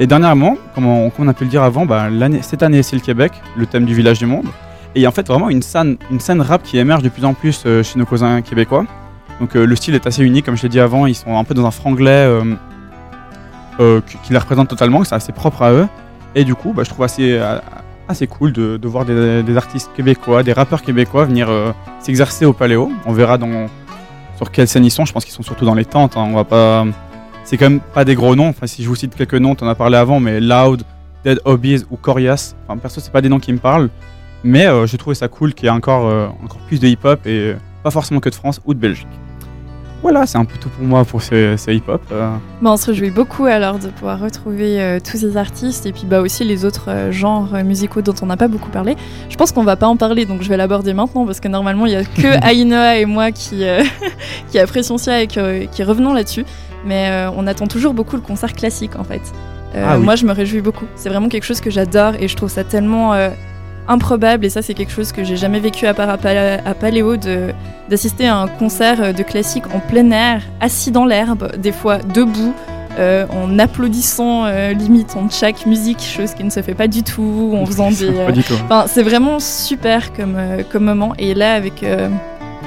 Et 0.00 0.08
dernièrement, 0.08 0.56
comme 0.74 0.86
on, 0.86 1.28
a 1.28 1.32
pu 1.32 1.44
le 1.44 1.50
dire 1.50 1.62
avant, 1.62 1.86
bah, 1.86 2.08
cette 2.42 2.64
année 2.64 2.82
c'est 2.82 2.96
le 2.96 3.02
Québec, 3.02 3.32
le 3.56 3.64
thème 3.66 3.84
du 3.84 3.94
village 3.94 4.18
du 4.18 4.26
monde. 4.26 4.46
Et 4.94 5.00
il 5.00 5.02
y 5.02 5.06
a 5.06 5.08
en 5.08 5.12
fait 5.12 5.26
vraiment 5.26 5.48
une 5.50 5.62
scène, 5.62 5.98
rap 6.40 6.64
qui 6.64 6.78
émerge 6.78 7.02
de 7.02 7.08
plus 7.08 7.24
en 7.24 7.32
plus 7.32 7.62
euh, 7.64 7.84
chez 7.84 7.98
nos 7.98 8.06
cousins 8.06 8.42
québécois. 8.42 8.86
Donc 9.40 9.54
euh, 9.54 9.64
le 9.64 9.76
style 9.76 9.94
est 9.94 10.06
assez 10.06 10.24
unique, 10.24 10.46
comme 10.46 10.56
je 10.56 10.62
l'ai 10.64 10.68
dit 10.68 10.80
avant, 10.80 11.06
ils 11.06 11.14
sont 11.14 11.38
un 11.38 11.44
peu 11.44 11.54
dans 11.54 11.64
un 11.64 11.70
franglais 11.70 12.28
qui, 13.78 14.32
les 14.32 14.38
représente 14.38 14.68
totalement, 14.68 15.04
c'est 15.04 15.14
assez 15.14 15.32
propre 15.32 15.62
à 15.62 15.72
eux. 15.72 15.86
Et 16.34 16.42
du 16.42 16.56
coup, 16.56 16.72
bah, 16.72 16.82
je 16.82 16.90
trouve 16.90 17.04
assez, 17.04 17.40
assez 18.08 18.26
cool 18.26 18.52
de, 18.52 18.86
voir 18.86 19.04
des, 19.04 19.56
artistes 19.56 19.90
québécois, 19.94 20.42
des 20.42 20.52
rappeurs 20.52 20.82
québécois 20.82 21.24
venir 21.24 21.48
euh, 21.50 21.72
s'exercer 22.00 22.44
au 22.44 22.52
Paléo. 22.52 22.90
On 23.04 23.12
verra 23.12 23.38
sur 24.36 24.50
quelle 24.50 24.68
scène 24.68 24.84
ils 24.84 24.90
sont. 24.90 25.04
Je 25.04 25.12
pense 25.12 25.24
qu'ils 25.24 25.34
sont 25.34 25.42
surtout 25.42 25.64
dans 25.64 25.74
les 25.74 25.84
tentes. 25.84 26.16
hein. 26.16 26.26
On 26.28 26.34
va 26.34 26.44
pas. 26.44 26.84
C'est 27.44 27.56
quand 27.56 27.70
même 27.70 27.80
pas 27.80 28.04
des 28.04 28.14
gros 28.14 28.34
noms. 28.34 28.48
Enfin, 28.48 28.66
si 28.66 28.82
je 28.82 28.88
vous 28.88 28.96
cite 28.96 29.14
quelques 29.14 29.34
noms, 29.34 29.56
on 29.60 29.64
en 29.64 29.68
as 29.68 29.74
parlé 29.74 29.96
avant, 29.96 30.18
mais 30.20 30.40
Loud, 30.40 30.82
Dead 31.24 31.40
Hobbies 31.44 31.84
ou 31.90 31.96
Corias. 31.96 32.54
Enfin, 32.66 32.78
perso, 32.78 33.00
c'est 33.00 33.12
pas 33.12 33.20
des 33.20 33.28
noms 33.28 33.40
qui 33.40 33.52
me 33.52 33.58
parlent. 33.58 33.88
Mais 34.44 34.66
euh, 34.66 34.86
j'ai 34.86 34.98
trouvé 34.98 35.14
ça 35.14 35.28
cool 35.28 35.54
qu'il 35.54 35.66
y 35.66 35.68
ait 35.68 35.72
encore, 35.72 36.06
euh, 36.06 36.28
encore 36.44 36.58
plus 36.66 36.80
de 36.80 36.86
hip-hop 36.86 37.26
et 37.26 37.54
pas 37.82 37.90
forcément 37.90 38.20
que 38.20 38.28
de 38.28 38.34
France 38.34 38.60
ou 38.64 38.74
de 38.74 38.78
Belgique. 38.78 39.06
Voilà, 40.02 40.24
c'est 40.26 40.38
un 40.38 40.44
peu 40.44 40.56
tout 40.58 40.68
pour 40.68 40.84
moi 40.84 41.04
pour 41.04 41.20
ces 41.22 41.56
hip-hop. 41.68 42.00
euh. 42.12 42.30
Bah, 42.62 42.70
on 42.72 42.76
se 42.76 42.86
réjouit 42.86 43.10
beaucoup 43.10 43.46
alors 43.46 43.78
de 43.78 43.88
pouvoir 43.88 44.20
retrouver 44.20 44.80
euh, 44.80 44.98
tous 45.00 45.16
ces 45.16 45.36
artistes 45.36 45.84
et 45.86 45.92
puis 45.92 46.04
bah 46.06 46.20
aussi 46.20 46.44
les 46.44 46.64
autres 46.64 46.90
euh, 46.90 47.10
genres 47.10 47.48
musicaux 47.64 48.02
dont 48.02 48.14
on 48.22 48.26
n'a 48.26 48.36
pas 48.36 48.46
beaucoup 48.46 48.70
parlé. 48.70 48.94
Je 49.28 49.36
pense 49.36 49.50
qu'on 49.52 49.64
va 49.64 49.74
pas 49.76 49.88
en 49.88 49.96
parler 49.96 50.24
donc 50.24 50.42
je 50.42 50.48
vais 50.48 50.56
l'aborder 50.56 50.92
maintenant 50.94 51.26
parce 51.26 51.40
que 51.40 51.48
normalement 51.48 51.86
il 51.86 51.92
y 51.92 51.96
a 51.96 52.04
que 52.04 52.44
Ainoa 52.52 52.98
et 52.98 53.04
moi 53.06 53.32
qui 53.32 53.64
euh, 53.64 53.82
qui 54.50 54.58
apprécions 54.60 54.98
ça 54.98 55.22
et 55.22 55.26
que- 55.26 55.64
qui 55.64 55.82
revenons 55.82 56.12
là-dessus. 56.12 56.44
Mais 56.84 57.26
on 57.36 57.46
attend 57.48 57.66
toujours 57.66 57.94
beaucoup 57.94 58.14
le 58.14 58.22
concert 58.22 58.52
classique 58.52 58.94
en 58.96 59.02
fait. 59.02 59.22
Ah 59.74 59.96
oui. 59.98 60.04
Moi 60.04 60.14
je 60.14 60.24
me 60.24 60.30
réjouis 60.32 60.60
beaucoup. 60.60 60.84
C'est 60.94 61.08
vraiment 61.08 61.28
quelque 61.28 61.42
chose 61.44 61.60
que 61.60 61.70
j'adore 61.70 62.12
et 62.20 62.28
je 62.28 62.36
trouve 62.36 62.48
ça 62.50 62.62
tellement 62.62 63.12
improbable 63.88 64.44
et 64.44 64.50
ça 64.50 64.62
c'est 64.62 64.74
quelque 64.74 64.92
chose 64.92 65.12
que 65.12 65.22
j'ai 65.24 65.36
jamais 65.36 65.60
vécu 65.60 65.86
à 65.86 65.94
part 65.94 66.10
à, 66.10 66.18
Pa- 66.18 66.60
à 66.64 66.74
Paléo 66.74 67.16
d'assister 67.88 68.26
à 68.26 68.36
un 68.38 68.48
concert 68.48 69.00
euh, 69.02 69.12
de 69.12 69.22
classique 69.22 69.64
en 69.74 69.78
plein 69.80 70.10
air, 70.10 70.42
assis 70.60 70.90
dans 70.90 71.04
l'herbe, 71.04 71.52
des 71.56 71.72
fois 71.72 71.98
debout, 71.98 72.52
euh, 72.98 73.26
en 73.30 73.58
applaudissant 73.58 74.46
euh, 74.46 74.72
limite 74.72 75.14
en 75.16 75.28
chaque 75.30 75.66
musique, 75.66 76.00
chose 76.00 76.32
qui 76.34 76.42
ne 76.44 76.50
se 76.50 76.62
fait 76.62 76.74
pas 76.74 76.88
du 76.88 77.02
tout, 77.02 77.52
en 77.54 77.64
faisant 77.66 77.90
des... 77.90 78.08
Euh. 78.08 78.26
Enfin, 78.64 78.86
c'est 78.88 79.02
vraiment 79.02 79.38
super 79.38 80.12
comme, 80.14 80.36
comme 80.72 80.84
moment. 80.84 81.12
Et 81.18 81.34
là, 81.34 81.52
avec 81.54 81.84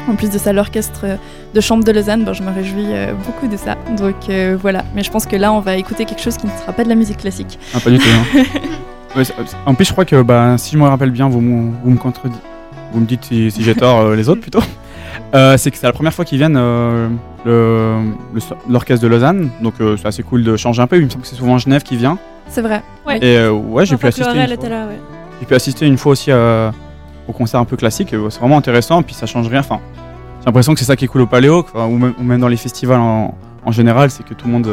en 0.08 0.16
plus 0.16 0.30
de 0.30 0.38
ça 0.38 0.54
l'orchestre 0.54 1.06
de 1.54 1.62
chambre 1.62 1.84
de 1.84 1.92
Lausanne, 1.92 2.24
ben, 2.24 2.34
je 2.34 2.44
me 2.44 2.52
réjouis 2.52 2.88
beaucoup 3.26 3.48
de 3.48 3.58
ça. 3.58 3.76
Donc 3.98 4.16
voilà. 4.62 4.86
Mais 4.96 5.04
je 5.04 5.12
pense 5.12 5.26
que 5.26 5.36
là, 5.36 5.52
on 5.52 5.60
va 5.60 5.76
écouter 5.78 6.06
quelque 6.06 6.22
chose 6.22 6.38
qui 6.38 6.46
ne 6.46 6.52
sera 6.62 6.72
pas 6.74 6.84
de 6.84 6.90
la 6.90 6.96
musique 6.96 7.18
classique. 7.18 7.58
Ah, 7.74 7.80
pas 7.80 7.90
du 7.90 7.98
tout. 7.98 8.08
hein. 8.36 8.44
Ouais, 9.16 9.24
en 9.66 9.74
plus, 9.74 9.86
je 9.86 9.92
crois 9.92 10.06
que 10.06 10.22
bah, 10.22 10.58
si 10.58 10.74
je 10.74 10.78
me 10.78 10.88
rappelle 10.88 11.12
bien, 11.12 11.28
vous, 11.30 11.42
me- 11.42 11.72
vous 11.84 11.90
me 11.92 11.98
contredites. 11.98 12.42
Vous 12.94 13.00
me 13.00 13.06
dites 13.06 13.26
si, 13.26 13.52
si 13.52 13.64
j'ai 13.64 13.76
tort, 13.76 14.00
euh, 14.02 14.16
les 14.16 14.30
autres 14.30 14.42
plutôt. 14.42 14.62
Euh, 15.36 15.58
c'est 15.58 15.70
que 15.70 15.78
c'est 15.78 15.86
la 15.86 15.94
première 15.94 16.14
fois 16.14 16.26
qu'ils 16.26 16.40
viennent, 16.40 16.58
euh, 16.58 17.08
le- 17.46 18.00
le- 18.34 18.42
l'orchestre 18.68 19.04
de 19.04 19.08
Lausanne. 19.08 19.50
Donc 19.62 19.76
euh, 19.80 19.96
c'est 19.98 20.08
assez 20.08 20.24
cool 20.24 20.44
de 20.44 20.56
changer 20.58 20.82
un 20.82 20.88
peu. 20.88 20.98
Il 20.98 21.06
me 21.06 21.10
semble 21.10 21.22
que 21.22 21.28
c'est 21.28 21.36
souvent 21.36 21.58
Genève 21.60 21.84
qui 21.84 21.98
vient. 21.98 22.18
C'est 22.48 22.62
vrai. 22.62 22.82
Ouais. 23.06 23.18
Et 23.24 23.38
euh, 23.38 23.52
ouais, 23.52 23.86
j'ai 23.86 23.96
pu, 23.98 24.08
assister 24.08 24.24
une 24.28 24.58
fois. 24.58 24.70
là, 24.70 24.88
ouais. 24.88 24.98
j'ai 25.40 25.46
pu 25.46 25.54
assister 25.54 25.86
une 25.86 25.98
fois 26.00 26.14
aussi 26.14 26.32
au 26.32 27.32
concert 27.32 27.60
un 27.60 27.66
peu 27.66 27.76
classique. 27.78 28.10
C'est 28.30 28.40
vraiment 28.40 28.58
intéressant. 28.58 29.04
Puis 29.04 29.14
ça 29.14 29.28
change 29.28 29.48
rien. 29.50 29.60
Enfin, 29.60 29.80
j'ai 30.40 30.46
l'impression 30.48 30.74
que 30.74 30.80
c'est 30.80 30.86
ça 30.86 30.96
qui 30.96 31.06
est 31.06 31.10
cool 31.10 31.22
au 31.22 31.28
Paléo, 31.28 31.64
ou, 31.76 31.98
même, 31.98 32.14
ou 32.20 32.24
même 32.24 32.40
dans 32.42 32.48
les 32.48 32.58
festivals 32.58 33.00
en, 33.00 33.36
en 33.66 33.72
général, 33.72 34.10
c'est 34.10 34.24
que 34.24 34.34
tout 34.34 34.48
le 34.48 34.54
monde. 34.54 34.68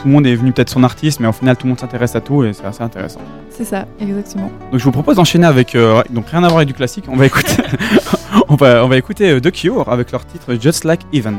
Tout 0.00 0.08
le 0.08 0.12
monde 0.14 0.26
est 0.26 0.34
venu 0.34 0.52
peut-être 0.52 0.70
son 0.70 0.82
artiste, 0.82 1.20
mais 1.20 1.28
au 1.28 1.32
final 1.32 1.56
tout 1.56 1.66
le 1.66 1.70
monde 1.70 1.80
s'intéresse 1.80 2.16
à 2.16 2.20
tout 2.20 2.42
et 2.44 2.54
c'est 2.54 2.64
assez 2.64 2.82
intéressant. 2.82 3.20
C'est 3.50 3.64
ça, 3.64 3.86
exactement. 4.00 4.50
Donc 4.70 4.80
je 4.80 4.84
vous 4.84 4.92
propose 4.92 5.16
d'enchaîner 5.16 5.46
avec 5.46 5.74
euh, 5.74 6.02
donc 6.10 6.28
rien 6.28 6.42
à 6.42 6.46
voir 6.48 6.58
avec 6.58 6.68
du 6.68 6.74
classique. 6.74 7.04
On 7.08 7.16
va 7.16 7.26
écouter 7.26 7.52
on 8.48 8.54
va 8.54 8.84
on 8.84 8.88
va 8.88 8.96
écouter 8.96 9.30
euh, 9.30 9.40
The 9.40 9.50
Cure 9.50 9.90
avec 9.90 10.10
leur 10.12 10.24
titre 10.24 10.54
Just 10.58 10.84
Like 10.84 11.02
Even. 11.12 11.36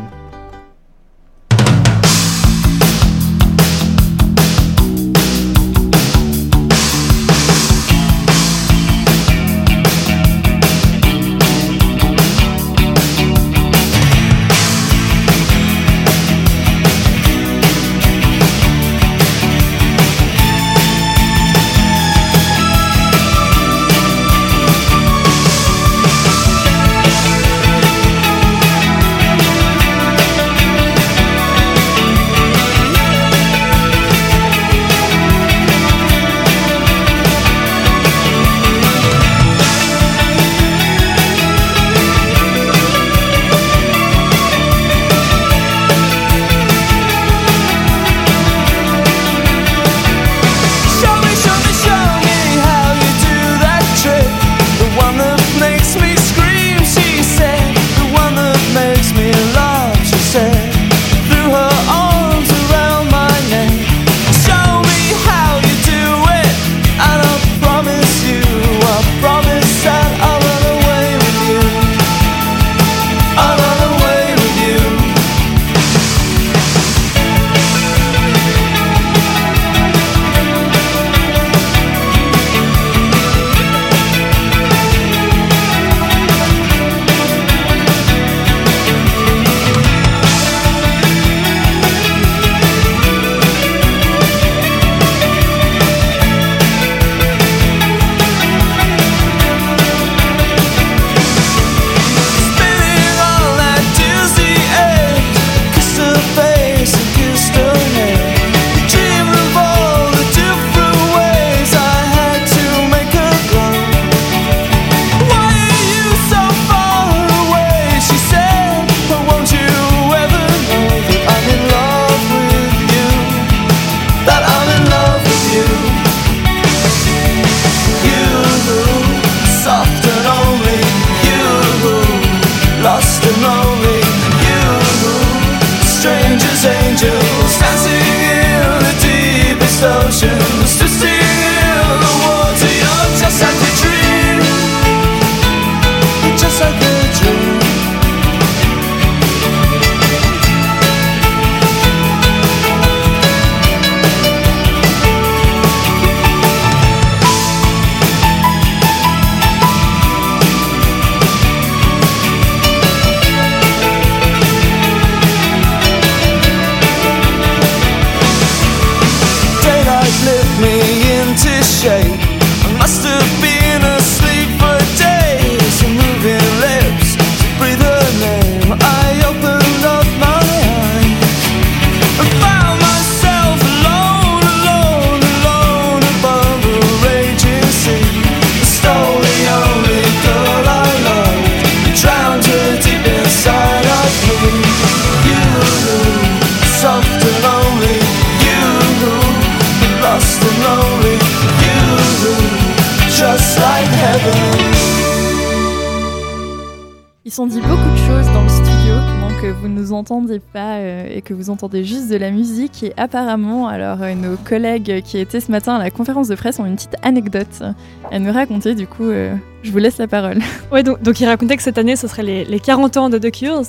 Que 211.32 211.36
vous 211.36 211.50
entendez 211.50 211.86
juste 211.86 212.10
de 212.10 212.18
la 212.18 212.30
musique. 212.30 212.84
Et 212.84 212.94
apparemment, 212.98 213.68
alors 213.68 214.02
euh, 214.02 214.14
nos 214.14 214.36
collègues 214.36 215.02
qui 215.04 215.18
étaient 215.18 215.40
ce 215.40 215.50
matin 215.50 215.76
à 215.76 215.80
la 215.80 215.90
conférence 215.90 216.28
de 216.28 216.36
presse 216.36 216.60
ont 216.60 216.66
une 216.66 216.76
petite 216.76 216.96
anecdote 217.04 217.64
à 218.12 218.20
nous 218.20 218.34
raconter. 218.34 218.76
Du 218.76 218.86
coup, 218.86 219.06
euh, 219.06 219.34
je 219.64 219.72
vous 219.72 219.78
laisse 219.78 219.98
la 219.98 220.08
parole. 220.08 220.40
Ouais, 220.72 220.84
donc, 220.84 221.02
donc 221.02 221.20
il 221.20 221.26
racontait 221.26 221.58
que 221.58 221.64
cette 221.64 221.78
année, 221.78 221.96
ce 221.96 222.08
serait 222.08 222.24
les, 222.24 222.46
les 222.46 222.60
40 222.60 222.98
ans 222.98 223.10
de 223.10 223.18
The 223.18 223.32
Cures. 223.32 223.64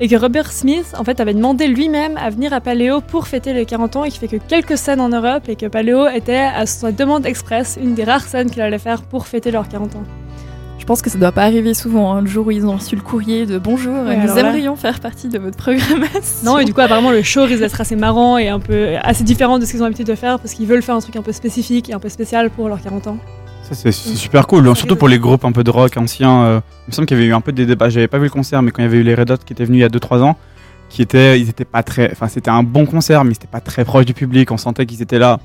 Et 0.00 0.06
que 0.06 0.14
Robert 0.14 0.52
Smith, 0.52 0.94
en 0.96 1.02
fait, 1.02 1.18
avait 1.18 1.34
demandé 1.34 1.66
lui-même 1.66 2.16
à 2.18 2.30
venir 2.30 2.52
à 2.52 2.60
Paléo 2.60 3.00
pour 3.00 3.26
fêter 3.26 3.52
les 3.52 3.66
40 3.66 3.96
ans 3.96 4.04
et 4.04 4.10
qu'il 4.10 4.20
fait 4.20 4.38
que 4.38 4.44
quelques 4.44 4.78
scènes 4.78 5.00
en 5.00 5.08
Europe 5.08 5.48
et 5.48 5.56
que 5.56 5.66
Paléo 5.66 6.06
était, 6.06 6.36
à 6.36 6.66
sa 6.66 6.92
demande 6.92 7.26
express, 7.26 7.78
une 7.82 7.94
des 7.94 8.04
rares 8.04 8.22
scènes 8.22 8.48
qu'il 8.48 8.62
allait 8.62 8.78
faire 8.78 9.02
pour 9.02 9.26
fêter 9.26 9.50
leurs 9.50 9.68
40 9.68 9.96
ans. 9.96 10.04
Je 10.88 10.90
pense 10.94 11.02
que 11.02 11.10
ça 11.10 11.18
doit 11.18 11.32
pas 11.32 11.42
arriver 11.44 11.74
souvent. 11.74 12.14
hein, 12.14 12.22
le 12.22 12.26
jour 12.28 12.46
où 12.46 12.50
ils 12.50 12.64
ont 12.64 12.74
reçu 12.74 12.96
le 12.96 13.02
courrier 13.02 13.44
de 13.44 13.58
bonjour, 13.58 13.92
Ouais, 14.06 14.16
nous 14.16 14.26
là- 14.34 14.40
aimerions 14.40 14.74
faire 14.74 15.00
partie 15.00 15.28
de 15.28 15.38
votre 15.38 15.58
programmation. 15.58 16.06
Non, 16.46 16.58
et 16.58 16.64
du 16.64 16.72
coup, 16.72 16.80
apparemment, 16.80 17.10
le 17.10 17.22
show 17.22 17.44
risque 17.44 17.60
d'être 17.60 17.78
assez 17.78 17.94
marrant 17.94 18.38
et 18.38 18.48
un 18.48 18.58
peu 18.58 18.94
assez 19.02 19.22
différent 19.22 19.58
de 19.58 19.66
ce 19.66 19.72
qu'ils 19.72 19.82
ont 19.82 19.84
l'habitude 19.84 20.06
de 20.06 20.14
faire 20.14 20.38
parce 20.38 20.54
qu'ils 20.54 20.66
veulent 20.66 20.80
faire 20.80 20.94
un 20.94 21.00
truc 21.00 21.14
un 21.16 21.20
peu 21.20 21.32
spécifique 21.32 21.90
et 21.90 21.92
un 21.92 21.98
peu 21.98 22.08
spécial 22.08 22.48
pour 22.48 22.70
leurs 22.70 22.80
40 22.80 23.06
ans. 23.06 23.18
Ça, 23.64 23.74
c'est 23.74 23.92
super 23.92 24.46
cool, 24.46 24.74
surtout 24.74 24.96
pour 24.96 25.08
les 25.08 25.18
groupes 25.18 25.44
un 25.44 25.52
peu 25.52 25.62
de 25.62 25.68
rock 25.70 25.94
anciens. 25.98 26.44
euh, 26.44 26.60
il 26.86 26.92
me 26.92 26.92
semble 26.94 27.04
qu'il 27.06 27.18
y 27.18 27.20
avait 27.20 27.28
eu 27.28 27.34
un 27.34 27.42
peu 27.42 27.52
des 27.52 27.66
débats. 27.66 27.90
J'avais 27.90 28.08
pas 28.08 28.16
vu 28.16 28.24
le 28.24 28.30
concert, 28.30 28.62
mais 28.62 28.70
quand 28.70 28.80
il 28.80 28.86
y 28.86 28.88
avait 28.88 28.96
eu 29.00 29.02
les 29.02 29.14
Red 29.14 29.30
Hot 29.30 29.36
qui 29.44 29.52
étaient 29.52 29.66
venus 29.66 29.80
il 29.80 29.82
y 29.82 29.84
a 29.84 29.90
2-3 29.90 30.22
ans, 30.22 30.38
qui 30.88 31.02
étaient, 31.02 31.38
ils 31.38 31.50
étaient 31.50 31.66
pas 31.66 31.82
très. 31.82 32.10
Enfin, 32.12 32.28
c'était 32.28 32.48
un 32.48 32.62
bon 32.62 32.86
concert, 32.86 33.24
mais 33.24 33.34
c'était 33.34 33.46
pas 33.46 33.60
très 33.60 33.84
proche 33.84 34.06
du 34.06 34.14
public. 34.14 34.50
On 34.52 34.56
sentait 34.56 34.86
qu'ils 34.86 35.02
étaient 35.02 35.18
là 35.18 35.38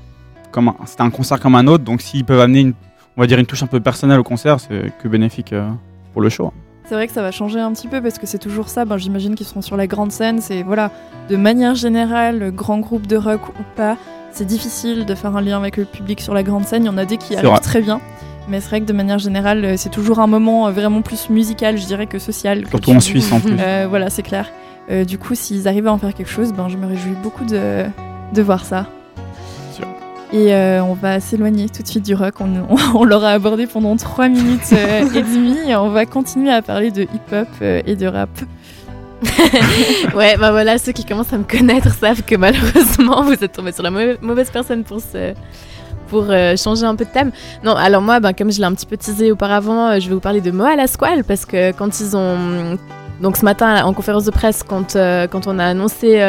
c'était 0.86 1.02
un 1.02 1.10
concert 1.10 1.38
comme 1.38 1.54
un 1.54 1.66
autre. 1.66 1.84
Donc, 1.84 2.00
s'ils 2.00 2.24
peuvent 2.24 2.40
amener 2.40 2.60
une, 2.60 2.72
on 3.16 3.20
va 3.20 3.26
dire 3.26 3.38
une 3.38 3.46
touche 3.46 3.62
un 3.62 3.66
peu 3.66 3.80
personnelle 3.80 4.18
au 4.18 4.24
concert, 4.24 4.60
c'est 4.60 4.92
que 5.02 5.08
bénéfique 5.08 5.52
euh, 5.52 5.68
pour 6.12 6.22
le 6.22 6.28
show. 6.28 6.52
C'est 6.86 6.94
vrai 6.94 7.06
que 7.06 7.12
ça 7.14 7.22
va 7.22 7.30
changer 7.30 7.60
un 7.60 7.72
petit 7.72 7.88
peu 7.88 8.02
parce 8.02 8.18
que 8.18 8.26
c'est 8.26 8.38
toujours 8.38 8.68
ça. 8.68 8.84
Ben, 8.84 8.98
J'imagine 8.98 9.34
qu'ils 9.34 9.46
seront 9.46 9.62
sur 9.62 9.76
la 9.76 9.86
grande 9.86 10.12
scène. 10.12 10.40
C'est 10.40 10.62
voilà, 10.62 10.90
de 11.30 11.36
manière 11.36 11.74
générale, 11.74 12.50
grand 12.50 12.78
groupe 12.78 13.06
de 13.06 13.16
rock 13.16 13.48
ou 13.48 13.62
pas, 13.74 13.96
c'est 14.32 14.44
difficile 14.44 15.06
de 15.06 15.14
faire 15.14 15.34
un 15.34 15.40
lien 15.40 15.56
avec 15.56 15.76
le 15.78 15.84
public 15.86 16.20
sur 16.20 16.34
la 16.34 16.42
grande 16.42 16.64
scène. 16.66 16.82
Il 16.82 16.86
y 16.86 16.90
en 16.90 16.98
a 16.98 17.06
des 17.06 17.16
qui 17.16 17.36
arrivent 17.36 17.48
vrai. 17.48 17.60
très 17.60 17.80
bien. 17.80 18.00
Mais 18.48 18.60
c'est 18.60 18.68
vrai 18.68 18.80
que 18.82 18.84
de 18.84 18.92
manière 18.92 19.18
générale, 19.18 19.64
euh, 19.64 19.74
c'est 19.78 19.88
toujours 19.88 20.18
un 20.18 20.26
moment 20.26 20.66
euh, 20.66 20.70
vraiment 20.72 21.00
plus 21.00 21.30
musical, 21.30 21.78
je 21.78 21.86
dirais, 21.86 22.06
que 22.06 22.18
social. 22.18 22.66
Surtout 22.68 22.90
en. 22.90 23.00
Suisse 23.00 23.32
en 23.32 23.40
plus. 23.40 23.56
Euh, 23.58 23.86
voilà, 23.88 24.10
c'est 24.10 24.22
clair. 24.22 24.50
Euh, 24.90 25.06
du 25.06 25.16
coup, 25.16 25.34
s'ils 25.34 25.66
arrivent 25.66 25.86
à 25.86 25.92
en 25.92 25.96
faire 25.98 26.12
quelque 26.12 26.30
chose, 26.30 26.52
ben, 26.52 26.68
je 26.68 26.76
me 26.76 26.86
réjouis 26.86 27.14
beaucoup 27.22 27.46
de, 27.46 27.84
de 28.34 28.42
voir 28.42 28.66
ça. 28.66 28.86
Et 30.32 30.52
euh, 30.54 30.82
on 30.82 30.94
va 30.94 31.20
s'éloigner 31.20 31.68
tout 31.68 31.82
de 31.82 31.88
suite 31.88 32.04
du 32.04 32.14
rock. 32.14 32.34
On, 32.40 32.48
on, 32.68 32.76
on 32.98 33.04
l'aura 33.04 33.30
abordé 33.30 33.66
pendant 33.66 33.96
3 33.96 34.28
minutes 34.28 34.72
euh, 34.72 35.04
et 35.14 35.22
demie. 35.22 35.70
Et 35.70 35.76
on 35.76 35.90
va 35.90 36.06
continuer 36.06 36.52
à 36.52 36.62
parler 36.62 36.90
de 36.90 37.02
hip-hop 37.02 37.48
euh, 37.62 37.82
et 37.86 37.94
de 37.96 38.06
rap. 38.06 38.30
ouais, 40.14 40.36
bah 40.36 40.50
voilà, 40.50 40.76
ceux 40.76 40.92
qui 40.92 41.04
commencent 41.04 41.32
à 41.32 41.38
me 41.38 41.44
connaître 41.44 41.88
savent 41.94 42.22
que 42.22 42.34
malheureusement, 42.36 43.22
vous 43.22 43.32
êtes 43.32 43.52
tombé 43.52 43.72
sur 43.72 43.82
la 43.82 43.90
mau- 43.90 44.16
mauvaise 44.20 44.50
personne 44.50 44.84
pour 44.84 45.00
ce 45.00 45.32
pour 46.08 46.26
euh, 46.28 46.54
changer 46.56 46.84
un 46.84 46.94
peu 46.94 47.06
de 47.06 47.10
thème. 47.10 47.30
Non, 47.64 47.74
alors 47.74 48.02
moi, 48.02 48.20
ben, 48.20 48.34
comme 48.34 48.52
je 48.52 48.58
l'ai 48.58 48.64
un 48.66 48.74
petit 48.74 48.84
peu 48.86 48.96
teasé 48.98 49.32
auparavant, 49.32 49.88
euh, 49.92 50.00
je 50.00 50.08
vais 50.08 50.14
vous 50.14 50.20
parler 50.20 50.42
de 50.42 50.50
Moa 50.50 50.76
la 50.76 50.86
Squale 50.86 51.24
parce 51.24 51.46
que 51.46 51.72
quand 51.72 51.98
ils 52.00 52.14
ont 52.16 52.76
donc 53.22 53.36
ce 53.38 53.44
matin 53.44 53.82
en 53.84 53.94
conférence 53.94 54.24
de 54.24 54.30
presse, 54.30 54.62
quand 54.62 54.96
euh, 54.96 55.26
quand 55.26 55.46
on 55.46 55.58
a 55.58 55.64
annoncé 55.64 56.20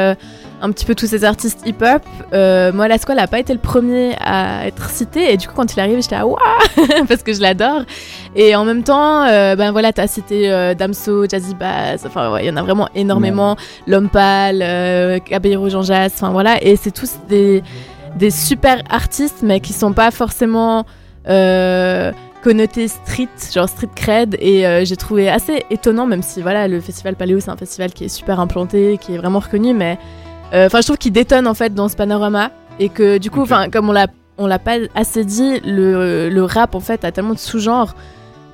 un 0.62 0.72
petit 0.72 0.86
peu 0.86 0.96
tous 0.96 1.08
ces 1.08 1.24
artistes 1.24 1.60
hip-hop, 1.66 2.02
euh, 2.34 2.72
Moa 2.72 2.88
la 2.88 2.98
Squale 2.98 3.18
n'a 3.18 3.28
pas 3.28 3.40
été 3.40 3.54
le 3.54 3.60
premier 3.60 4.16
à 4.20 4.68
être 4.68 4.90
cité 4.90 5.32
et 5.32 5.38
du 5.38 5.48
coup 5.48 5.54
quand 5.56 5.74
il 5.74 5.80
arrive, 5.80 6.02
j'étais 6.02 6.16
à 6.16 6.26
waouh 6.26 6.38
parce 7.08 7.24
que 7.24 7.34
je 7.34 7.42
l'adore. 7.42 7.84
Et 8.36 8.56
en 8.56 8.66
même 8.66 8.84
temps, 8.84 9.24
euh, 9.24 9.56
ben 9.56 9.72
voilà, 9.72 9.94
t'as 9.94 10.08
cité 10.08 10.52
euh, 10.52 10.74
Damso, 10.74 11.28
Jazzy 11.28 11.56
Bass, 11.56 12.06
enfin 12.06 12.32
ouais, 12.32 12.44
il 12.44 12.48
y 12.48 12.50
en 12.50 12.58
a 12.58 12.64
vraiment 12.64 12.90
énormément. 12.96 13.56
L'homme 13.88 14.10
pâle, 14.10 14.62
euh, 14.62 15.20
Caballero 15.20 15.70
Jean 15.70 15.84
Jass, 15.84 16.14
enfin 16.16 16.32
voilà, 16.32 16.62
et 16.64 16.76
c'est 16.76 16.92
tous 16.92 17.14
des, 17.30 17.64
des 18.16 18.32
super 18.32 18.82
artistes, 18.90 19.40
mais 19.44 19.60
qui 19.60 19.74
sont 19.74 19.94
pas 19.94 20.12
forcément 20.12 20.86
euh, 21.28 22.12
connotés 22.44 22.88
street, 22.88 23.28
genre 23.54 23.68
street 23.68 23.90
cred, 23.96 24.38
et 24.40 24.68
euh, 24.68 24.86
j'ai 24.86 24.96
trouvé 24.96 25.30
assez 25.30 25.66
étonnant, 25.72 26.06
même 26.06 26.22
si 26.22 26.42
voilà, 26.42 26.68
le 26.68 26.80
festival 26.80 27.16
Paléo 27.16 27.40
c'est 27.40 27.50
un 27.50 27.58
festival 27.58 27.92
qui 27.92 28.06
est 28.06 28.10
super 28.10 28.40
implanté, 28.40 29.00
qui 29.02 29.16
est 29.16 29.18
vraiment 29.18 29.40
reconnu, 29.40 29.74
mais 29.74 29.98
enfin 30.54 30.82
je 30.82 30.86
trouve 30.86 30.98
qu'il 30.98 31.12
détonne 31.12 31.48
en 31.48 31.54
fait 31.54 31.74
dans 31.74 31.88
ce 31.90 31.96
panorama, 31.96 32.52
et 32.80 32.90
que 32.90 33.18
du 33.18 33.30
coup, 33.32 33.42
enfin 33.42 33.70
comme 33.70 33.90
on 33.90 33.94
l'a 33.94 34.08
on 34.38 34.48
l'a 34.48 34.60
pas 34.60 34.76
assez 34.96 35.24
dit, 35.24 35.60
le, 35.66 36.30
le 36.30 36.44
rap 36.44 36.76
en 36.76 36.80
fait 36.82 37.06
a 37.06 37.12
tellement 37.12 37.34
de 37.34 37.40
sous-genres 37.40 37.96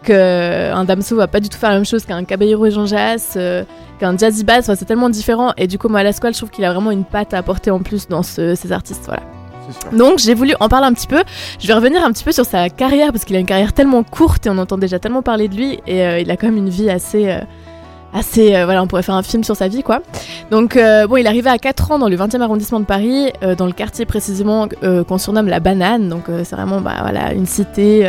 que 0.03 0.71
un 0.73 0.83
Damso 0.83 1.15
va 1.15 1.27
pas 1.27 1.39
du 1.39 1.49
tout 1.49 1.57
faire 1.57 1.69
la 1.69 1.75
même 1.75 1.85
chose 1.85 2.05
qu'un 2.05 2.23
Caballero 2.23 2.65
et 2.65 2.71
Jean 2.71 2.85
Jass, 2.87 3.33
euh, 3.35 3.63
qu'un 3.99 4.17
Jazzy 4.17 4.43
Bass, 4.43 4.61
enfin, 4.65 4.75
c'est 4.75 4.85
tellement 4.85 5.09
différent. 5.09 5.53
Et 5.57 5.67
du 5.67 5.77
coup, 5.77 5.89
moi, 5.89 5.99
à 5.99 6.03
la 6.03 6.11
squale, 6.11 6.33
je 6.33 6.39
trouve 6.39 6.49
qu'il 6.49 6.65
a 6.65 6.71
vraiment 6.73 6.89
une 6.89 7.03
patte 7.03 7.33
à 7.35 7.37
apporter 7.37 7.69
en 7.69 7.79
plus 7.79 8.07
dans 8.07 8.23
ce- 8.23 8.55
ces 8.55 8.71
artistes. 8.71 9.03
Voilà. 9.05 9.21
Donc, 9.95 10.17
j'ai 10.17 10.33
voulu 10.33 10.53
en 10.59 10.69
parler 10.69 10.87
un 10.87 10.93
petit 10.93 11.05
peu. 11.05 11.21
Je 11.59 11.67
vais 11.67 11.73
revenir 11.75 12.03
un 12.03 12.11
petit 12.11 12.23
peu 12.23 12.31
sur 12.31 12.45
sa 12.45 12.69
carrière 12.69 13.11
parce 13.11 13.25
qu'il 13.25 13.35
a 13.35 13.39
une 13.39 13.45
carrière 13.45 13.73
tellement 13.73 14.01
courte 14.03 14.47
et 14.47 14.49
on 14.49 14.57
entend 14.57 14.79
déjà 14.79 14.97
tellement 14.97 15.21
parler 15.21 15.47
de 15.47 15.55
lui. 15.55 15.79
Et 15.85 16.03
euh, 16.03 16.19
il 16.19 16.31
a 16.31 16.35
quand 16.37 16.47
même 16.47 16.57
une 16.57 16.69
vie 16.69 16.89
assez. 16.89 17.29
euh, 17.29 17.39
assez 18.13 18.55
euh, 18.55 18.65
voilà 18.65 18.83
on 18.83 18.87
pourrait 18.87 19.03
faire 19.03 19.15
un 19.15 19.23
film 19.23 19.43
sur 19.43 19.55
sa 19.55 19.67
vie 19.67 19.83
quoi. 19.83 20.01
Donc 20.49 20.75
euh, 20.75 21.07
bon 21.07 21.17
il 21.17 21.27
arrivé 21.27 21.49
à 21.49 21.57
4 21.57 21.91
ans 21.91 21.99
dans 21.99 22.09
le 22.09 22.15
20e 22.15 22.41
arrondissement 22.41 22.79
de 22.79 22.85
Paris 22.85 23.31
euh, 23.43 23.55
dans 23.55 23.65
le 23.65 23.71
quartier 23.71 24.05
précisément 24.05 24.67
euh, 24.83 25.03
qu'on 25.03 25.17
surnomme 25.17 25.47
la 25.47 25.59
banane. 25.59 26.09
Donc 26.09 26.25
c'est 26.27 26.55
vraiment 26.55 26.81
bah, 26.81 26.95
voilà 27.01 27.33
une 27.33 27.45
cité 27.45 28.05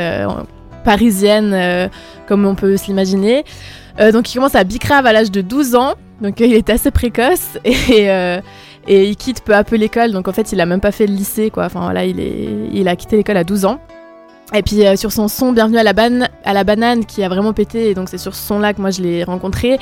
parisienne 0.84 1.90
comme 2.26 2.44
on 2.44 2.54
peut 2.54 2.76
Euh, 4.00 4.10
donc 4.10 4.30
il 4.30 4.36
commence 4.36 4.54
à 4.54 4.64
Bicrave 4.64 5.06
à 5.06 5.12
l'âge 5.12 5.30
de 5.30 5.40
12 5.40 5.74
ans. 5.74 5.94
Donc 6.20 6.40
il 6.40 6.54
est 6.54 6.70
assez 6.70 6.90
précoce 6.90 7.58
et 7.64 8.08
et 8.88 9.08
il 9.08 9.16
quitte 9.16 9.42
peu 9.44 9.54
à 9.54 9.64
peu 9.64 9.76
l'école. 9.76 10.12
Donc 10.12 10.28
en 10.28 10.32
fait 10.32 10.52
il 10.52 10.60
a 10.60 10.66
même 10.66 10.80
pas 10.80 10.92
fait 10.92 11.06
le 11.06 11.14
lycée 11.14 11.50
quoi. 11.50 11.66
Enfin 11.66 11.80
voilà 11.80 12.04
il 12.04 12.18
est 12.20 12.48
il 12.72 12.88
a 12.88 12.96
quitté 12.96 13.16
l'école 13.16 13.36
à 13.36 13.44
12 13.44 13.64
ans 13.64 13.78
et 14.54 14.62
puis 14.62 14.86
euh, 14.86 14.96
sur 14.96 15.12
son 15.12 15.28
son 15.28 15.52
Bienvenue 15.52 15.78
à 15.78 15.82
la, 15.82 16.64
banane 16.64 17.04
qui 17.04 17.22
a 17.22 17.28
vraiment 17.28 17.52
pété 17.52 17.90
et 17.90 17.94
donc 17.94 18.08
c'est 18.08 18.18
sur 18.18 18.34
ce 18.34 18.46
son 18.46 18.58
là 18.58 18.72
que 18.72 18.80
moi 18.80 18.90
je 18.90 19.02
l'ai 19.02 19.24
rencontré. 19.24 19.78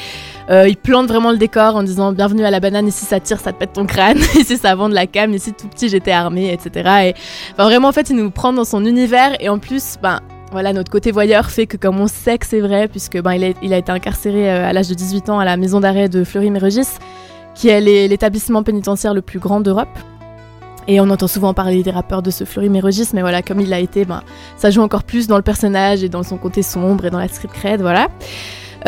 Euh, 0.51 0.69
il 0.69 0.77
plante 0.77 1.09
vraiment 1.09 1.33
le 1.33 1.39
décor 1.39 1.77
en 1.77 1.83
disant 1.83 2.13
Bienvenue 2.13 2.45
à 2.45 2.51
la 2.51 2.61
banane 2.61 2.89
ici 2.89 3.05
ça 3.05 3.21
tire 3.21 3.41
ça 3.41 3.53
te 3.53 3.59
pète 3.59 3.73
ton 3.73 3.87
crâne. 3.87 4.19
Ici 4.39 4.57
ça 4.57 4.75
vend 4.75 4.89
de 4.89 4.95
la 4.95 5.07
cam 5.07 5.33
ici 5.35 5.53
tout 5.53 5.69
petit 5.69 5.89
j'étais 5.89 6.13
armé 6.13 6.53
etc 6.53 6.91
et 7.05 7.15
vraiment 7.57 7.89
en 7.89 7.93
fait 7.93 8.11
il 8.11 8.17
nous 8.17 8.31
prend 8.31 8.53
dans 8.53 8.65
son 8.65 8.85
univers 8.85 9.37
et 9.41 9.49
en 9.49 9.59
plus 9.59 9.97
ben 10.03 10.21
voilà, 10.53 10.73
notre 10.73 10.91
côté 10.91 11.13
voyeur 11.13 11.49
fait 11.49 11.67
que 11.67 11.77
comme 11.77 12.01
on 12.01 12.09
sait 12.09 12.37
que 12.37 12.47
c'est 12.47 12.61
vrai, 12.61 12.89
puisque 12.89 13.21
ben, 13.21 13.35
il, 13.35 13.45
a, 13.45 13.77
a 13.77 13.79
été 13.79 13.93
incarcéré 13.93 14.51
euh, 14.51 14.69
à 14.69 14.73
l'âge 14.73 14.89
de 14.89 14.95
18 14.95 15.29
ans 15.31 15.39
à 15.39 15.45
la 15.45 15.57
maison 15.57 15.79
d'arrêt 15.79 16.09
de 16.09 16.25
Fleury-Mérogis, 16.25 16.99
qui 17.55 17.69
est 17.69 17.81
l'établissement 17.81 18.63
pénitentiaire 18.63 19.15
le 19.15 19.23
plus 19.23 19.39
grand 19.39 19.61
d'Europe. 19.61 19.89
Et 20.91 21.01
on 21.01 21.09
entend 21.09 21.29
souvent 21.29 21.55
parler 21.55 21.85
des 21.85 21.93
rappeurs 21.93 22.21
de 22.21 22.33
ce 22.33 22.43
Fleury-Mérogis, 22.43 23.11
mais 23.15 23.21
voilà, 23.21 23.43
comme 23.43 23.61
il 23.61 23.73
a 23.73 23.79
été, 23.79 24.05
ben, 24.05 24.25
ça 24.57 24.71
joue 24.71 24.83
encore 24.83 25.05
plus 25.05 25.29
dans 25.29 25.37
le 25.37 25.43
personnage 25.43 26.03
et 26.03 26.09
dans 26.09 26.25
son 26.25 26.37
côté 26.37 26.63
sombre 26.63 27.05
et 27.05 27.11
dans 27.11 27.21
la 27.21 27.29
street 27.29 27.47
cred, 27.55 27.81
voilà. 27.81 28.09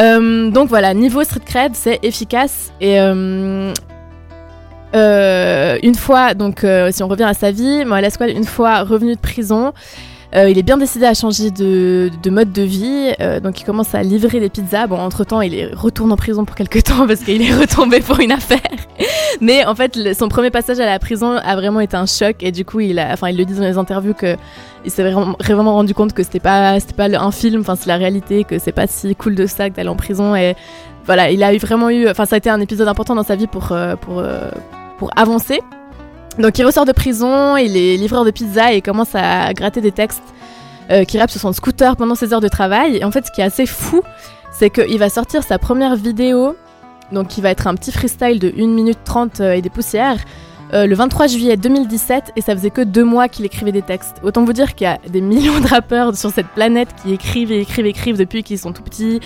Euh, 0.00 0.50
donc 0.50 0.68
voilà, 0.68 0.94
niveau 0.94 1.22
street 1.22 1.44
cred, 1.46 1.76
c'est 1.76 2.00
efficace 2.02 2.72
et 2.80 2.98
euh, 2.98 3.72
euh, 4.96 5.78
une 5.84 5.94
fois, 5.94 6.34
donc 6.34 6.66
si 6.90 7.04
on 7.04 7.08
revient 7.08 7.22
à 7.22 7.34
sa 7.34 7.52
vie, 7.52 7.84
moi, 7.84 8.10
Squale, 8.10 8.30
une 8.30 8.46
fois 8.46 8.82
revenu 8.82 9.14
de 9.14 9.20
prison, 9.20 9.72
euh, 10.34 10.48
il 10.48 10.56
est 10.56 10.62
bien 10.62 10.78
décidé 10.78 11.04
à 11.04 11.12
changer 11.12 11.50
de, 11.50 12.10
de 12.22 12.30
mode 12.30 12.52
de 12.52 12.62
vie, 12.62 13.12
euh, 13.20 13.38
donc 13.38 13.60
il 13.60 13.64
commence 13.64 13.94
à 13.94 14.02
livrer 14.02 14.40
des 14.40 14.48
pizzas. 14.48 14.86
Bon, 14.86 14.98
entre-temps, 14.98 15.42
il 15.42 15.74
retourne 15.74 16.10
en 16.10 16.16
prison 16.16 16.44
pour 16.46 16.56
quelques 16.56 16.82
temps 16.84 17.06
parce 17.06 17.20
qu'il 17.20 17.42
est 17.42 17.54
retombé 17.54 18.00
pour 18.00 18.18
une 18.18 18.32
affaire. 18.32 18.60
Mais 19.42 19.66
en 19.66 19.74
fait, 19.74 20.14
son 20.14 20.28
premier 20.28 20.50
passage 20.50 20.80
à 20.80 20.86
la 20.86 20.98
prison 20.98 21.32
a 21.36 21.54
vraiment 21.56 21.80
été 21.80 21.96
un 21.96 22.06
choc 22.06 22.36
et 22.40 22.50
du 22.50 22.64
coup, 22.64 22.80
il 22.80 22.96
le 22.96 23.44
dit 23.44 23.54
dans 23.54 23.62
les 23.62 23.76
interviews 23.76 24.14
que 24.14 24.36
il 24.84 24.90
s'est 24.90 25.08
vraiment, 25.08 25.74
rendu 25.74 25.94
compte 25.94 26.12
que 26.12 26.22
c'était 26.22 26.40
pas, 26.40 26.76
pas 26.96 27.04
un 27.04 27.30
film, 27.30 27.60
enfin, 27.60 27.76
c'est 27.76 27.86
la 27.86 27.96
réalité, 27.96 28.44
que 28.44 28.58
c'est 28.58 28.72
pas 28.72 28.86
si 28.86 29.14
cool 29.14 29.34
de 29.34 29.46
ça 29.46 29.70
que 29.70 29.76
d'aller 29.76 29.88
en 29.88 29.96
prison 29.96 30.34
et 30.34 30.56
voilà, 31.04 31.30
il 31.30 31.42
a 31.42 31.56
vraiment 31.56 31.90
eu, 31.90 32.08
enfin, 32.08 32.26
ça 32.26 32.36
a 32.36 32.38
été 32.38 32.48
un 32.48 32.60
épisode 32.60 32.88
important 32.88 33.14
dans 33.14 33.22
sa 33.22 33.36
vie 33.36 33.46
pour, 33.46 33.72
euh, 33.72 33.94
avancer. 35.16 35.60
Donc 36.38 36.58
il 36.58 36.64
ressort 36.64 36.84
de 36.84 36.92
prison, 36.92 37.56
il 37.56 37.76
est 37.76 37.96
livreur 37.96 38.24
de 38.24 38.30
pizza 38.30 38.72
et 38.72 38.80
commence 38.80 39.14
à 39.14 39.52
gratter 39.52 39.80
des 39.80 39.92
textes 39.92 40.22
euh, 40.90 41.04
qui 41.04 41.18
rappe 41.18 41.30
sur 41.30 41.40
son 41.40 41.52
scooter 41.52 41.96
pendant 41.96 42.14
ses 42.14 42.32
heures 42.32 42.40
de 42.40 42.48
travail. 42.48 42.96
Et 42.96 43.04
en 43.04 43.10
fait, 43.10 43.26
ce 43.26 43.30
qui 43.30 43.40
est 43.40 43.44
assez 43.44 43.66
fou, 43.66 44.02
c'est 44.50 44.70
qu'il 44.70 44.98
va 44.98 45.08
sortir 45.08 45.42
sa 45.42 45.58
première 45.58 45.96
vidéo, 45.96 46.56
donc 47.12 47.28
qui 47.28 47.40
va 47.40 47.50
être 47.50 47.66
un 47.66 47.74
petit 47.74 47.92
freestyle 47.92 48.38
de 48.38 48.52
1 48.56 48.66
minute 48.68 48.98
30 49.04 49.40
euh, 49.40 49.52
et 49.52 49.62
des 49.62 49.70
poussières, 49.70 50.18
euh, 50.72 50.86
le 50.86 50.94
23 50.94 51.26
juillet 51.26 51.56
2017, 51.56 52.32
et 52.34 52.40
ça 52.40 52.56
faisait 52.56 52.70
que 52.70 52.80
deux 52.80 53.04
mois 53.04 53.28
qu'il 53.28 53.44
écrivait 53.44 53.72
des 53.72 53.82
textes. 53.82 54.16
Autant 54.22 54.44
vous 54.44 54.54
dire 54.54 54.74
qu'il 54.74 54.86
y 54.86 54.88
a 54.88 54.98
des 55.08 55.20
millions 55.20 55.60
de 55.60 55.66
rappeurs 55.66 56.16
sur 56.16 56.30
cette 56.30 56.48
planète 56.48 56.88
qui 57.02 57.12
écrivent 57.12 57.52
et 57.52 57.60
écrivent 57.60 57.86
et 57.86 57.90
écrivent 57.90 58.18
depuis 58.18 58.42
qu'ils 58.42 58.58
sont 58.58 58.72
tout 58.72 58.82
petits, 58.82 59.20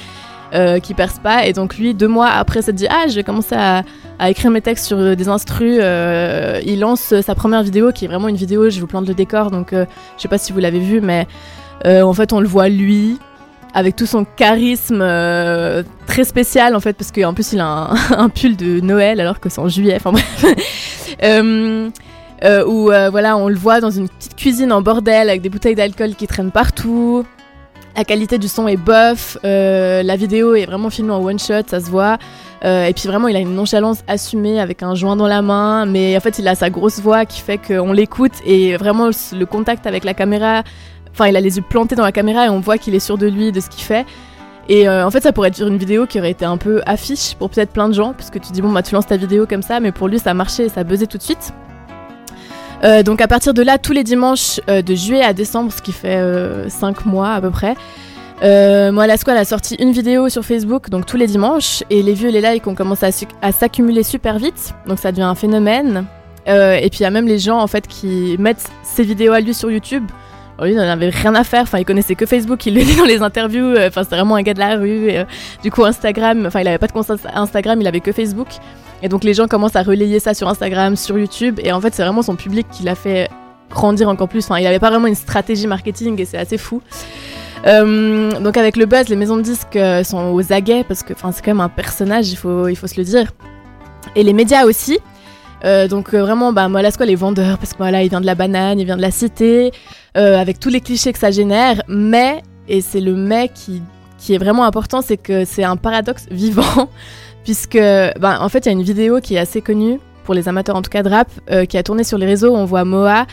euh, 0.54 0.78
qui 0.78 0.94
percent 0.94 1.20
pas. 1.20 1.46
Et 1.46 1.52
donc 1.52 1.76
lui, 1.76 1.94
deux 1.94 2.08
mois 2.08 2.28
après, 2.28 2.62
s'est 2.62 2.72
dit 2.72 2.86
ah, 2.88 3.06
je 3.08 3.14
vais 3.14 3.24
commencer 3.24 3.56
à, 3.56 3.82
écrire 4.28 4.50
mes 4.50 4.60
textes 4.60 4.86
sur 4.86 4.98
euh, 4.98 5.14
des 5.14 5.28
instrus. 5.28 5.78
Euh, 5.80 6.60
il 6.64 6.80
lance 6.80 7.12
euh, 7.12 7.22
sa 7.22 7.34
première 7.34 7.62
vidéo, 7.62 7.92
qui 7.92 8.04
est 8.04 8.08
vraiment 8.08 8.28
une 8.28 8.36
vidéo. 8.36 8.70
Je 8.70 8.80
vous 8.80 8.86
plante 8.86 9.06
le 9.08 9.14
décor, 9.14 9.50
donc 9.50 9.72
euh, 9.72 9.86
je 10.16 10.22
sais 10.22 10.28
pas 10.28 10.38
si 10.38 10.52
vous 10.52 10.60
l'avez 10.60 10.78
vu, 10.78 11.00
mais 11.00 11.26
en 11.84 12.12
fait, 12.14 12.32
on 12.32 12.40
le 12.40 12.48
voit 12.48 12.68
lui 12.68 13.18
avec 13.74 13.94
tout 13.94 14.06
son 14.06 14.24
charisme 14.24 15.04
très 16.06 16.24
spécial 16.24 16.74
en 16.74 16.80
fait, 16.80 16.94
parce 16.94 17.12
qu'en 17.12 17.34
plus 17.34 17.52
il 17.52 17.60
a 17.60 17.90
un, 18.16 18.28
pull 18.28 18.56
de 18.56 18.80
Noël 18.80 19.20
alors 19.20 19.38
que 19.38 19.48
c'est 19.48 19.60
en 19.60 19.68
juillet. 19.68 19.96
Enfin 19.96 20.12
bref. 20.12 20.44
Où 22.66 22.90
voilà, 23.10 23.36
on 23.36 23.48
le 23.48 23.54
voit 23.56 23.80
dans 23.80 23.90
une 23.90 24.08
petite 24.08 24.34
cuisine 24.36 24.72
en 24.72 24.82
bordel 24.82 25.28
avec 25.28 25.42
des 25.42 25.48
bouteilles 25.48 25.74
d'alcool 25.74 26.14
qui 26.14 26.26
traînent 26.26 26.50
partout. 26.50 27.24
La 27.96 28.04
qualité 28.04 28.36
du 28.36 28.46
son 28.46 28.68
est 28.68 28.76
bof, 28.76 29.38
euh, 29.42 30.02
la 30.02 30.16
vidéo 30.16 30.54
est 30.54 30.66
vraiment 30.66 30.90
filmée 30.90 31.12
en 31.12 31.24
one 31.24 31.38
shot, 31.38 31.62
ça 31.66 31.80
se 31.80 31.90
voit. 31.90 32.18
Euh, 32.62 32.84
et 32.84 32.92
puis 32.92 33.08
vraiment, 33.08 33.26
il 33.26 33.36
a 33.36 33.38
une 33.38 33.54
nonchalance 33.54 34.00
assumée 34.06 34.60
avec 34.60 34.82
un 34.82 34.94
joint 34.94 35.16
dans 35.16 35.26
la 35.26 35.40
main, 35.40 35.86
mais 35.86 36.14
en 36.14 36.20
fait, 36.20 36.38
il 36.38 36.46
a 36.46 36.54
sa 36.54 36.68
grosse 36.68 37.00
voix 37.00 37.24
qui 37.24 37.40
fait 37.40 37.56
qu'on 37.56 37.94
l'écoute 37.94 38.34
et 38.44 38.76
vraiment 38.76 39.08
le 39.08 39.44
contact 39.46 39.86
avec 39.86 40.04
la 40.04 40.12
caméra. 40.12 40.62
Enfin, 41.10 41.28
il 41.28 41.36
a 41.36 41.40
les 41.40 41.56
yeux 41.56 41.64
plantés 41.66 41.94
dans 41.94 42.04
la 42.04 42.12
caméra 42.12 42.44
et 42.44 42.48
on 42.50 42.60
voit 42.60 42.76
qu'il 42.76 42.94
est 42.94 43.00
sûr 43.00 43.16
de 43.16 43.28
lui, 43.28 43.50
de 43.50 43.60
ce 43.60 43.70
qu'il 43.70 43.82
fait. 43.82 44.04
Et 44.68 44.86
euh, 44.86 45.06
en 45.06 45.10
fait, 45.10 45.22
ça 45.22 45.32
pourrait 45.32 45.48
être 45.48 45.66
une 45.66 45.78
vidéo 45.78 46.04
qui 46.06 46.18
aurait 46.18 46.32
été 46.32 46.44
un 46.44 46.58
peu 46.58 46.82
affiche 46.84 47.34
pour 47.36 47.48
peut-être 47.48 47.70
plein 47.70 47.88
de 47.88 47.94
gens, 47.94 48.12
parce 48.12 48.28
que 48.28 48.38
tu 48.38 48.52
dis, 48.52 48.60
bon, 48.60 48.72
bah, 48.72 48.82
tu 48.82 48.94
lances 48.94 49.06
ta 49.06 49.16
vidéo 49.16 49.46
comme 49.46 49.62
ça, 49.62 49.80
mais 49.80 49.90
pour 49.90 50.08
lui, 50.08 50.18
ça 50.18 50.32
a 50.32 50.34
marché 50.34 50.64
et 50.64 50.68
ça 50.68 50.84
buzzé 50.84 51.06
tout 51.06 51.16
de 51.16 51.22
suite. 51.22 51.54
Euh, 52.84 53.02
donc 53.02 53.20
à 53.20 53.28
partir 53.28 53.54
de 53.54 53.62
là, 53.62 53.78
tous 53.78 53.92
les 53.92 54.04
dimanches 54.04 54.60
euh, 54.68 54.82
de 54.82 54.94
juillet 54.94 55.24
à 55.24 55.32
décembre, 55.32 55.72
ce 55.72 55.82
qui 55.82 55.92
fait 55.92 56.20
5 56.68 57.06
mois 57.06 57.32
à 57.32 57.40
peu 57.40 57.50
près, 57.50 57.74
euh, 58.42 58.92
moi, 58.92 59.06
la 59.06 59.16
squale 59.16 59.38
a 59.38 59.44
sorti 59.44 59.76
une 59.76 59.92
vidéo 59.92 60.28
sur 60.28 60.44
Facebook, 60.44 60.90
donc 60.90 61.06
tous 61.06 61.16
les 61.16 61.26
dimanches, 61.26 61.82
et 61.88 62.02
les 62.02 62.12
vues 62.12 62.28
et 62.28 62.32
les 62.32 62.40
likes 62.40 62.66
ont 62.66 62.74
commencé 62.74 63.06
à, 63.40 63.52
s'accumuler 63.52 64.02
super 64.02 64.38
vite, 64.38 64.74
donc 64.86 64.98
ça 64.98 65.10
devient 65.10 65.22
un 65.22 65.34
phénomène. 65.34 66.04
Euh, 66.48 66.74
et 66.74 66.90
puis 66.90 67.00
il 67.00 67.02
y 67.02 67.06
a 67.06 67.10
même 67.10 67.26
les 67.26 67.40
gens 67.40 67.58
en 67.58 67.66
fait 67.66 67.88
qui 67.88 68.36
mettent 68.38 68.70
ces 68.84 69.02
vidéos 69.02 69.32
à 69.32 69.40
lui 69.40 69.52
sur 69.52 69.70
YouTube. 69.70 70.04
Lui, 70.62 70.70
il 70.70 70.76
n'en 70.76 70.82
avait 70.82 71.10
rien 71.10 71.34
à 71.34 71.44
faire, 71.44 71.62
enfin 71.62 71.78
il 71.78 71.84
connaissait 71.84 72.14
que 72.14 72.24
Facebook, 72.24 72.64
il 72.64 72.74
le 72.74 72.82
dit 72.82 72.96
dans 72.96 73.04
les 73.04 73.20
interviews, 73.22 73.66
euh, 73.66 73.88
enfin 73.88 74.02
c'est 74.04 74.16
vraiment 74.16 74.36
un 74.36 74.42
gars 74.42 74.54
de 74.54 74.58
la 74.58 74.76
rue. 74.76 75.10
et, 75.10 75.18
euh, 75.18 75.24
du 75.62 75.70
coup 75.70 75.84
Instagram, 75.84 76.46
enfin 76.46 76.60
il 76.60 76.68
avait 76.68 76.78
pas 76.78 76.86
de 76.86 76.92
compte 76.92 77.10
Instagram, 77.34 77.80
il 77.80 77.86
avait 77.86 78.00
que 78.00 78.12
Facebook. 78.12 78.48
Et 79.02 79.08
donc 79.08 79.22
les 79.22 79.34
gens 79.34 79.48
commencent 79.48 79.76
à 79.76 79.82
relayer 79.82 80.18
ça 80.18 80.32
sur 80.32 80.48
Instagram, 80.48 80.96
sur 80.96 81.18
YouTube, 81.18 81.60
et 81.62 81.72
en 81.72 81.80
fait 81.80 81.94
c'est 81.94 82.02
vraiment 82.02 82.22
son 82.22 82.36
public 82.36 82.66
qui 82.70 82.84
l'a 82.84 82.94
fait 82.94 83.28
grandir 83.70 84.08
encore 84.08 84.28
plus. 84.28 84.44
Enfin 84.44 84.58
il 84.58 84.66
avait 84.66 84.78
pas 84.78 84.88
vraiment 84.88 85.08
une 85.08 85.14
stratégie 85.14 85.66
marketing 85.66 86.18
et 86.20 86.24
c'est 86.24 86.38
assez 86.38 86.56
fou. 86.56 86.80
Euh, 87.66 88.30
donc 88.40 88.56
avec 88.56 88.76
le 88.76 88.86
buzz, 88.86 89.08
les 89.08 89.16
maisons 89.16 89.36
de 89.36 89.42
disques 89.42 89.78
sont 90.04 90.32
aux 90.32 90.52
aguets 90.52 90.84
parce 90.84 91.02
que 91.02 91.12
c'est 91.14 91.44
quand 91.44 91.50
même 91.50 91.60
un 91.60 91.68
personnage, 91.68 92.30
il 92.30 92.36
faut, 92.36 92.68
il 92.68 92.76
faut 92.76 92.86
se 92.86 92.96
le 92.96 93.04
dire. 93.04 93.30
Et 94.14 94.22
les 94.22 94.32
médias 94.32 94.64
aussi. 94.64 95.00
Euh, 95.64 95.88
donc 95.88 96.14
euh, 96.14 96.22
vraiment, 96.22 96.52
bah, 96.52 96.68
moi, 96.68 96.82
Lasco, 96.82 97.04
les 97.04 97.14
vendeurs, 97.14 97.58
parce 97.58 97.72
que 97.72 97.78
voilà, 97.78 98.02
il 98.02 98.10
vient 98.10 98.20
de 98.20 98.26
la 98.26 98.34
banane, 98.34 98.78
il 98.78 98.84
vient 98.84 98.96
de 98.96 99.02
la 99.02 99.10
cité, 99.10 99.72
euh, 100.16 100.38
avec 100.38 100.60
tous 100.60 100.68
les 100.68 100.80
clichés 100.80 101.12
que 101.12 101.18
ça 101.18 101.30
génère. 101.30 101.82
Mais, 101.88 102.42
et 102.68 102.80
c'est 102.80 103.00
le 103.00 103.14
mais 103.14 103.48
qui, 103.48 103.82
qui 104.18 104.34
est 104.34 104.38
vraiment 104.38 104.64
important, 104.64 105.02
c'est 105.02 105.16
que 105.16 105.44
c'est 105.44 105.64
un 105.64 105.76
paradoxe 105.76 106.26
vivant, 106.30 106.90
puisque 107.44 107.78
bah, 108.20 108.38
en 108.40 108.48
fait, 108.48 108.60
il 108.60 108.66
y 108.66 108.68
a 108.70 108.72
une 108.72 108.82
vidéo 108.82 109.20
qui 109.20 109.36
est 109.36 109.38
assez 109.40 109.62
connue, 109.62 110.00
pour 110.24 110.34
les 110.34 110.48
amateurs 110.48 110.74
en 110.74 110.82
tout 110.82 110.90
cas 110.90 111.04
de 111.04 111.08
rap, 111.08 111.30
qui 111.68 111.78
a 111.78 111.84
tourné 111.84 112.02
sur 112.02 112.18
les 112.18 112.26
réseaux. 112.26 112.52
On 112.52 112.64
voit 112.64 112.84
Moa 112.84 113.26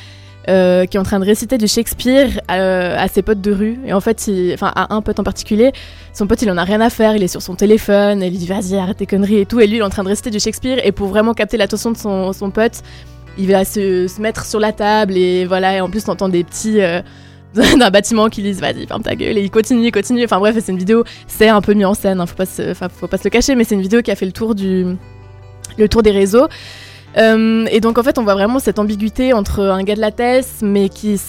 euh, 0.50 0.86
qui 0.86 0.98
est 0.98 1.00
en 1.00 1.04
train 1.04 1.20
de 1.20 1.26
réciter 1.26 1.58
du 1.58 1.68
Shakespeare 1.68 2.42
euh, 2.52 2.98
à 2.98 3.08
ses 3.08 3.22
potes 3.22 3.40
de 3.40 3.52
rue. 3.52 3.80
Et 3.86 3.94
en 3.94 4.02
fait, 4.02 4.30
enfin 4.54 4.72
à 4.76 4.94
un 4.94 5.02
pote 5.02 5.20
en 5.20 5.24
particulier, 5.24 5.72
son 6.14 6.28
pote 6.28 6.42
il 6.42 6.52
en 6.52 6.58
a 6.58 6.64
rien 6.64 6.82
à 6.82 6.90
faire, 6.90 7.16
il 7.16 7.24
est 7.24 7.30
sur 7.30 7.42
son 7.42 7.56
téléphone, 7.56 8.22
et 8.22 8.28
il 8.28 8.38
dit 8.38 8.48
vas-y 8.48 8.76
arrête 8.76 8.98
tes 8.98 9.06
conneries 9.06 9.40
et 9.40 9.46
tout. 9.46 9.60
Et 9.60 9.68
lui 9.68 9.78
il 9.78 9.80
est 9.80 9.84
en 9.84 9.90
train 9.90 10.04
de 10.04 10.10
réciter 10.10 10.32
du 10.32 10.40
Shakespeare 10.40 10.80
et 10.84 10.92
pour 10.92 11.08
vraiment 11.08 11.34
capter 11.34 11.56
l'attention 11.56 11.92
de 11.92 11.98
son, 11.98 12.34
son 12.34 12.52
pote, 12.52 12.82
il 13.38 13.48
va 13.48 13.64
se, 13.66 14.08
se 14.08 14.22
mettre 14.22 14.46
sur 14.46 14.60
la 14.60 14.74
table 14.74 15.16
et 15.18 15.46
voilà. 15.46 15.78
Et 15.78 15.82
en 15.82 15.90
plus 15.90 16.04
t'entends 16.04 16.30
des 16.30 16.44
petits 16.44 16.82
euh, 16.82 17.02
d'un 17.54 17.90
bâtiment 17.90 18.30
qui 18.30 18.42
disent 18.42 18.60
vas-y 18.60 18.86
ferme 18.86 19.04
ta 19.04 19.16
gueule 19.16 19.38
et 19.38 19.42
il 19.42 19.52
continue, 19.52 19.86
il 19.88 19.92
continue. 19.92 20.26
Enfin 20.26 20.40
bref, 20.40 20.56
c'est 20.60 20.72
une 20.72 20.78
vidéo, 20.78 21.04
c'est 21.28 21.48
un 21.48 21.62
peu 21.62 21.74
mis 21.74 21.86
en 21.86 21.94
scène, 21.94 22.20
hein, 22.20 22.26
faut 22.26 22.36
pas 22.36 22.46
se, 22.46 22.74
faut 22.74 23.08
pas 23.08 23.18
se 23.18 23.24
le 23.24 23.30
cacher, 23.30 23.56
mais 23.56 23.64
c'est 23.64 23.76
une 23.76 23.82
vidéo 23.82 24.02
qui 24.02 24.12
a 24.12 24.16
fait 24.16 24.26
le 24.26 24.32
tour 24.32 24.56
du 24.56 24.98
le 25.78 25.90
tour 25.90 26.04
des 26.04 26.12
réseaux. 26.12 26.48
Euh, 27.18 27.66
et 27.70 27.80
donc 27.80 27.98
en 27.98 28.04
fait 28.04 28.18
on 28.18 28.24
voit 28.24 28.34
vraiment 28.34 28.60
cette 28.60 28.80
ambiguïté 28.80 29.34
entre 29.34 29.62
un 29.62 29.84
gars 29.84 29.96
de 29.96 30.02
la 30.02 30.12
thèse 30.12 30.62
mais 30.62 30.90
qui 30.90 31.20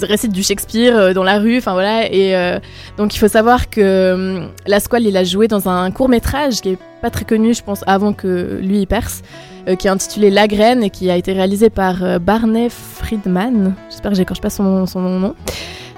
récite 0.00 0.32
du 0.32 0.42
Shakespeare 0.42 0.96
euh, 0.96 1.12
dans 1.12 1.24
la 1.24 1.38
rue, 1.38 1.58
enfin 1.58 1.72
voilà. 1.72 2.10
Et 2.10 2.36
euh, 2.36 2.58
donc 2.96 3.14
il 3.14 3.18
faut 3.18 3.28
savoir 3.28 3.70
que 3.70 3.80
euh, 3.80 4.46
la 4.66 4.80
Squale 4.80 5.04
il 5.04 5.16
a 5.16 5.24
joué 5.24 5.48
dans 5.48 5.68
un 5.68 5.90
court 5.90 6.08
métrage 6.08 6.60
qui 6.60 6.70
est 6.70 6.78
pas 7.00 7.10
très 7.10 7.24
connu 7.24 7.52
je 7.52 7.62
pense 7.62 7.82
avant 7.86 8.12
que 8.12 8.60
lui 8.62 8.80
il 8.80 8.86
perce, 8.86 9.22
qui 9.78 9.88
est 9.88 9.90
intitulé 9.90 10.30
La 10.30 10.46
Graine 10.46 10.84
et 10.84 10.90
qui 10.90 11.10
a 11.10 11.16
été 11.16 11.32
réalisé 11.32 11.68
par 11.68 12.20
Barney 12.20 12.68
Friedman. 12.70 13.74
J'espère 13.90 14.12
que 14.12 14.16
j'écorche 14.16 14.40
pas 14.40 14.50
son, 14.50 14.86
nom. 14.94 15.34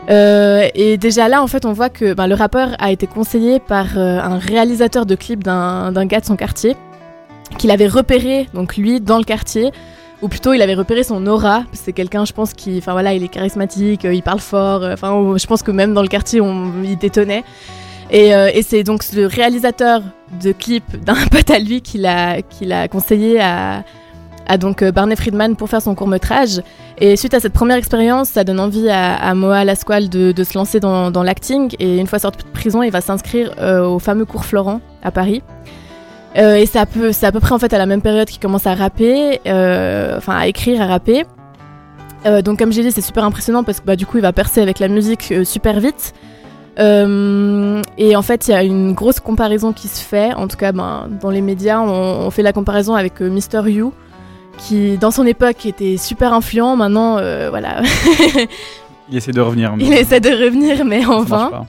Et 0.08 0.96
déjà 0.96 1.28
là, 1.28 1.42
en 1.42 1.46
fait, 1.46 1.66
on 1.66 1.74
voit 1.74 1.90
que 1.90 2.14
ben, 2.14 2.26
le 2.26 2.34
rappeur 2.34 2.70
a 2.78 2.90
été 2.90 3.06
conseillé 3.06 3.60
par 3.60 3.98
un 3.98 4.38
réalisateur 4.38 5.04
de 5.04 5.14
clip 5.14 5.44
d'un 5.44 5.92
d'un 5.92 6.06
gars 6.06 6.20
de 6.20 6.24
son 6.24 6.36
quartier 6.36 6.74
qu'il 7.54 7.70
avait 7.70 7.88
repéré, 7.88 8.48
donc 8.54 8.76
lui, 8.76 9.00
dans 9.00 9.18
le 9.18 9.24
quartier, 9.24 9.72
ou 10.22 10.28
plutôt 10.28 10.54
il 10.54 10.62
avait 10.62 10.74
repéré 10.74 11.02
son 11.02 11.26
aura. 11.26 11.64
C'est 11.72 11.92
quelqu'un, 11.92 12.24
je 12.24 12.32
pense, 12.32 12.54
qui, 12.54 12.78
enfin 12.78 12.92
voilà, 12.92 13.12
il 13.12 13.22
est 13.22 13.28
charismatique, 13.28 14.04
euh, 14.04 14.14
il 14.14 14.22
parle 14.22 14.40
fort. 14.40 14.82
euh, 14.82 14.94
Enfin, 14.94 15.36
je 15.36 15.46
pense 15.46 15.62
que 15.62 15.70
même 15.70 15.92
dans 15.92 16.02
le 16.02 16.08
quartier, 16.08 16.40
on, 16.40 16.72
il 16.82 16.96
détonnait. 16.96 17.44
Et, 18.10 18.34
euh, 18.34 18.50
et 18.52 18.62
c'est 18.62 18.84
donc 18.84 19.02
le 19.12 19.26
réalisateur 19.26 20.02
de 20.42 20.52
clip 20.52 20.84
d'un 21.04 21.14
pote 21.30 21.50
à 21.50 21.58
lui 21.58 21.82
qui 21.82 21.98
l'a 21.98 22.88
conseillé 22.88 23.40
à, 23.40 23.84
donc 24.58 24.84
Barney 24.84 25.16
Friedman 25.16 25.56
pour 25.56 25.68
faire 25.68 25.82
son 25.82 25.94
court 25.94 26.08
métrage. 26.08 26.62
Et 26.98 27.16
suite 27.16 27.34
à 27.34 27.40
cette 27.40 27.52
première 27.52 27.76
expérience, 27.76 28.28
ça 28.28 28.44
donne 28.44 28.60
envie 28.60 28.88
à, 28.88 29.34
Moa 29.34 29.64
Lasquale 29.64 30.08
de, 30.08 30.44
se 30.44 30.56
lancer 30.56 30.80
dans, 30.80 31.22
l'acting. 31.22 31.74
Et 31.78 31.98
une 31.98 32.06
fois 32.06 32.18
sorti 32.18 32.44
de 32.44 32.50
prison, 32.50 32.82
il 32.82 32.90
va 32.90 33.00
s'inscrire 33.00 33.54
au 33.58 33.98
fameux 33.98 34.26
cours 34.26 34.44
Florent 34.44 34.80
à 35.02 35.10
Paris. 35.10 35.42
Euh, 36.36 36.56
et 36.56 36.66
c'est 36.66 36.78
à, 36.78 36.86
peu, 36.86 37.12
c'est 37.12 37.26
à 37.26 37.32
peu 37.32 37.40
près 37.40 37.52
en 37.52 37.58
fait 37.58 37.72
à 37.72 37.78
la 37.78 37.86
même 37.86 38.02
période 38.02 38.28
qu'il 38.28 38.40
commence 38.40 38.66
à 38.66 38.74
rapper, 38.74 39.40
euh, 39.46 40.16
enfin 40.16 40.36
à 40.36 40.46
écrire, 40.46 40.80
à 40.82 40.86
rapper. 40.86 41.24
Euh, 42.26 42.42
donc 42.42 42.58
comme 42.58 42.72
j'ai 42.72 42.82
dit, 42.82 42.90
c'est 42.90 43.00
super 43.02 43.24
impressionnant 43.24 43.62
parce 43.62 43.80
que 43.80 43.86
bah, 43.86 43.96
du 43.96 44.06
coup 44.06 44.18
il 44.18 44.22
va 44.22 44.32
percer 44.32 44.60
avec 44.60 44.78
la 44.78 44.88
musique 44.88 45.32
super 45.44 45.78
vite. 45.80 46.12
Et 46.76 48.16
en 48.16 48.22
fait, 48.22 48.48
il 48.48 48.50
y 48.50 48.54
a 48.54 48.64
une 48.64 48.94
grosse 48.94 49.20
comparaison 49.20 49.72
qui 49.72 49.86
se 49.86 50.02
fait. 50.02 50.34
En 50.34 50.48
tout 50.48 50.56
cas, 50.56 50.72
ben, 50.72 51.08
dans 51.20 51.30
les 51.30 51.40
médias, 51.40 51.78
on, 51.80 52.26
on 52.26 52.30
fait 52.30 52.42
la 52.42 52.52
comparaison 52.52 52.96
avec 52.96 53.20
Mr. 53.20 53.68
You, 53.70 53.92
qui 54.58 54.98
dans 54.98 55.12
son 55.12 55.24
époque 55.24 55.66
était 55.66 55.96
super 55.96 56.32
influent. 56.32 56.74
Maintenant, 56.74 57.12
voilà, 57.50 57.82
Il 59.10 59.16
essaie 59.16 59.32
de 59.32 59.40
revenir. 59.40 59.76
mais 59.76 59.84
il 59.84 59.92
essaie 59.92 60.20
de 60.20 60.30
revenir, 60.30 60.84
mais 60.84 61.04
en 61.04 61.22
vain. 61.22 61.66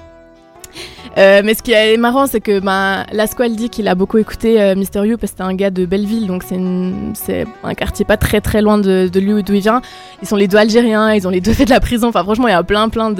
Euh, 1.18 1.42
mais 1.46 1.54
ce 1.54 1.64
qui 1.64 1.72
est 1.72 1.98
marrant, 1.98 2.28
c'est 2.28 2.42
que 2.42 2.60
ben, 2.60 3.06
Lasquale 3.12 3.56
dit 3.56 3.70
qu'il 3.70 3.88
a 3.88 3.96
beaucoup 3.96 4.18
écouté 4.18 4.62
euh, 4.62 4.76
You 4.76 5.18
parce 5.18 5.32
que 5.32 5.38
c'est 5.38 5.44
un 5.44 5.54
gars 5.54 5.70
de 5.70 5.86
Belleville, 5.86 6.28
donc 6.28 6.44
c'est 6.44 7.46
un 7.64 7.74
quartier 7.74 8.04
pas 8.06 8.18
très 8.18 8.42
très 8.42 8.62
loin 8.62 8.78
de, 8.78 9.10
lui 9.16 9.44
d'où 9.44 9.54
il 9.54 9.62
vient. 9.62 9.82
Ils 10.22 10.28
sont 10.28 10.36
les 10.36 10.48
deux 10.48 10.58
algériens, 10.58 11.14
ils 11.14 11.26
ont 11.28 11.30
les 11.32 11.42
deux 11.42 11.54
fait 11.54 11.66
de 11.66 11.70
la 11.70 11.80
prison. 11.80 12.10
Enfin, 12.10 12.24
franchement, 12.24 12.48
il 12.48 12.52
y 12.52 12.54
a 12.54 12.64
plein 12.64 12.90
plein 12.90 13.12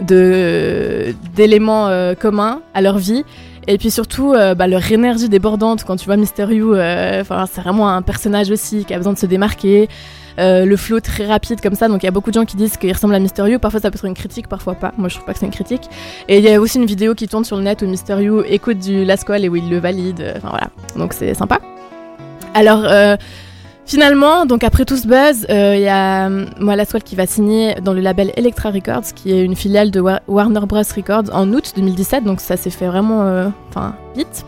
d'éléments 0.00 1.88
euh, 1.88 2.14
communs 2.14 2.60
à 2.74 2.82
leur 2.82 2.98
vie. 2.98 3.24
Et 3.68 3.78
puis 3.78 3.90
surtout, 3.90 4.34
euh, 4.34 4.54
bah, 4.54 4.66
leur 4.66 4.90
énergie 4.90 5.28
débordante 5.28 5.84
quand 5.84 5.96
tu 5.96 6.06
vois 6.06 6.16
Mister 6.16 6.46
You, 6.50 6.74
c'est 6.74 7.60
vraiment 7.62 7.88
un 7.88 8.02
personnage 8.02 8.50
aussi 8.50 8.84
qui 8.84 8.92
a 8.92 8.98
besoin 8.98 9.14
de 9.14 9.18
se 9.18 9.26
démarquer. 9.26 9.88
Euh, 10.38 10.64
le 10.64 10.76
flow 10.76 11.00
très 11.00 11.26
rapide 11.26 11.60
comme 11.60 11.74
ça, 11.74 11.88
donc 11.88 12.02
il 12.02 12.06
y 12.06 12.08
a 12.08 12.12
beaucoup 12.12 12.30
de 12.30 12.34
gens 12.34 12.44
qui 12.44 12.56
disent 12.56 12.76
qu'il 12.76 12.92
ressemble 12.92 13.14
à 13.14 13.18
Mister 13.18 13.48
You. 13.50 13.58
Parfois 13.58 13.80
ça 13.80 13.90
peut 13.90 13.96
être 13.96 14.04
une 14.06 14.14
critique, 14.14 14.48
parfois 14.48 14.74
pas. 14.74 14.92
Moi 14.96 15.08
je 15.08 15.14
trouve 15.14 15.26
pas 15.26 15.32
que 15.34 15.38
c'est 15.38 15.46
une 15.46 15.52
critique. 15.52 15.82
Et 16.28 16.38
il 16.38 16.44
y 16.44 16.50
a 16.52 16.60
aussi 16.60 16.78
une 16.78 16.86
vidéo 16.86 17.14
qui 17.14 17.28
tourne 17.28 17.44
sur 17.44 17.56
le 17.56 17.62
net 17.62 17.82
où 17.82 17.86
Mister 17.86 18.22
You 18.22 18.42
écoute 18.48 18.78
du 18.78 19.04
Lasquale 19.04 19.44
et 19.44 19.48
où 19.48 19.56
il 19.56 19.68
le 19.68 19.78
valide. 19.78 20.34
Enfin 20.36 20.48
voilà, 20.50 20.68
donc 20.96 21.12
c'est 21.12 21.34
sympa. 21.34 21.60
Alors 22.54 22.82
euh, 22.84 23.16
finalement, 23.86 24.46
donc 24.46 24.64
après 24.64 24.84
tout 24.84 24.96
ce 24.96 25.06
buzz, 25.06 25.46
euh, 25.50 25.74
il 25.76 25.82
y 25.82 25.88
a 25.88 26.28
euh, 26.28 26.46
moi 26.58 26.76
Lasquale 26.76 27.02
qui 27.02 27.16
va 27.16 27.26
signer 27.26 27.74
dans 27.82 27.92
le 27.92 28.00
label 28.00 28.32
Electra 28.36 28.70
Records, 28.70 29.12
qui 29.14 29.32
est 29.32 29.42
une 29.44 29.56
filiale 29.56 29.90
de 29.90 30.00
Wa- 30.00 30.20
Warner 30.28 30.60
Bros 30.66 30.82
Records 30.96 31.24
en 31.34 31.52
août 31.52 31.72
2017. 31.76 32.24
Donc 32.24 32.40
ça 32.40 32.56
s'est 32.56 32.70
fait 32.70 32.86
vraiment, 32.86 33.50
enfin 33.70 33.94
vite. 34.16 34.44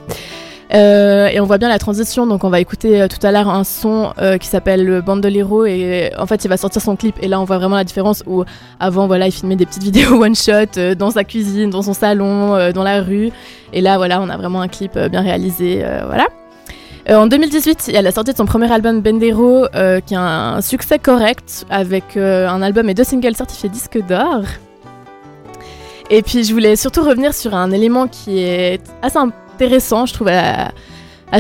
Euh, 0.73 1.27
et 1.27 1.41
on 1.41 1.45
voit 1.45 1.59
bien 1.59 1.69
la 1.69 1.79
transition, 1.79 2.27
donc 2.27 2.45
on 2.45 2.49
va 2.49 2.61
écouter 2.61 3.03
euh, 3.03 3.09
tout 3.09 3.25
à 3.25 3.31
l'heure 3.31 3.49
un 3.49 3.65
son 3.65 4.13
euh, 4.19 4.39
qui 4.39 4.49
s'appelle 4.49 5.03
Bandolero 5.03 5.67
et 5.67 6.11
en 6.19 6.27
fait 6.27 6.45
il 6.45 6.49
va 6.49 6.57
sortir 6.57 6.81
son 6.81 6.97
clip 6.97 7.17
et 7.21 7.29
là 7.29 7.39
on 7.41 7.45
voit 7.45 7.59
vraiment 7.59 7.77
la 7.77 7.85
différence 7.85 8.23
où 8.27 8.45
avant 8.81 9.07
voilà 9.07 9.27
il 9.27 9.33
filmait 9.33 9.57
des 9.57 9.67
petites 9.67 9.83
vidéos 9.85 10.23
one 10.23 10.35
shot 10.35 10.95
dans 10.99 11.11
sa 11.11 11.25
cuisine, 11.25 11.71
dans 11.71 11.83
son 11.83 11.93
salon, 11.93 12.73
dans 12.73 12.83
la 12.83 13.03
rue 13.03 13.31
et 13.73 13.81
là 13.81 13.99
voilà 13.99 14.21
on 14.23 14.29
a 14.29 14.37
vraiment 14.37 14.63
un 14.63 14.69
clip 14.69 14.99
bien 14.99 15.21
réalisé, 15.21 15.85
voilà. 16.07 16.27
En 17.07 17.27
2018, 17.27 17.89
il 17.89 17.95
y 17.95 17.99
a 17.99 18.03
la 18.03 18.13
sortie 18.13 18.33
de 18.33 18.37
son 18.39 18.47
premier 18.47 18.73
album 18.73 19.03
Bendero 19.03 19.67
qui 20.07 20.15
a 20.15 20.21
un 20.21 20.63
succès 20.63 20.99
correct 20.99 21.67
avec 21.69 22.17
un 22.17 22.63
album 22.63 22.89
et 22.89 22.95
deux 22.95 23.05
singles 23.05 23.37
certifiés 23.37 23.69
disque 23.69 23.99
d'or. 24.07 24.43
Et 26.11 26.23
puis 26.23 26.45
je 26.45 26.53
voulais 26.53 26.77
surtout 26.77 27.03
revenir 27.03 27.35
sur 27.35 27.55
un 27.55 27.71
élément 27.71 28.09
qui 28.09 28.39
est 28.39 28.81
assez 29.03 29.19
intéressant, 29.55 30.05
je 30.07 30.15
trouve, 30.15 30.29
à, 30.29 30.73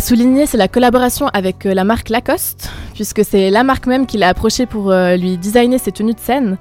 souligner, 0.00 0.46
c'est 0.46 0.56
la 0.56 0.68
collaboration 0.68 1.28
avec 1.32 1.66
euh, 1.66 1.74
la 1.74 1.84
marque 1.84 2.08
Lacoste, 2.08 2.70
puisque 2.94 3.24
c'est 3.24 3.50
la 3.50 3.62
marque 3.62 3.86
même 3.86 4.06
qui 4.06 4.18
l'a 4.18 4.28
approché 4.28 4.66
pour 4.66 4.90
euh, 4.90 5.16
lui 5.16 5.36
designer 5.36 5.78
ses 5.78 5.92
tenues 5.92 6.14
de 6.14 6.20
scène. 6.20 6.58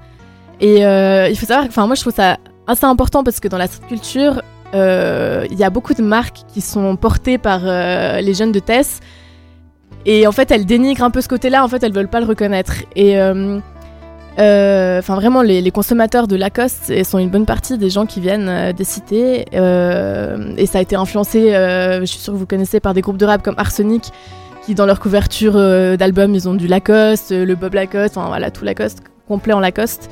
Et 0.59 0.85
euh, 0.85 1.29
il 1.29 1.37
faut 1.37 1.45
savoir, 1.45 1.65
enfin 1.67 1.87
moi 1.87 1.95
je 1.95 2.01
trouve 2.01 2.13
ça 2.13 2.37
assez 2.67 2.85
important 2.85 3.23
parce 3.23 3.39
que 3.39 3.47
dans 3.47 3.57
la 3.57 3.67
street 3.67 3.87
culture, 3.87 4.41
il 4.73 5.59
y 5.59 5.63
a 5.63 5.69
beaucoup 5.69 5.93
de 5.93 6.01
marques 6.01 6.41
qui 6.51 6.61
sont 6.61 6.95
portées 6.95 7.37
par 7.37 7.59
les 7.59 8.33
jeunes 8.33 8.51
de 8.51 8.59
Tess. 8.59 9.01
Et 10.05 10.25
en 10.25 10.31
fait, 10.31 10.49
elles 10.51 10.65
dénigrent 10.65 11.03
un 11.03 11.11
peu 11.11 11.21
ce 11.21 11.27
côté-là. 11.27 11.63
En 11.63 11.67
fait, 11.67 11.83
elles 11.83 11.93
veulent 11.93 12.09
pas 12.09 12.19
le 12.19 12.25
reconnaître. 12.25 12.73
Et 12.95 13.15
enfin, 14.37 15.15
vraiment, 15.15 15.41
les, 15.41 15.69
consommateurs 15.71 16.27
de 16.27 16.35
Lacoste 16.35 17.03
sont 17.03 17.19
une 17.19 17.29
bonne 17.29 17.45
partie 17.45 17.77
des 17.77 17.89
gens 17.89 18.05
qui 18.05 18.19
viennent 18.19 18.49
euh, 18.49 18.73
des 18.73 18.83
cités. 18.83 19.45
Euh, 19.53 20.53
et 20.57 20.65
ça 20.65 20.79
a 20.79 20.81
été 20.81 20.95
influencé, 20.95 21.53
euh, 21.53 21.99
je 22.01 22.05
suis 22.05 22.19
sûre 22.19 22.33
que 22.33 22.37
vous 22.39 22.45
connaissez, 22.45 22.79
par 22.79 22.93
des 22.93 23.01
groupes 23.01 23.17
de 23.17 23.25
rap 23.25 23.43
comme 23.43 23.55
Arsenic, 23.57 24.11
qui 24.65 24.75
dans 24.75 24.85
leur 24.85 24.99
couverture 24.99 25.53
euh, 25.55 25.97
d'album, 25.97 26.33
ils 26.35 26.47
ont 26.49 26.53
du 26.53 26.67
Lacoste, 26.67 27.31
euh, 27.31 27.45
le 27.45 27.55
Bob 27.55 27.73
Lacoste, 27.73 28.17
enfin 28.17 28.27
voilà, 28.27 28.49
tout 28.49 28.63
Lacoste, 28.65 28.99
complet 29.27 29.53
en 29.53 29.59
Lacoste. 29.59 30.09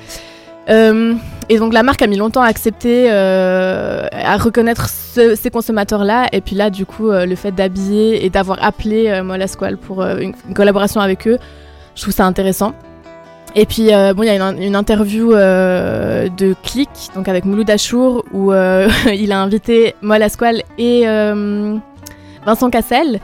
Euh, 0.70 1.16
et 1.50 1.58
donc 1.58 1.74
la 1.74 1.82
marque 1.82 2.02
a 2.04 2.08
mis 2.08 2.18
longtemps 2.18 2.44
à 2.44 2.48
accepter, 2.48 3.08
euh, 3.10 4.06
à 4.12 4.38
reconnaître 4.38 4.88
ce- 4.90 5.36
ces 5.36 5.50
consommateurs-là. 5.50 6.28
Et 6.34 6.42
puis 6.42 6.56
là, 6.56 6.70
du 6.70 6.86
coup, 6.86 7.10
euh, 7.10 7.26
le 7.26 7.36
fait 7.36 7.52
d'habiller 7.52 8.24
et 8.26 8.30
d'avoir 8.30 8.64
appelé 8.64 9.08
euh, 9.10 9.24
Mola 9.24 9.48
Squale 9.48 9.78
pour 9.78 10.02
euh, 10.02 10.20
une 10.20 10.34
collaboration 10.54 11.02
avec 11.02 11.28
eux, 11.28 11.40
je 11.96 12.02
trouve 12.04 12.14
ça 12.14 12.26
intéressant. 12.26 12.74
Et 13.54 13.66
puis, 13.66 13.94
euh, 13.94 14.14
bon, 14.14 14.24
il 14.24 14.28
y 14.28 14.30
a 14.30 14.36
une, 14.36 14.76
interview 14.76 15.34
euh, 15.34 16.30
de 16.30 16.56
Click, 16.64 16.90
donc 17.16 17.28
avec 17.28 17.44
Mouloud 17.44 17.70
Achour, 17.70 18.24
où 18.32 18.54
euh, 18.54 18.88
il 19.14 19.32
a 19.32 19.42
invité 19.42 19.96
Mola 20.02 20.30
Squale 20.30 20.64
et 20.78 21.06
Vincent 22.46 22.70
Cassel. 22.70 23.20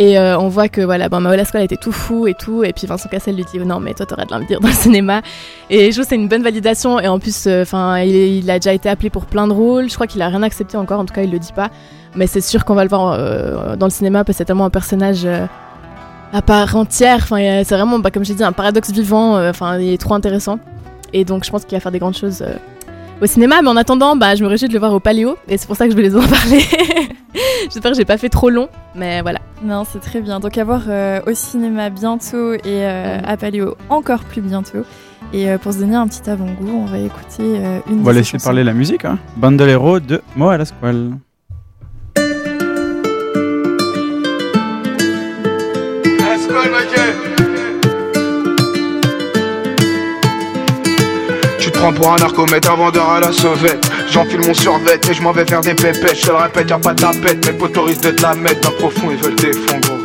Et 0.00 0.16
on 0.16 0.48
voit 0.48 0.68
que 0.68 0.80
voilà, 0.80 1.08
bon, 1.08 1.20
Mola 1.20 1.44
Squale 1.44 1.64
était 1.64 1.76
tout 1.76 1.92
fou 1.92 2.28
et 2.28 2.34
tout. 2.34 2.62
Et 2.64 2.72
puis 2.72 2.86
Vincent 2.86 3.08
Cassel 3.08 3.34
lui 3.34 3.44
dit 3.44 3.58
Non, 3.58 3.80
mais 3.80 3.94
toi, 3.94 4.06
t'aurais 4.06 4.24
de 4.24 4.30
l'inviter 4.30 4.54
dans 4.54 4.68
le 4.68 4.72
cinéma. 4.72 5.22
Et 5.70 5.86
je 5.86 5.96
trouve 5.96 6.04
que 6.04 6.08
c'est 6.08 6.14
une 6.14 6.28
bonne 6.28 6.44
validation. 6.44 7.00
Et 7.00 7.08
en 7.08 7.18
plus, 7.18 7.46
il, 7.46 8.14
il 8.14 8.50
a 8.50 8.58
déjà 8.58 8.72
été 8.72 8.88
appelé 8.88 9.10
pour 9.10 9.26
plein 9.26 9.48
de 9.48 9.52
rôles. 9.52 9.90
Je 9.90 9.94
crois 9.94 10.06
qu'il 10.06 10.22
a 10.22 10.28
rien 10.28 10.42
accepté 10.44 10.76
encore. 10.76 11.00
En 11.00 11.04
tout 11.04 11.14
cas, 11.14 11.22
il 11.22 11.32
le 11.32 11.40
dit 11.40 11.52
pas. 11.52 11.68
Mais 12.14 12.28
c'est 12.28 12.40
sûr 12.40 12.64
qu'on 12.64 12.74
va 12.74 12.84
le 12.84 12.88
voir 12.88 13.76
dans 13.76 13.86
le 13.86 13.92
cinéma 13.92 14.24
parce 14.24 14.36
que 14.36 14.38
c'est 14.38 14.44
tellement 14.46 14.64
un 14.64 14.70
personnage 14.70 15.26
à 16.32 16.42
part 16.42 16.76
entière. 16.76 17.18
Enfin, 17.22 17.36
a- 17.36 17.64
c'est 17.64 17.74
vraiment, 17.76 17.98
bah, 17.98 18.10
comme 18.10 18.24
j'ai 18.24 18.34
dit, 18.34 18.44
un 18.44 18.52
paradoxe 18.52 18.90
vivant. 18.90 19.36
euh, 19.36 19.50
Enfin, 19.50 19.78
il 19.78 19.92
est 19.92 19.98
trop 19.98 20.14
intéressant. 20.14 20.58
Et 21.12 21.24
donc, 21.24 21.44
je 21.44 21.50
pense 21.50 21.64
qu'il 21.64 21.76
va 21.76 21.80
faire 21.80 21.92
des 21.92 21.98
grandes 21.98 22.16
choses 22.16 22.42
euh, 22.42 22.54
au 23.22 23.26
cinéma. 23.26 23.62
Mais 23.62 23.68
en 23.68 23.76
attendant, 23.76 24.14
bah, 24.16 24.34
je 24.34 24.42
me 24.44 24.48
réjouis 24.48 24.68
de 24.68 24.72
le 24.74 24.78
voir 24.78 24.92
au 24.92 25.00
Paléo. 25.00 25.36
Et 25.48 25.56
c'est 25.56 25.66
pour 25.66 25.76
ça 25.76 25.84
que 25.86 25.90
je 25.92 25.96
voulais 25.96 26.14
en 26.14 26.26
parler. 26.26 26.60
J'espère 27.70 27.92
que 27.92 27.96
j'ai 27.98 28.04
pas 28.04 28.18
fait 28.18 28.28
trop 28.28 28.50
long. 28.50 28.68
Mais 28.94 29.20
voilà. 29.22 29.38
Non, 29.62 29.84
c'est 29.90 30.00
très 30.00 30.20
bien. 30.20 30.40
Donc 30.40 30.56
à 30.58 30.64
voir 30.64 30.82
euh, 30.88 31.20
au 31.26 31.34
cinéma 31.34 31.90
bientôt 31.90 32.54
et 32.54 32.60
euh, 32.66 33.18
à 33.26 33.36
Paléo 33.36 33.76
encore 33.90 34.20
plus 34.20 34.40
bientôt. 34.40 34.84
Et 35.32 35.50
euh, 35.50 35.58
pour 35.58 35.72
se 35.74 35.78
donner 35.78 35.96
un 35.96 36.06
petit 36.08 36.28
avant-goût, 36.30 36.82
on 36.82 36.86
va 36.86 36.98
écouter 36.98 37.40
euh, 37.40 37.80
une 37.88 37.96
On 37.96 38.00
de 38.00 38.04
va 38.04 38.12
laisser 38.12 38.32
chansons. 38.32 38.44
parler 38.44 38.64
la 38.64 38.72
musique. 38.72 39.04
Hein. 39.04 39.18
Bandolero 39.36 40.00
de 40.00 40.22
Mo 40.36 40.48
à 40.48 40.56
Tu 51.58 51.70
te 51.70 51.78
prends 51.78 51.92
pour 51.92 52.12
un 52.12 52.16
narcomètre, 52.16 52.70
un 52.70 52.76
vendeur 52.76 53.10
à 53.10 53.20
la 53.20 53.32
sauvette. 53.32 53.90
J'enfile 54.10 54.40
mon 54.46 54.54
survêt 54.54 54.98
et 55.08 55.14
je 55.14 55.22
m'en 55.22 55.32
vais 55.32 55.44
faire 55.44 55.60
des 55.60 55.74
pépettes. 55.74 56.18
Je 56.22 56.28
le 56.28 56.36
répète, 56.36 56.70
y'a 56.70 56.78
pas 56.78 56.94
de 56.94 57.00
tapette. 57.00 57.46
Mes 57.46 57.52
potes 57.52 57.72
de 57.74 58.10
te 58.10 58.22
la 58.22 58.34
mettre. 58.34 58.60
D'un 58.60 58.76
profond, 58.78 59.10
ils 59.10 59.22
veulent 59.22 59.34
tes 59.34 59.52
fonds, 59.52 59.80
gros. 59.80 59.98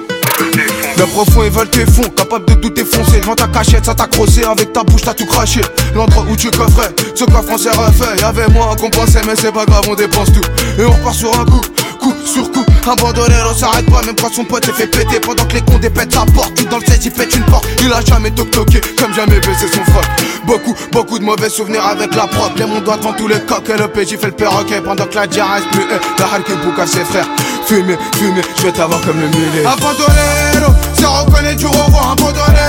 D'un 0.98 1.08
profond, 1.08 1.44
ils 1.44 1.52
veulent 1.52 1.70
tes 1.70 1.86
fonds. 1.86 2.10
Capable 2.16 2.46
de 2.46 2.54
tout 2.56 2.70
défoncer. 2.70 3.20
Devant 3.22 3.36
ta 3.36 3.48
cachette, 3.48 3.86
ça 3.86 3.94
t'a 3.94 4.08
crossé. 4.08 4.44
Avec 4.44 4.74
ta 4.74 4.84
bouche, 4.84 5.04
t'as 5.04 5.14
tout 5.14 5.26
craché. 5.26 5.62
L'endroit 5.96 6.26
où 6.30 6.36
tu 6.36 6.52
coffrais, 6.52 6.90
ce 7.16 7.24
coffre 7.24 7.50
on 7.52 7.58
s'est 7.58 7.70
refait. 7.70 8.20
Y'avait 8.20 8.48
moins 8.50 8.76
qu'on 8.76 8.90
pensait, 8.90 9.22
mais 9.26 9.36
c'est 9.36 9.54
pas 9.54 9.66
grave, 9.66 9.86
on 9.90 9.96
dépense 9.96 10.32
tout. 10.34 10.42
Et 10.78 10.86
on 10.86 10.92
repart 10.92 11.16
sur 11.16 11.40
un 11.40 11.46
coup, 11.46 11.62
coup 12.04 12.14
sur 12.26 12.52
coup. 12.52 12.66
Abandonné, 12.90 13.36
on 13.50 13.58
s'arrête 13.58 13.90
pas, 13.90 14.02
même 14.04 14.16
quand 14.20 14.32
son 14.32 14.44
pote 14.44 14.66
s'est 14.66 14.74
fait 14.74 14.88
péter. 14.88 15.20
Pendant 15.20 15.46
que 15.46 15.54
les 15.54 15.62
cons 15.62 15.80
dépètent 15.80 16.14
sa 16.14 16.26
porte, 16.26 16.54
tu 16.56 16.66
dans 16.66 16.78
le 16.78 16.86
16, 16.86 17.00
il 17.06 17.12
pète 17.12 17.34
une 17.34 17.46
porte. 17.46 17.66
Il 17.82 17.92
a 17.92 18.02
jamais 18.02 18.32
toc-toqué, 18.32 18.82
comme 19.00 19.14
jamais 19.14 19.40
baissé 19.40 19.68
son 19.74 19.84
froc. 19.92 20.04
Beaucoup, 20.46 20.76
beaucoup 20.92 21.18
de 21.18 21.24
mauvais 21.24 21.50
souvenirs 21.50 21.86
avec 21.86 22.14
la 22.14 22.28
prod. 22.28 22.52
Les 22.58 22.66
mondes 22.66 22.84
devant 22.84 23.14
tous 23.14 23.28
les 23.28 23.40
coques 23.40 23.70
et 23.70 23.78
le 23.78 23.88
PJ 23.88 24.18
fait 24.20 24.28
le 24.28 24.32
perroquet. 24.34 24.82
Pendant 24.82 25.06
que 25.06 25.16
la 25.16 25.28
diarrhée 25.28 25.62
muet, 25.74 26.00
la 26.20 26.26
halle 26.26 26.44
que 26.44 26.54
boucle 26.54 26.82
à 26.82 26.88
ses 26.88 27.06
frères. 27.06 27.28
Fumer, 27.66 27.98
fumer, 28.18 28.42
je 28.58 28.64
vais 28.64 28.72
t'avoir 28.72 29.00
comme 29.02 29.20
le 29.20 29.28
mulet. 29.28 29.66
Abandonné, 29.66 30.68
c'est 30.96 31.06
reconnaître 31.06 31.58
du 31.58 31.68
revoir. 31.68 32.12
Abandonné, 32.12 32.60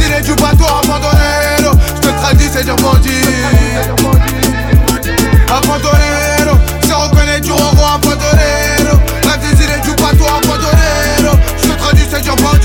îles 0.00 0.14
et 0.18 0.22
du 0.22 0.34
bateau. 0.34 0.66
Abandonné, 0.82 1.74
je 1.96 2.00
te 2.00 2.20
tradis, 2.20 2.50
c'est 2.52 2.64
dire 2.64 2.76
bandit. 2.76 3.10
Abandonné, 5.48 6.07
te 12.28 12.36
traduis, 12.36 12.57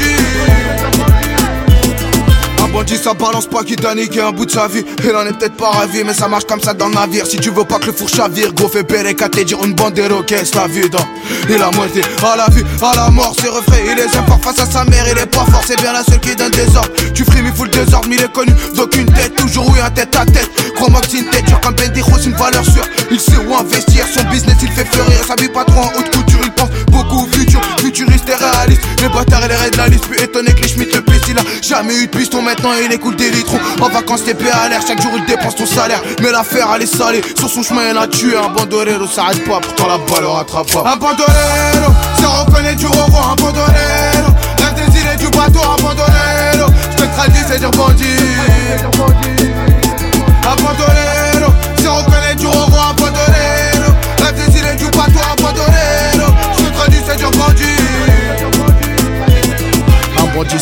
Un 2.84 2.86
bandit 2.86 2.98
ça 3.02 3.14
balance 3.14 3.46
pas 3.46 3.64
qui 3.64 3.78
t'a 3.78 3.96
niqué 3.96 4.20
un 4.20 4.34
bout 4.34 4.46
de 4.46 4.52
sa 4.52 4.68
vie. 4.68 4.84
Il 5.06 5.16
en 5.16 5.26
est 5.26 5.32
peut-être 5.32 5.56
pas 5.56 5.70
ravi 5.70 6.04
mais 6.04 6.14
ça 6.14 6.28
marche 6.28 6.44
comme 6.44 6.60
ça 6.60 6.74
dans 6.74 6.90
le 6.90 6.96
navire. 6.96 7.26
Si 7.26 7.38
tu 7.38 7.50
veux 7.50 7.64
pas 7.64 7.80
que 7.80 7.86
le 7.86 7.94
four 7.94 8.10
chavire 8.10 8.52
Gros 8.54 8.68
fais 8.68 8.84
qu'à 9.16 9.30
te 9.30 9.40
dire 9.40 9.64
une 9.64 9.74
bande 9.74 9.98
qu'est-ce 10.28 10.54
la 10.54 10.68
vie 10.68 10.90
dans 10.90 11.08
Il 11.50 11.62
a 11.62 11.72
moitié 11.72 12.02
à 12.22 12.36
la 12.36 12.48
vie, 12.54 12.64
à 12.82 12.96
la 12.96 13.10
mort 13.10 13.34
C'est 13.40 13.48
refait, 13.48 13.86
il 13.90 13.98
est 13.98 14.10
fort 14.28 14.40
face 14.42 14.60
à 14.60 14.66
sa 14.66 14.84
mère 14.84 15.06
Il 15.10 15.18
est 15.18 15.26
pas 15.26 15.46
fort, 15.46 15.62
c'est 15.66 15.80
bien 15.80 15.94
la 15.94 16.04
seule 16.04 16.20
qui 16.20 16.36
donne 16.36 16.52
des 16.52 16.76
ordres. 16.76 16.92
Tu 17.14 17.24
frimes, 17.24 17.46
il 17.46 17.54
fout 17.54 17.74
le 17.74 17.86
désordre 17.86 18.10
mais 18.10 18.16
il 18.16 18.24
est 18.24 18.34
connu 18.34 18.52
d'aucune 18.76 19.06
tête 19.06 19.34
Toujours 19.36 19.70
oui 19.70 19.80
un 19.80 19.90
tête 19.90 20.14
à 20.18 20.26
tête. 20.26 20.50
Crois-moi 20.76 21.00
que 21.00 21.08
c'est 21.10 21.20
une 21.20 21.30
tête 21.30 21.46
dure 21.46 21.62
comme 21.62 21.76
Bendijo 21.76 22.12
c'est 22.18 22.26
une 22.26 22.36
valeur 22.36 22.66
sûre. 22.66 22.84
Il 23.10 23.20
sait 23.20 23.38
où 23.38 23.56
investir, 23.56 24.06
son 24.14 24.24
business 24.30 24.58
il 24.62 24.72
fait 24.72 24.86
fleurir 24.86 25.24
Ça 25.26 25.36
vit 25.40 25.48
pas 25.48 25.64
trop 25.64 25.84
en 25.84 25.92
haute 25.98 26.14
couture, 26.14 26.40
il 26.44 26.52
pense 26.52 26.70
beaucoup 26.92 27.24
au 27.24 27.28
futur 27.28 27.62
Futuriste 27.78 28.28
et 28.28 28.36
réaliste. 28.36 28.82
Les 29.02 29.10
bâtards 29.10 29.46
et 29.46 29.48
les 29.48 29.56
raids 29.56 29.72
de 29.72 29.78
la 29.78 29.88
liste 29.88 30.06
Plus 30.08 30.22
étonné 30.22 30.54
que 30.54 30.62
les 30.64 30.68
Schmitt 30.68 30.94
le 30.94 31.02
piste 31.02 31.26
Il 31.30 31.38
a 31.38 31.44
jamais 31.62 31.96
eu 31.96 32.08
de 32.08 32.18
piston 32.18 32.42
maintenant 32.42 32.73
il 32.84 32.92
écoule 32.92 33.16
des 33.16 33.30
litrons 33.30 33.60
En 33.82 33.90
vacances 33.90 34.24
t'es 34.24 34.36
à 34.50 34.70
l'air. 34.70 34.82
Chaque 34.86 35.02
jour 35.02 35.12
il 35.16 35.26
dépense 35.26 35.56
ton 35.56 35.66
salaire. 35.66 36.02
Mais 36.22 36.32
l'affaire 36.32 36.68
elle 36.76 36.84
est 36.84 36.86
salée. 36.86 37.22
Sur 37.38 37.50
son 37.50 37.64
chemin 37.64 37.82
elle 37.90 37.98
a 37.98 38.08
tué 38.08 38.36
Un 38.38 38.50
bandolero 38.50 39.08
s'arrête 39.08 39.44
pas. 39.46 39.60
Pourtant 39.60 39.88
la 39.88 39.98
balle 39.98 40.22
le 40.22 40.28
rattrape 40.28 40.72
pas. 40.72 40.84
Un 40.92 40.96
bandolero 40.98 41.92
C'est 42.18 42.26
reconnaître 42.26 42.78
du 42.78 42.88
revoir 42.88 43.32
Un 43.32 43.36
bandolero 43.42 44.30
Rêve 44.58 44.74
des 44.76 45.00
îles 45.00 45.18
du 45.18 45.38
bateau 45.38 45.60
Un 45.60 45.82
bandolero 45.82 46.72
Je 46.92 47.04
te 47.04 47.16
tradis 47.16 47.44
c'est 47.48 47.60
dire 47.60 47.72
bandit 47.72 49.33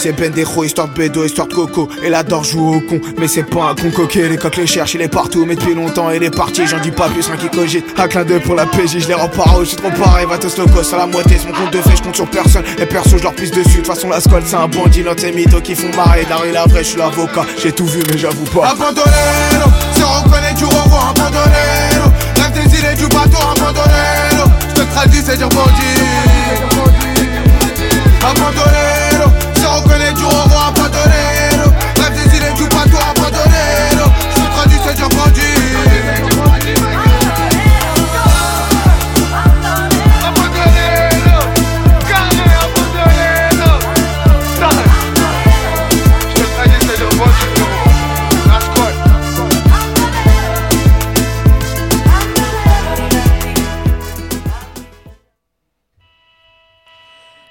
c'est 0.01 0.13
Bendejo, 0.13 0.63
histoire 0.63 0.87
de 0.87 0.93
bédo, 0.93 1.23
histoire 1.23 1.47
de 1.47 1.53
coco. 1.53 1.87
Et 2.03 2.11
adore 2.11 2.43
joue 2.43 2.75
au 2.75 2.81
con, 2.81 2.99
mais 3.17 3.27
c'est 3.27 3.43
pas 3.43 3.69
un 3.69 3.75
con 3.75 3.91
coquet. 3.91 4.27
Les 4.29 4.37
coques 4.37 4.57
les 4.57 4.65
cherchent, 4.65 4.95
il 4.95 5.01
est 5.01 5.07
partout, 5.07 5.45
mais 5.45 5.55
depuis 5.55 5.75
longtemps 5.75 6.09
il 6.09 6.23
est 6.23 6.35
parti. 6.35 6.65
J'en 6.65 6.79
dis 6.79 6.89
pas 6.91 7.07
plus, 7.07 7.27
rien 7.27 7.37
qui 7.37 7.49
cogite. 7.49 7.85
Un 7.99 8.07
clin 8.07 8.23
d'œil 8.23 8.39
pour 8.39 8.55
la 8.55 8.65
PJ, 8.65 8.99
je 8.99 9.07
les 9.07 9.13
rends 9.13 9.27
paro, 9.29 9.63
je 9.63 9.75
trop 9.75 9.91
pareil. 9.91 10.25
Va 10.27 10.39
te 10.39 10.47
sloco, 10.47 10.81
sur 10.81 10.97
la 10.97 11.05
moitié, 11.05 11.37
c'est 11.39 11.47
mon 11.47 11.53
compte 11.53 11.73
de 11.73 11.81
fait, 11.81 11.95
je 11.95 12.01
compte 12.01 12.15
sur 12.15 12.27
personne. 12.27 12.63
Et 12.79 12.85
perso, 12.87 13.17
je 13.17 13.23
leur 13.23 13.33
pisse 13.33 13.51
dessus, 13.51 13.69
de 13.69 13.75
toute 13.77 13.87
façon 13.87 14.09
la 14.09 14.19
squad 14.19 14.43
c'est 14.45 14.55
un 14.55 14.67
bandit. 14.67 15.03
L'autre 15.03 15.21
c'est 15.21 15.31
mytho 15.31 15.61
qui 15.61 15.75
font 15.75 15.95
marrer, 15.95 16.25
la 16.29 16.51
la 16.51 16.65
vraie, 16.65 16.83
je 16.83 16.89
suis 16.89 16.97
l'avocat. 16.97 17.45
J'ai 17.61 17.71
tout 17.71 17.85
vu 17.85 18.01
mais 18.09 18.17
j'avoue 18.17 18.45
pas. 18.45 18.69
Abandonné, 18.69 19.11
c'est 19.93 20.03
reconnaître 20.03 20.55
du 20.55 20.65
revoir 20.65 21.13
Abandonné, 21.15 21.51
rêve 22.37 22.53
des 22.53 22.77
îles 22.77 22.85
et 22.91 22.95
du 22.95 23.07
bateau 23.07 23.37
Abandonné, 23.55 24.49
je 24.69 24.81
te 24.81 24.93
traduis, 24.93 25.21
c'est 25.23 25.37
dire 25.37 25.49
bandit. 25.49 26.01
Abandonné, 28.23 29.00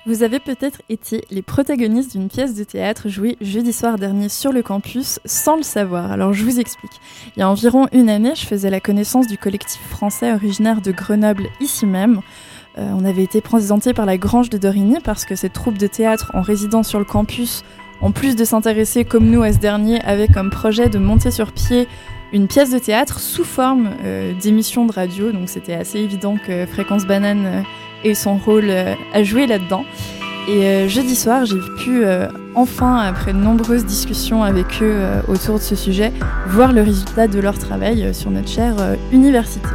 Vous 0.06 0.22
avez 0.22 0.38
peut-être 0.38 0.80
été 0.88 1.24
les 1.30 1.42
protagonistes 1.42 2.12
d'une 2.12 2.28
pièce 2.28 2.54
de 2.54 2.64
théâtre 2.64 3.10
jouée 3.10 3.36
jeudi 3.42 3.70
soir 3.70 3.98
dernier 3.98 4.30
sur 4.30 4.50
le 4.50 4.62
campus 4.62 5.20
sans 5.26 5.56
le 5.56 5.62
savoir. 5.62 6.10
Alors 6.10 6.32
je 6.32 6.42
vous 6.42 6.58
explique. 6.58 6.92
Il 7.36 7.40
y 7.40 7.42
a 7.42 7.50
environ 7.50 7.86
une 7.92 8.08
année, 8.08 8.34
je 8.34 8.46
faisais 8.46 8.70
la 8.70 8.80
connaissance 8.80 9.26
du 9.26 9.36
collectif 9.36 9.78
français 9.90 10.32
originaire 10.32 10.80
de 10.80 10.90
Grenoble 10.90 11.48
ici 11.60 11.84
même. 11.84 12.22
Euh, 12.78 12.90
on 12.94 13.04
avait 13.04 13.24
été 13.24 13.42
présenté 13.42 13.92
par 13.92 14.06
la 14.06 14.16
Grange 14.16 14.48
de 14.48 14.56
Dorigny 14.56 14.96
parce 15.04 15.26
que 15.26 15.34
cette 15.34 15.52
troupe 15.52 15.76
de 15.76 15.86
théâtre 15.86 16.30
en 16.32 16.40
résidant 16.40 16.82
sur 16.82 16.98
le 16.98 17.04
campus, 17.04 17.62
en 18.00 18.10
plus 18.10 18.36
de 18.36 18.44
s'intéresser 18.44 19.04
comme 19.04 19.28
nous 19.28 19.42
à 19.42 19.52
ce 19.52 19.58
dernier, 19.58 20.00
avait 20.00 20.28
comme 20.28 20.48
projet 20.48 20.88
de 20.88 20.98
monter 20.98 21.30
sur 21.30 21.52
pied 21.52 21.86
une 22.32 22.48
pièce 22.48 22.70
de 22.70 22.78
théâtre 22.78 23.20
sous 23.20 23.44
forme 23.44 23.90
euh, 24.04 24.32
d'émission 24.32 24.86
de 24.86 24.92
radio. 24.92 25.30
Donc 25.30 25.50
c'était 25.50 25.74
assez 25.74 25.98
évident 25.98 26.36
que 26.38 26.64
Fréquence 26.64 27.04
Banane 27.04 27.64
ait 28.04 28.14
son 28.14 28.36
rôle 28.36 28.66
euh, 28.68 28.94
à 29.12 29.22
jouer 29.22 29.46
là-dedans. 29.46 29.84
Et 30.48 30.64
euh, 30.64 30.88
jeudi 30.88 31.14
soir, 31.14 31.44
j'ai 31.44 31.58
pu 31.78 32.04
euh, 32.04 32.26
enfin, 32.54 32.98
après 32.98 33.32
de 33.32 33.38
nombreuses 33.38 33.84
discussions 33.84 34.42
avec 34.42 34.66
eux 34.82 34.98
autour 35.28 35.58
de 35.58 35.62
ce 35.62 35.76
sujet, 35.76 36.12
voir 36.48 36.72
le 36.72 36.82
résultat 36.82 37.28
de 37.28 37.38
leur 37.38 37.58
travail 37.58 38.14
sur 38.14 38.30
notre 38.30 38.48
chère 38.48 38.74
université. 39.12 39.68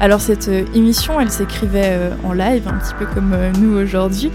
Alors 0.00 0.20
cette 0.20 0.50
émission, 0.74 1.20
elle 1.20 1.30
s'écrivait 1.30 1.96
en 2.24 2.32
live, 2.32 2.66
un 2.66 2.74
petit 2.78 2.94
peu 2.98 3.06
comme 3.06 3.36
nous 3.60 3.78
aujourd'hui, 3.78 4.32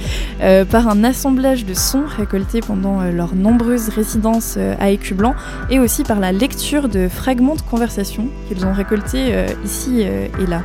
par 0.71 0.87
un 0.87 1.03
assemblage 1.03 1.65
de 1.65 1.73
sons 1.73 2.05
récoltés 2.07 2.61
pendant 2.61 3.01
leurs 3.11 3.35
nombreuses 3.35 3.89
résidences 3.89 4.57
à 4.79 4.89
Écublanc 4.91 5.35
et 5.69 5.79
aussi 5.79 6.03
par 6.03 6.21
la 6.21 6.31
lecture 6.31 6.87
de 6.87 7.09
fragments 7.09 7.55
de 7.55 7.61
conversation 7.61 8.29
qu'ils 8.47 8.65
ont 8.65 8.73
récoltés 8.73 9.45
ici 9.65 10.01
et 10.01 10.47
là. 10.47 10.61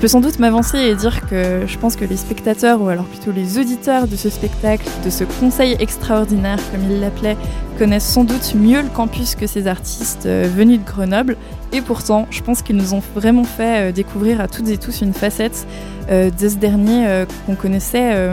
Je 0.00 0.06
peux 0.06 0.08
sans 0.08 0.22
doute 0.22 0.38
m'avancer 0.38 0.78
et 0.78 0.94
dire 0.94 1.28
que 1.28 1.66
je 1.66 1.76
pense 1.76 1.94
que 1.94 2.06
les 2.06 2.16
spectateurs, 2.16 2.80
ou 2.80 2.88
alors 2.88 3.04
plutôt 3.04 3.32
les 3.32 3.58
auditeurs 3.58 4.08
de 4.08 4.16
ce 4.16 4.30
spectacle, 4.30 4.86
de 5.04 5.10
ce 5.10 5.24
conseil 5.24 5.76
extraordinaire 5.78 6.58
comme 6.72 6.90
ils 6.90 7.00
l'appelaient, 7.00 7.36
connaissent 7.76 8.08
sans 8.08 8.24
doute 8.24 8.54
mieux 8.54 8.80
le 8.80 8.88
campus 8.88 9.34
que 9.34 9.46
ces 9.46 9.66
artistes 9.66 10.24
euh, 10.24 10.48
venus 10.50 10.78
de 10.78 10.86
Grenoble. 10.86 11.36
Et 11.74 11.82
pourtant, 11.82 12.26
je 12.30 12.40
pense 12.40 12.62
qu'ils 12.62 12.76
nous 12.76 12.94
ont 12.94 13.02
vraiment 13.14 13.44
fait 13.44 13.90
euh, 13.90 13.92
découvrir 13.92 14.40
à 14.40 14.48
toutes 14.48 14.70
et 14.70 14.78
tous 14.78 15.02
une 15.02 15.12
facette 15.12 15.66
euh, 16.10 16.30
de 16.30 16.48
ce 16.48 16.56
dernier 16.56 17.26
qu'on 17.44 17.54
connaissait 17.54 18.30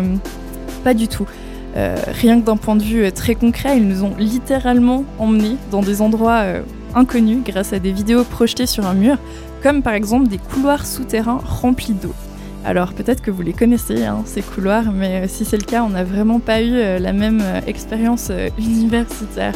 pas 0.85 0.93
du 0.93 1.09
tout. 1.09 1.25
Rien 1.75 2.39
que 2.39 2.45
d'un 2.45 2.55
point 2.55 2.77
de 2.77 2.83
vue 2.83 3.11
très 3.11 3.35
concret, 3.35 3.77
ils 3.77 3.85
nous 3.85 4.05
ont 4.05 4.15
littéralement 4.17 5.03
emmenés 5.19 5.57
dans 5.69 5.81
des 5.81 6.01
endroits 6.01 6.45
inconnus 6.95 7.39
grâce 7.45 7.73
à 7.73 7.79
des 7.79 7.91
vidéos 7.91 8.23
projetées 8.23 8.65
sur 8.65 8.85
un 8.87 8.93
mur, 8.93 9.17
comme 9.61 9.81
par 9.81 9.93
exemple 9.93 10.27
des 10.27 10.37
couloirs 10.37 10.85
souterrains 10.85 11.39
remplis 11.43 11.93
d'eau. 11.93 12.13
Alors 12.67 12.91
peut-être 12.91 13.21
que 13.21 13.31
vous 13.31 13.41
les 13.41 13.53
connaissez, 13.53 14.03
hein, 14.03 14.23
ces 14.25 14.41
couloirs, 14.41 14.91
mais 14.93 15.23
euh, 15.23 15.27
si 15.29 15.45
c'est 15.45 15.55
le 15.55 15.63
cas, 15.63 15.83
on 15.83 15.89
n'a 15.89 16.03
vraiment 16.03 16.39
pas 16.39 16.61
eu 16.61 16.73
euh, 16.73 16.99
la 16.99 17.13
même 17.13 17.39
euh, 17.41 17.61
expérience 17.65 18.29
universitaire. 18.57 19.53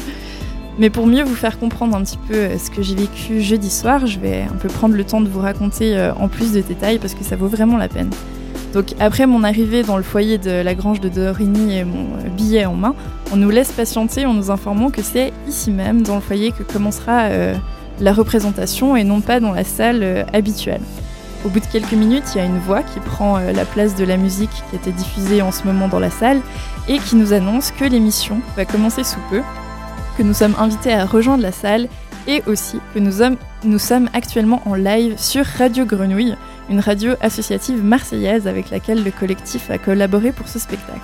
Mais 0.79 0.89
pour 0.89 1.07
mieux 1.07 1.23
vous 1.23 1.35
faire 1.35 1.59
comprendre 1.59 1.93
un 1.97 2.03
petit 2.03 2.17
peu 2.29 2.57
ce 2.57 2.71
que 2.71 2.81
j'ai 2.81 2.95
vécu 2.95 3.41
jeudi 3.41 3.69
soir, 3.69 4.07
je 4.07 4.17
vais 4.17 4.43
un 4.43 4.55
peu 4.55 4.69
prendre 4.69 4.95
le 4.95 5.03
temps 5.03 5.19
de 5.19 5.27
vous 5.27 5.41
raconter 5.41 6.11
en 6.17 6.29
plus 6.29 6.53
de 6.53 6.61
détails 6.61 6.97
parce 6.97 7.13
que 7.13 7.25
ça 7.25 7.35
vaut 7.35 7.49
vraiment 7.49 7.75
la 7.75 7.89
peine. 7.89 8.09
Donc 8.73 8.95
après 9.01 9.27
mon 9.27 9.43
arrivée 9.43 9.83
dans 9.83 9.97
le 9.97 10.03
foyer 10.03 10.37
de 10.37 10.49
la 10.49 10.73
grange 10.73 11.01
de 11.01 11.09
Dorigny 11.09 11.77
et 11.77 11.83
mon 11.83 12.07
billet 12.37 12.65
en 12.65 12.75
main, 12.75 12.95
on 13.33 13.35
nous 13.35 13.49
laisse 13.49 13.73
patienter 13.73 14.25
en 14.25 14.33
nous 14.33 14.49
informant 14.49 14.89
que 14.89 15.01
c'est 15.01 15.33
ici 15.45 15.71
même, 15.71 16.03
dans 16.03 16.15
le 16.15 16.21
foyer, 16.21 16.53
que 16.53 16.63
commencera 16.63 17.27
la 17.99 18.13
représentation 18.13 18.95
et 18.95 19.03
non 19.03 19.21
pas 19.21 19.39
dans 19.39 19.51
la 19.51 19.63
salle 19.63 20.03
euh, 20.03 20.23
habituelle. 20.33 20.81
Au 21.43 21.49
bout 21.49 21.59
de 21.59 21.65
quelques 21.65 21.93
minutes, 21.93 22.23
il 22.33 22.37
y 22.37 22.41
a 22.41 22.45
une 22.45 22.59
voix 22.59 22.83
qui 22.83 22.99
prend 22.99 23.37
euh, 23.37 23.51
la 23.51 23.65
place 23.65 23.95
de 23.95 24.05
la 24.05 24.17
musique 24.17 24.51
qui 24.69 24.75
était 24.75 24.91
diffusée 24.91 25.41
en 25.41 25.51
ce 25.51 25.63
moment 25.63 25.87
dans 25.87 25.99
la 25.99 26.11
salle 26.11 26.39
et 26.87 26.99
qui 26.99 27.15
nous 27.15 27.33
annonce 27.33 27.71
que 27.71 27.85
l'émission 27.85 28.41
va 28.55 28.65
commencer 28.65 29.03
sous 29.03 29.19
peu, 29.29 29.41
que 30.17 30.23
nous 30.23 30.33
sommes 30.33 30.55
invités 30.59 30.93
à 30.93 31.05
rejoindre 31.05 31.43
la 31.43 31.51
salle 31.51 31.87
et 32.27 32.43
aussi 32.45 32.79
que 32.93 32.99
nous 32.99 33.11
sommes, 33.11 33.37
nous 33.63 33.79
sommes 33.79 34.09
actuellement 34.13 34.61
en 34.65 34.75
live 34.75 35.15
sur 35.17 35.45
Radio 35.45 35.85
Grenouille, 35.85 36.35
une 36.69 36.79
radio 36.79 37.13
associative 37.21 37.83
marseillaise 37.83 38.47
avec 38.47 38.69
laquelle 38.69 39.03
le 39.03 39.11
collectif 39.11 39.71
a 39.71 39.77
collaboré 39.77 40.31
pour 40.31 40.47
ce 40.47 40.59
spectacle. 40.59 40.99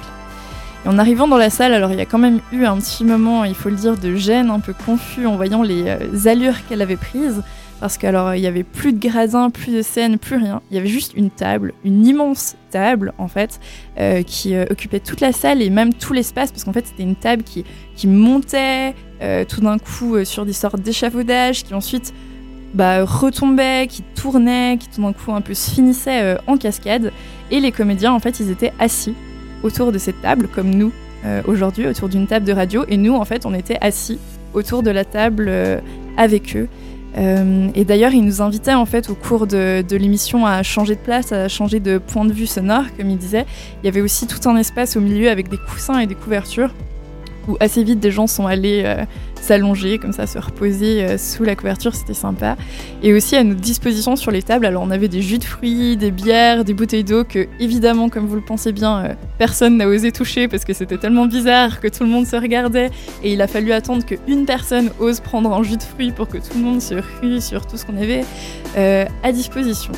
En 0.88 0.99
arrivant 0.99 1.27
dans 1.27 1.38
la 1.38 1.49
salle, 1.49 1.73
alors 1.73 1.91
il 1.91 1.97
y 1.97 2.01
a 2.01 2.05
quand 2.05 2.17
même 2.17 2.39
eu 2.53 2.63
un 2.63 2.77
petit 2.77 3.03
moment, 3.03 3.43
il 3.43 3.55
faut 3.55 3.67
le 3.67 3.75
dire, 3.75 3.97
de 3.97 4.15
gêne, 4.15 4.49
un 4.49 4.61
peu 4.61 4.73
confus 4.73 5.27
en 5.27 5.35
voyant 5.35 5.61
les 5.61 5.83
euh, 5.85 6.29
allures 6.29 6.65
qu'elle 6.65 6.81
avait 6.81 6.95
prises. 6.95 7.43
Parce 7.81 7.97
qu'alors 7.97 8.33
il 8.33 8.41
y 8.41 8.47
avait 8.47 8.63
plus 8.63 8.93
de 8.93 8.97
gradins, 8.97 9.49
plus 9.49 9.73
de 9.73 9.81
scène, 9.81 10.17
plus 10.17 10.38
rien. 10.38 10.61
Il 10.71 10.77
y 10.77 10.79
avait 10.79 10.88
juste 10.88 11.13
une 11.13 11.29
table, 11.29 11.73
une 11.83 12.07
immense 12.07 12.55
table 12.71 13.13
en 13.17 13.27
fait, 13.27 13.59
euh, 13.99 14.23
qui 14.23 14.55
euh, 14.55 14.63
occupait 14.71 15.01
toute 15.01 15.19
la 15.19 15.33
salle 15.33 15.61
et 15.61 15.69
même 15.69 15.93
tout 15.93 16.13
l'espace, 16.13 16.51
parce 16.51 16.63
qu'en 16.63 16.73
fait 16.73 16.88
c'était 16.88 17.03
une 17.03 17.17
table 17.17 17.43
qui, 17.43 17.65
qui 17.97 18.07
montait 18.07 18.95
tout 19.49 19.61
d'un 19.61 19.79
coup 19.79 20.23
sur 20.23 20.45
des 20.45 20.53
sortes 20.53 20.79
d'échafaudages, 20.79 21.63
qui 21.63 21.73
ensuite 21.73 22.13
bah, 22.73 23.03
retombait, 23.03 23.88
qui 23.89 24.03
tournait, 24.15 24.77
qui 24.79 24.88
tout 24.89 25.01
d'un 25.01 25.11
coup 25.11 25.33
un 25.33 25.41
peu 25.41 25.53
se 25.53 25.69
finissait 25.69 26.38
en 26.47 26.55
cascade. 26.55 27.11
Et 27.51 27.59
les 27.59 27.71
comédiens 27.71 28.13
en 28.13 28.19
fait 28.19 28.39
ils 28.39 28.51
étaient 28.51 28.73
assis 28.79 29.15
autour 29.68 29.91
de 29.91 29.97
cette 29.97 30.22
table, 30.22 30.47
comme 30.47 30.70
nous 30.74 30.91
euh, 31.26 31.41
aujourd'hui, 31.45 31.88
autour 31.88 32.09
d'une 32.09 32.26
table 32.26 32.45
de 32.45 32.53
radio, 32.53 32.86
et 32.88 32.97
nous 32.97 33.13
en 33.13 33.26
fait 33.26 33.45
on 33.45 33.53
était 33.53 33.78
assis 33.82 34.18
autour 34.53 34.82
de 34.82 34.89
la 34.89 35.05
table 35.05 35.45
euh, 35.49 35.80
avec 36.15 36.55
eux. 36.55 36.68
Euh, 37.18 37.70
et 37.74 37.84
d'ailleurs, 37.84 38.11
ils 38.13 38.24
nous 38.24 38.41
invitaient 38.41 38.76
en 38.76 38.86
fait 38.86 39.09
au 39.09 39.15
cours 39.15 39.47
de, 39.47 39.82
de 39.82 39.97
l'émission 39.97 40.45
à 40.45 40.61
changer 40.61 40.95
de 40.95 40.99
place, 40.99 41.32
à 41.32 41.47
changer 41.47 41.80
de 41.80 41.97
point 41.97 42.26
de 42.26 42.34
vue 42.34 42.45
sonore, 42.45 42.84
comme 42.95 43.09
ils 43.09 43.18
disaient. 43.18 43.45
Il 43.82 43.86
y 43.86 43.89
avait 43.89 44.01
aussi 44.01 44.28
tout 44.28 44.47
un 44.47 44.55
espace 44.55 44.95
au 44.95 45.01
milieu 45.01 45.30
avec 45.30 45.49
des 45.49 45.57
coussins 45.57 45.99
et 45.99 46.07
des 46.07 46.15
couvertures 46.15 46.74
où 47.47 47.57
assez 47.59 47.84
vite 47.84 47.99
des 47.99 48.11
gens 48.11 48.28
sont 48.28 48.45
allés 48.45 48.84
s'allonger, 49.41 49.97
comme 49.97 50.13
ça, 50.13 50.27
se 50.27 50.38
reposer 50.39 51.03
euh, 51.03 51.17
sous 51.17 51.43
la 51.43 51.55
couverture, 51.55 51.95
c'était 51.95 52.13
sympa. 52.13 52.57
Et 53.03 53.13
aussi 53.13 53.35
à 53.35 53.43
notre 53.43 53.61
disposition 53.61 54.15
sur 54.15 54.31
les 54.31 54.43
tables, 54.43 54.65
alors 54.65 54.83
on 54.83 54.91
avait 54.91 55.07
des 55.07 55.21
jus 55.21 55.38
de 55.38 55.43
fruits, 55.43 55.97
des 55.97 56.11
bières, 56.11 56.63
des 56.63 56.73
bouteilles 56.73 57.03
d'eau 57.03 57.23
que, 57.23 57.47
évidemment, 57.59 58.09
comme 58.09 58.25
vous 58.25 58.35
le 58.35 58.41
pensez 58.41 58.71
bien, 58.71 59.03
euh, 59.03 59.13
personne 59.38 59.77
n'a 59.77 59.88
osé 59.88 60.11
toucher 60.11 60.47
parce 60.47 60.65
que 60.65 60.73
c'était 60.73 60.97
tellement 60.97 61.25
bizarre 61.25 61.79
que 61.79 61.88
tout 61.88 62.03
le 62.03 62.09
monde 62.09 62.25
se 62.25 62.35
regardait. 62.35 62.89
Et 63.23 63.33
il 63.33 63.41
a 63.41 63.47
fallu 63.47 63.71
attendre 63.71 64.05
qu'une 64.05 64.45
personne 64.45 64.91
ose 64.99 65.19
prendre 65.19 65.53
un 65.53 65.63
jus 65.63 65.77
de 65.77 65.83
fruits 65.83 66.11
pour 66.11 66.27
que 66.27 66.38
tout 66.38 66.55
le 66.55 66.61
monde 66.61 66.81
se 66.81 66.95
rue 66.95 67.41
sur 67.41 67.65
tout 67.65 67.77
ce 67.77 67.85
qu'on 67.85 67.97
avait 67.97 68.25
euh, 68.77 69.05
à 69.23 69.31
disposition. 69.31 69.91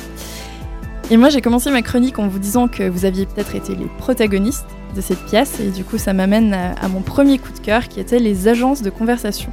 Et 1.12 1.16
moi, 1.16 1.28
j'ai 1.28 1.40
commencé 1.40 1.72
ma 1.72 1.82
chronique 1.82 2.20
en 2.20 2.28
vous 2.28 2.38
disant 2.38 2.68
que 2.68 2.88
vous 2.88 3.04
aviez 3.04 3.26
peut-être 3.26 3.56
été 3.56 3.74
les 3.74 3.86
protagonistes 3.98 4.66
de 4.94 5.00
cette 5.00 5.24
pièce, 5.24 5.58
et 5.58 5.70
du 5.70 5.82
coup, 5.82 5.98
ça 5.98 6.12
m'amène 6.12 6.54
à, 6.54 6.88
mon 6.88 7.00
premier 7.00 7.38
coup 7.38 7.50
de 7.52 7.58
cœur 7.58 7.88
qui 7.88 7.98
était 7.98 8.20
les 8.20 8.46
agences 8.46 8.80
de 8.80 8.90
conversation. 8.90 9.50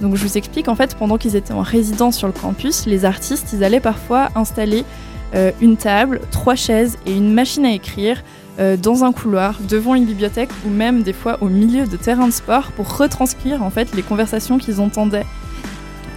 Donc, 0.00 0.16
je 0.16 0.22
vous 0.26 0.36
explique, 0.36 0.66
en 0.66 0.74
fait, 0.74 0.96
pendant 0.96 1.16
qu'ils 1.16 1.36
étaient 1.36 1.52
en 1.52 1.62
résidence 1.62 2.16
sur 2.16 2.26
le 2.26 2.32
campus, 2.32 2.86
les 2.86 3.04
artistes, 3.04 3.52
ils 3.52 3.62
allaient 3.62 3.78
parfois 3.78 4.30
installer 4.34 4.84
euh, 5.36 5.52
une 5.60 5.76
table, 5.76 6.20
trois 6.32 6.56
chaises 6.56 6.98
et 7.06 7.16
une 7.16 7.32
machine 7.32 7.64
à 7.64 7.72
écrire 7.72 8.24
euh, 8.58 8.76
dans 8.76 9.04
un 9.04 9.12
couloir, 9.12 9.60
devant 9.68 9.94
une 9.94 10.06
bibliothèque 10.06 10.50
ou 10.66 10.70
même 10.70 11.02
des 11.02 11.12
fois 11.12 11.38
au 11.40 11.48
milieu 11.48 11.86
de 11.86 11.96
terrains 11.96 12.26
de 12.26 12.32
sport 12.32 12.72
pour 12.72 12.96
retranscrire 12.96 13.62
en 13.62 13.70
fait 13.70 13.94
les 13.94 14.02
conversations 14.02 14.58
qu'ils 14.58 14.80
entendaient 14.80 15.26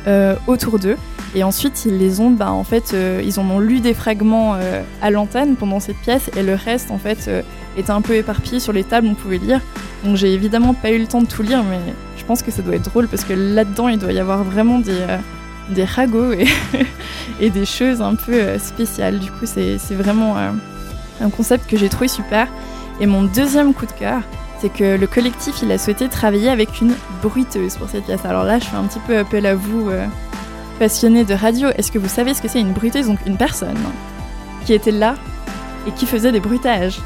euh, 0.07 0.35
autour 0.47 0.79
d'eux. 0.79 0.97
Et 1.35 1.43
ensuite, 1.43 1.85
ils 1.85 1.97
les 1.97 2.19
ont, 2.19 2.31
bah, 2.31 2.51
en 2.51 2.63
fait, 2.63 2.91
euh, 2.93 3.21
ils 3.23 3.39
en 3.39 3.49
ont 3.49 3.59
lu 3.59 3.81
des 3.81 3.93
fragments 3.93 4.55
euh, 4.55 4.81
à 5.01 5.11
l'antenne 5.11 5.55
pendant 5.55 5.79
cette 5.79 5.97
pièce, 5.97 6.31
et 6.35 6.43
le 6.43 6.55
reste, 6.55 6.89
en 6.89 6.97
fait, 6.97 7.29
était 7.77 7.91
un 7.91 8.01
peu 8.01 8.15
éparpillé 8.15 8.59
sur 8.59 8.73
les 8.73 8.83
tables, 8.83 9.07
on 9.07 9.15
pouvait 9.15 9.37
lire. 9.37 9.61
Donc, 10.03 10.15
j'ai 10.15 10.33
évidemment 10.33 10.73
pas 10.73 10.91
eu 10.91 10.99
le 10.99 11.07
temps 11.07 11.21
de 11.21 11.27
tout 11.27 11.43
lire, 11.43 11.63
mais 11.63 11.79
je 12.17 12.23
pense 12.23 12.41
que 12.41 12.51
ça 12.51 12.61
doit 12.61 12.75
être 12.75 12.89
drôle 12.89 13.07
parce 13.07 13.23
que 13.23 13.33
là-dedans, 13.33 13.89
il 13.89 13.99
doit 13.99 14.13
y 14.13 14.19
avoir 14.19 14.43
vraiment 14.43 14.79
des, 14.79 15.05
des 15.69 15.83
ragots 15.83 16.31
et, 16.31 16.47
et 17.41 17.49
des 17.49 17.65
choses 17.65 18.01
un 18.01 18.15
peu 18.15 18.57
spéciales. 18.57 19.19
Du 19.19 19.29
coup, 19.29 19.45
c'est 19.45 19.77
vraiment 19.91 20.35
un 20.37 21.29
concept 21.29 21.69
que 21.69 21.77
j'ai 21.77 21.89
trouvé 21.89 22.07
super. 22.07 22.47
Et 23.01 23.05
mon 23.05 23.23
deuxième 23.23 23.73
coup 23.73 23.85
de 23.85 23.91
cœur, 23.91 24.21
c'est 24.61 24.69
que 24.69 24.97
le 24.97 25.07
collectif, 25.07 25.55
il 25.63 25.71
a 25.71 25.77
souhaité 25.77 26.07
travailler 26.09 26.49
avec 26.49 26.81
une 26.81 26.93
bruiteuse 27.23 27.75
pour 27.77 27.87
cette 27.89 28.05
pièce. 28.05 28.25
Alors 28.25 28.43
là, 28.43 28.59
je 28.59 28.65
fais 28.65 28.75
un 28.75 28.83
petit 28.83 28.99
peu 29.07 29.17
appel 29.17 29.45
à 29.45 29.55
vous, 29.55 29.89
euh, 29.89 30.05
passionnés 30.79 31.23
de 31.25 31.33
radio. 31.33 31.69
Est-ce 31.77 31.91
que 31.91 31.99
vous 31.99 32.09
savez 32.09 32.33
ce 32.33 32.41
que 32.41 32.47
c'est 32.47 32.59
une 32.61 32.73
bruiteuse 32.73 33.07
Donc 33.07 33.19
une 33.25 33.37
personne 33.37 33.77
qui 34.65 34.73
était 34.73 34.91
là 34.91 35.15
et 35.87 35.91
qui 35.91 36.05
faisait 36.05 36.31
des 36.31 36.39
bruitages? 36.39 36.99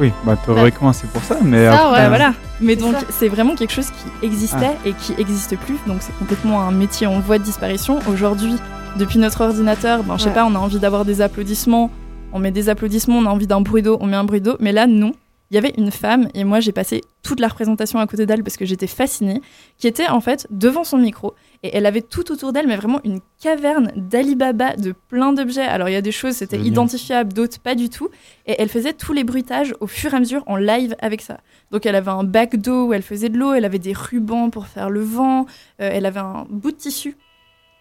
Oui, 0.00 0.12
bah 0.24 0.36
théoriquement 0.44 0.92
c'est 0.92 1.08
pour 1.08 1.22
ça, 1.22 1.36
mais 1.42 1.66
Ça, 1.66 1.74
après, 1.74 1.92
ouais, 1.92 1.98
Bah, 2.02 2.08
voilà. 2.08 2.34
Mais 2.60 2.74
C'est 2.74 2.80
donc 2.80 2.96
c'est 3.10 3.28
vraiment 3.28 3.54
quelque 3.54 3.72
chose 3.72 3.90
qui 3.90 4.26
existait 4.26 4.76
et 4.84 4.92
qui 4.92 5.14
n'existe 5.16 5.56
plus. 5.56 5.76
Donc 5.86 5.98
c'est 6.00 6.16
complètement 6.18 6.62
un 6.62 6.72
métier 6.72 7.06
en 7.06 7.20
voie 7.20 7.38
de 7.38 7.44
disparition. 7.44 7.98
Aujourd'hui, 8.10 8.56
depuis 8.96 9.18
notre 9.20 9.42
ordinateur, 9.42 10.02
ben, 10.02 10.16
je 10.18 10.22
sais 10.24 10.28
Ouais. 10.30 10.34
pas, 10.34 10.44
on 10.46 10.54
a 10.54 10.58
envie 10.58 10.78
d'avoir 10.80 11.04
des 11.04 11.20
applaudissements, 11.20 11.90
on 12.32 12.40
met 12.40 12.50
des 12.50 12.68
applaudissements, 12.68 13.18
on 13.18 13.26
a 13.26 13.30
envie 13.30 13.46
d'un 13.46 13.60
bruit 13.60 13.82
d'eau, 13.82 13.96
on 14.00 14.06
met 14.06 14.16
un 14.16 14.24
bruit 14.24 14.40
d'eau. 14.40 14.56
Mais 14.60 14.72
là, 14.72 14.86
non. 14.88 15.12
Il 15.54 15.58
y 15.58 15.58
avait 15.58 15.74
une 15.78 15.92
femme, 15.92 16.26
et 16.34 16.42
moi 16.42 16.58
j'ai 16.58 16.72
passé 16.72 17.00
toute 17.22 17.38
la 17.38 17.46
représentation 17.46 18.00
à 18.00 18.08
côté 18.08 18.26
d'elle 18.26 18.42
parce 18.42 18.56
que 18.56 18.64
j'étais 18.64 18.88
fascinée, 18.88 19.40
qui 19.78 19.86
était 19.86 20.08
en 20.08 20.20
fait 20.20 20.48
devant 20.50 20.82
son 20.82 20.98
micro, 20.98 21.36
et 21.62 21.76
elle 21.76 21.86
avait 21.86 22.02
tout 22.02 22.32
autour 22.32 22.52
d'elle, 22.52 22.66
mais 22.66 22.74
vraiment 22.74 23.00
une 23.04 23.20
caverne 23.40 23.92
d'Alibaba 23.94 24.74
de 24.74 24.90
plein 24.90 25.32
d'objets. 25.32 25.62
Alors 25.62 25.88
il 25.88 25.92
y 25.92 25.96
a 25.96 26.02
des 26.02 26.10
choses, 26.10 26.34
c'était 26.34 26.58
identifiable, 26.58 27.32
d'autres 27.32 27.60
pas 27.60 27.76
du 27.76 27.88
tout, 27.88 28.08
et 28.46 28.56
elle 28.58 28.68
faisait 28.68 28.94
tous 28.94 29.12
les 29.12 29.22
bruitages 29.22 29.76
au 29.78 29.86
fur 29.86 30.12
et 30.12 30.16
à 30.16 30.18
mesure 30.18 30.42
en 30.48 30.56
live 30.56 30.96
avec 30.98 31.20
ça. 31.20 31.38
Donc 31.70 31.86
elle 31.86 31.94
avait 31.94 32.10
un 32.10 32.24
bac 32.24 32.56
d'eau 32.56 32.88
où 32.88 32.92
elle 32.92 33.02
faisait 33.02 33.28
de 33.28 33.38
l'eau, 33.38 33.52
elle 33.52 33.64
avait 33.64 33.78
des 33.78 33.92
rubans 33.92 34.50
pour 34.50 34.66
faire 34.66 34.90
le 34.90 35.04
vent, 35.04 35.46
euh, 35.80 35.88
elle 35.92 36.06
avait 36.06 36.18
un 36.18 36.46
bout 36.50 36.72
de 36.72 36.78
tissu 36.78 37.16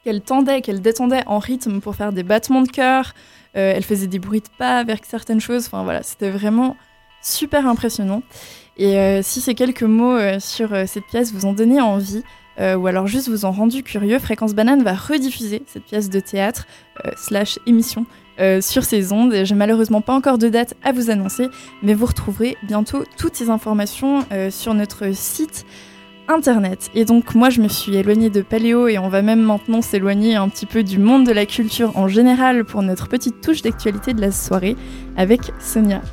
qu'elle 0.03 0.21
tendait, 0.21 0.61
qu'elle 0.61 0.81
détendait 0.81 1.23
en 1.25 1.39
rythme 1.39 1.81
pour 1.81 1.95
faire 1.95 2.13
des 2.13 2.21
battements 2.21 2.61
de 2.61 2.69
cœur, 2.69 3.15
euh, 3.55 3.73
elle 3.75 3.83
faisait 3.83 4.05
des 4.05 4.19
bruits 4.19 4.41
de 4.41 4.49
pas 4.59 4.77
avec 4.77 5.05
certaines 5.05 5.41
choses, 5.41 5.65
enfin 5.65 5.83
voilà, 5.83 6.03
c'était 6.03 6.29
vraiment 6.29 6.75
super 7.23 7.67
impressionnant. 7.67 8.21
Et 8.77 8.97
euh, 8.97 9.21
si 9.21 9.41
ces 9.41 9.55
quelques 9.55 9.83
mots 9.83 10.15
euh, 10.15 10.39
sur 10.39 10.73
euh, 10.73 10.85
cette 10.87 11.05
pièce 11.05 11.31
vous 11.31 11.45
ont 11.45 11.53
donné 11.53 11.81
envie, 11.81 12.23
ou 12.59 12.85
alors 12.85 13.07
juste 13.07 13.29
vous 13.29 13.45
en 13.45 13.51
rendu 13.51 13.81
curieux, 13.81 14.19
Fréquence 14.19 14.53
Banane 14.53 14.83
va 14.83 14.93
rediffuser 14.93 15.63
cette 15.65 15.85
pièce 15.85 16.11
de 16.11 16.19
théâtre 16.19 16.67
slash 17.15 17.57
émission 17.65 18.05
sur 18.61 18.83
ces 18.83 19.11
ondes. 19.11 19.33
J'ai 19.43 19.55
malheureusement 19.55 20.01
pas 20.01 20.13
encore 20.13 20.37
de 20.37 20.49
date 20.49 20.75
à 20.83 20.91
vous 20.91 21.09
annoncer, 21.09 21.47
mais 21.81 21.95
vous 21.95 22.05
retrouverez 22.05 22.55
bientôt 22.61 23.05
toutes 23.17 23.33
ces 23.33 23.49
informations 23.49 24.23
sur 24.51 24.75
notre 24.75 25.15
site 25.15 25.65
internet. 26.27 26.91
Et 26.93 27.05
donc 27.05 27.33
moi 27.33 27.49
je 27.49 27.59
me 27.59 27.67
suis 27.67 27.95
éloignée 27.95 28.29
de 28.29 28.43
Paléo 28.43 28.87
et 28.87 28.99
on 28.99 29.09
va 29.09 29.23
même 29.23 29.41
maintenant 29.41 29.81
s'éloigner 29.81 30.35
un 30.35 30.47
petit 30.47 30.67
peu 30.67 30.83
du 30.83 30.99
monde 30.99 31.25
de 31.25 31.31
la 31.31 31.47
culture 31.47 31.97
en 31.97 32.07
général 32.07 32.65
pour 32.65 32.83
notre 32.83 33.07
petite 33.07 33.41
touche 33.41 33.63
d'actualité 33.63 34.13
de 34.13 34.21
la 34.21 34.31
soirée 34.31 34.75
avec 35.17 35.41
Sonia. 35.59 36.03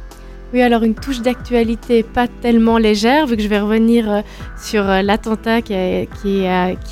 Oui, 0.53 0.63
alors 0.63 0.83
une 0.83 0.95
touche 0.97 1.21
d'actualité 1.21 2.03
pas 2.03 2.27
tellement 2.27 2.77
légère, 2.77 3.27
vu 3.27 3.37
que 3.37 3.43
je 3.43 3.47
vais 3.49 3.61
revenir 3.61 4.11
euh, 4.11 4.21
sur 4.61 4.89
euh, 4.89 5.01
l'attentat 5.01 5.63
qui, 5.63 5.75
est- 5.75 6.09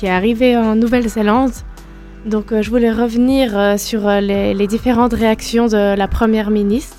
arrivé 0.07 0.55
en 0.55 0.75
Nouvelle-Zélande. 0.75 1.51
Donc 2.25 2.53
euh, 2.53 2.61
je 2.61 2.69
voulais 2.69 2.91
revenir 2.91 3.77
sur 3.77 4.07
les, 4.21 4.67
différentes 4.67 5.13
réactions 5.13 5.67
de 5.67 5.95
la 5.95 6.07
Première 6.07 6.51
ministre. 6.51 6.95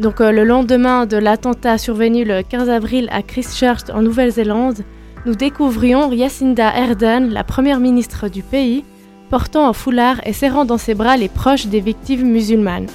Donc 0.00 0.18
le 0.20 0.42
lendemain 0.42 1.06
de 1.06 1.16
l'attentat 1.18 1.78
survenu 1.78 2.24
le 2.24 2.42
15 2.42 2.68
avril 2.68 3.08
à 3.12 3.22
Christchurch 3.22 3.90
en 3.92 4.02
Nouvelle-Zélande, 4.02 4.78
nous 5.26 5.34
découvrions 5.34 6.10
Jacinda 6.16 6.68
Ardern, 6.68 7.28
la 7.30 7.44
Première 7.44 7.78
ministre 7.78 8.28
du 8.28 8.42
pays, 8.42 8.84
portant 9.30 9.68
un 9.68 9.72
foulard 9.72 10.20
et 10.26 10.32
serrant 10.32 10.64
dans 10.64 10.78
ses 10.78 10.94
bras 10.94 11.16
les 11.16 11.28
proches 11.28 11.66
des 11.66 11.80
victimes 11.80 12.26
musulmanes. 12.26 12.88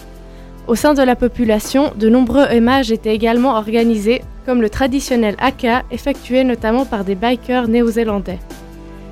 Au 0.70 0.76
sein 0.76 0.94
de 0.94 1.02
la 1.02 1.16
population, 1.16 1.92
de 1.98 2.10
nombreux 2.10 2.46
hommages 2.56 2.92
étaient 2.92 3.16
également 3.16 3.56
organisés, 3.56 4.22
comme 4.46 4.62
le 4.62 4.70
traditionnel 4.70 5.36
haka, 5.40 5.82
effectué 5.90 6.44
notamment 6.44 6.86
par 6.86 7.04
des 7.04 7.16
bikers 7.16 7.68
néo-zélandais. 7.68 8.38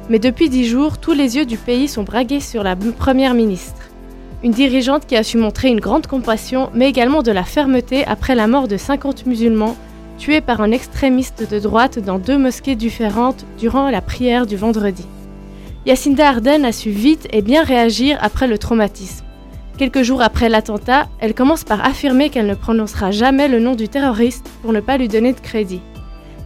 Mais 0.08 0.20
depuis 0.20 0.49
dix 0.49 0.68
jours, 0.68 0.99
tous 0.99 1.14
les 1.14 1.36
yeux 1.36 1.47
du 1.47 1.58
pays 1.58 1.88
sont 1.88 2.03
braqués 2.03 2.41
sur 2.41 2.62
la 2.62 2.76
première 2.76 3.34
ministre. 3.34 3.89
Une 4.43 4.51
dirigeante 4.51 5.08
qui 5.08 5.16
a 5.16 5.24
su 5.24 5.39
montrer 5.39 5.70
une 5.70 5.80
grande 5.80 6.05
compassion, 6.05 6.70
mais 6.76 6.88
également 6.88 7.24
de 7.24 7.32
la 7.32 7.43
fermeté 7.43 8.05
après 8.05 8.36
la 8.36 8.45
mort 8.45 8.68
de 8.68 8.78
50 8.78 9.26
musulmans, 9.26 9.76
tués 10.20 10.41
par 10.41 10.62
un 10.62 10.70
extrémiste 10.70 11.49
de 11.51 11.58
droite 11.58 11.97
dans 11.97 12.20
deux 12.20 12.38
mosquées 12.38 12.76
différentes 12.76 13.47
durant 13.58 13.89
la 13.89 14.01
prière 14.01 14.45
du 14.45 14.58
vendredi. 14.58 15.08
Yacinda 15.88 16.30
Ardern 16.30 16.66
a 16.66 16.72
su 16.72 16.91
vite 16.91 17.28
et 17.32 17.41
bien 17.41 17.64
réagir 17.64 18.20
après 18.22 18.45
le 18.45 18.60
traumatisme. 18.60 19.26
Quelques 19.78 20.01
jours 20.01 20.23
après 20.23 20.49
l'attentat, 20.49 21.07
elle 21.19 21.36
commence 21.36 21.63
par 21.63 21.86
affirmer 21.86 22.30
qu'elle 22.32 22.47
ne 22.47 22.55
prononcera 22.55 23.11
jamais 23.11 23.47
le 23.47 23.59
nom 23.59 23.75
du 23.75 23.88
terroriste 23.88 24.49
pour 24.63 24.73
ne 24.73 24.80
pas 24.80 24.97
lui 24.97 25.07
donner 25.07 25.34
de 25.34 25.39
crédit. 25.39 25.82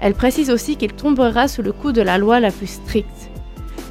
Elle 0.01 0.15
précise 0.15 0.49
aussi 0.49 0.75
qu'il 0.75 0.91
tombera 0.91 1.47
sous 1.47 1.61
le 1.61 1.71
coup 1.71 1.93
de 1.93 2.01
la 2.01 2.17
loi 2.17 2.41
la 2.41 2.51
plus 2.51 2.67
stricte. 2.67 3.29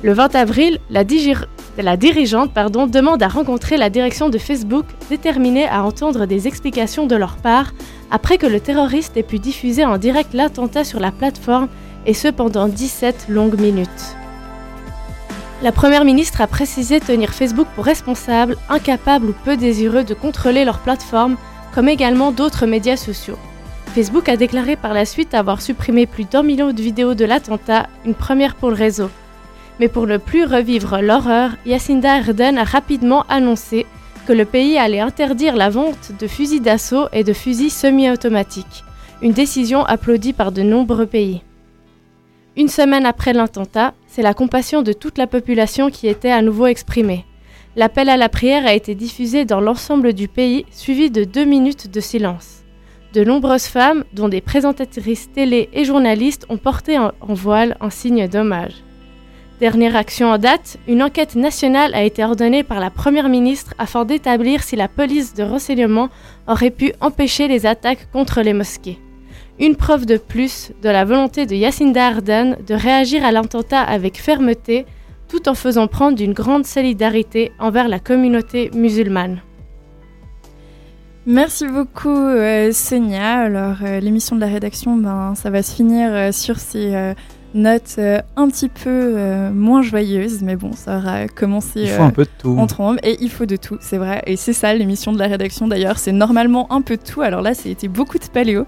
Le 0.02 0.12
20 0.12 0.34
avril, 0.34 0.78
la, 0.90 1.04
dirigeante 1.04 2.50
demande 2.90 3.22
à 3.22 3.28
rencontrer 3.28 3.78
la 3.78 3.88
direction 3.88 4.28
de 4.28 4.36
Facebook, 4.36 4.84
déterminée 5.08 5.66
à 5.66 5.84
entendre 5.84 6.26
des 6.26 6.46
explications 6.46 7.06
de 7.06 7.16
leur 7.16 7.36
part 7.36 7.72
après 8.10 8.36
que 8.36 8.46
le 8.46 8.60
terroriste 8.60 9.16
ait 9.16 9.22
pu 9.22 9.38
diffuser 9.38 9.86
en 9.86 9.96
direct 9.96 10.34
l'attentat 10.34 10.84
sur 10.84 11.00
la 11.00 11.12
plateforme, 11.12 11.68
et 12.06 12.14
ce 12.14 12.28
pendant 12.28 12.68
17 12.68 13.26
longues 13.28 13.60
minutes. 13.60 14.19
La 15.62 15.72
Première 15.72 16.06
ministre 16.06 16.40
a 16.40 16.46
précisé 16.46 17.00
tenir 17.00 17.34
Facebook 17.34 17.68
pour 17.74 17.84
responsable, 17.84 18.56
incapable 18.70 19.26
ou 19.26 19.34
peu 19.44 19.58
désireux 19.58 20.04
de 20.04 20.14
contrôler 20.14 20.64
leur 20.64 20.78
plateforme, 20.78 21.36
comme 21.74 21.90
également 21.90 22.32
d'autres 22.32 22.64
médias 22.64 22.96
sociaux. 22.96 23.36
Facebook 23.94 24.30
a 24.30 24.38
déclaré 24.38 24.76
par 24.76 24.94
la 24.94 25.04
suite 25.04 25.34
avoir 25.34 25.60
supprimé 25.60 26.06
plus 26.06 26.24
d'un 26.24 26.42
million 26.42 26.72
de 26.72 26.80
vidéos 26.80 27.14
de 27.14 27.26
l'attentat, 27.26 27.88
une 28.06 28.14
première 28.14 28.54
pour 28.54 28.70
le 28.70 28.76
réseau. 28.76 29.10
Mais 29.80 29.88
pour 29.88 30.06
ne 30.06 30.16
plus 30.16 30.44
revivre 30.44 31.02
l'horreur, 31.02 31.50
Jacinda 31.66 32.14
Ardern 32.14 32.56
a 32.56 32.64
rapidement 32.64 33.26
annoncé 33.28 33.84
que 34.26 34.32
le 34.32 34.46
pays 34.46 34.78
allait 34.78 35.00
interdire 35.00 35.56
la 35.56 35.68
vente 35.68 36.12
de 36.18 36.26
fusils 36.26 36.62
d'assaut 36.62 37.08
et 37.12 37.24
de 37.24 37.34
fusils 37.34 37.70
semi-automatiques, 37.70 38.84
une 39.20 39.32
décision 39.32 39.84
applaudie 39.84 40.32
par 40.32 40.52
de 40.52 40.62
nombreux 40.62 41.06
pays. 41.06 41.42
Une 42.56 42.68
semaine 42.68 43.04
après 43.04 43.34
l'attentat, 43.34 43.92
c'est 44.10 44.22
la 44.22 44.34
compassion 44.34 44.82
de 44.82 44.92
toute 44.92 45.18
la 45.18 45.28
population 45.28 45.88
qui 45.88 46.08
était 46.08 46.32
à 46.32 46.42
nouveau 46.42 46.66
exprimée. 46.66 47.24
L'appel 47.76 48.08
à 48.08 48.16
la 48.16 48.28
prière 48.28 48.66
a 48.66 48.74
été 48.74 48.96
diffusé 48.96 49.44
dans 49.44 49.60
l'ensemble 49.60 50.12
du 50.12 50.26
pays, 50.26 50.66
suivi 50.72 51.10
de 51.10 51.22
deux 51.22 51.44
minutes 51.44 51.88
de 51.88 52.00
silence. 52.00 52.64
De 53.12 53.22
nombreuses 53.22 53.66
femmes, 53.66 54.04
dont 54.12 54.28
des 54.28 54.40
présentatrices 54.40 55.30
télé 55.32 55.68
et 55.72 55.84
journalistes, 55.84 56.44
ont 56.48 56.58
porté 56.58 56.98
en, 56.98 57.12
voile 57.20 57.76
en 57.80 57.88
signe 57.90 58.26
d'hommage. 58.26 58.74
Dernière 59.60 59.94
action 59.94 60.30
en 60.30 60.38
date, 60.38 60.78
une 60.88 61.02
enquête 61.02 61.36
nationale 61.36 61.94
a 61.94 62.02
été 62.02 62.24
ordonnée 62.24 62.64
par 62.64 62.80
la 62.80 62.90
Première 62.90 63.28
ministre 63.28 63.74
afin 63.78 64.04
d'établir 64.04 64.64
si 64.64 64.74
la 64.74 64.88
police 64.88 65.34
de 65.34 65.44
renseignement 65.44 66.08
aurait 66.48 66.70
pu 66.70 66.92
empêcher 67.00 67.46
les 67.46 67.66
attaques 67.66 68.08
contre 68.12 68.40
les 68.40 68.54
mosquées. 68.54 68.98
Une 69.60 69.76
preuve 69.76 70.06
de 70.06 70.16
plus 70.16 70.72
de 70.82 70.88
la 70.88 71.04
volonté 71.04 71.44
de 71.44 71.54
Jacinda 71.54 72.06
Ardern 72.06 72.56
de 72.66 72.74
réagir 72.74 73.22
à 73.26 73.30
l'attentat 73.30 73.82
avec 73.82 74.18
fermeté, 74.18 74.86
tout 75.28 75.50
en 75.50 75.54
faisant 75.54 75.86
prendre 75.86 76.16
d'une 76.16 76.32
grande 76.32 76.64
solidarité 76.64 77.52
envers 77.58 77.88
la 77.88 77.98
communauté 77.98 78.70
musulmane. 78.74 79.42
Merci 81.26 81.68
beaucoup 81.68 82.08
euh. 82.08 82.72
Alors 83.12 83.76
euh, 83.82 84.00
l'émission 84.00 84.34
de 84.34 84.40
la 84.40 84.46
rédaction, 84.46 84.96
ben, 84.96 85.34
ça 85.34 85.50
va 85.50 85.62
se 85.62 85.74
finir 85.74 86.08
euh, 86.10 86.32
sur 86.32 86.58
ces 86.58 87.14
notes 87.54 87.96
euh, 87.98 88.20
un 88.36 88.48
petit 88.48 88.68
peu 88.68 88.88
euh, 88.88 89.50
moins 89.50 89.82
joyeuses, 89.82 90.42
mais 90.42 90.56
bon, 90.56 90.72
ça 90.72 90.98
aura 90.98 91.28
commencé 91.28 91.82
Il 91.82 91.88
faut 91.88 92.02
euh, 92.02 92.06
un 92.06 92.10
peu 92.10 92.24
de 92.24 92.30
tout. 92.38 92.56
en 92.58 92.66
trombe 92.66 92.98
et 93.02 93.16
il 93.20 93.30
faut 93.30 93.46
de 93.46 93.56
tout, 93.56 93.78
c'est 93.80 93.98
vrai. 93.98 94.22
Et 94.26 94.36
c'est 94.36 94.52
ça 94.52 94.72
l'émission 94.74 95.12
de 95.12 95.18
la 95.18 95.26
rédaction 95.26 95.66
d'ailleurs, 95.66 95.98
c'est 95.98 96.12
normalement 96.12 96.72
un 96.72 96.82
peu 96.82 96.96
de 96.96 97.02
tout. 97.02 97.22
Alors 97.22 97.42
là, 97.42 97.54
c'était 97.54 97.88
beaucoup 97.88 98.18
de 98.18 98.26
paléo, 98.26 98.66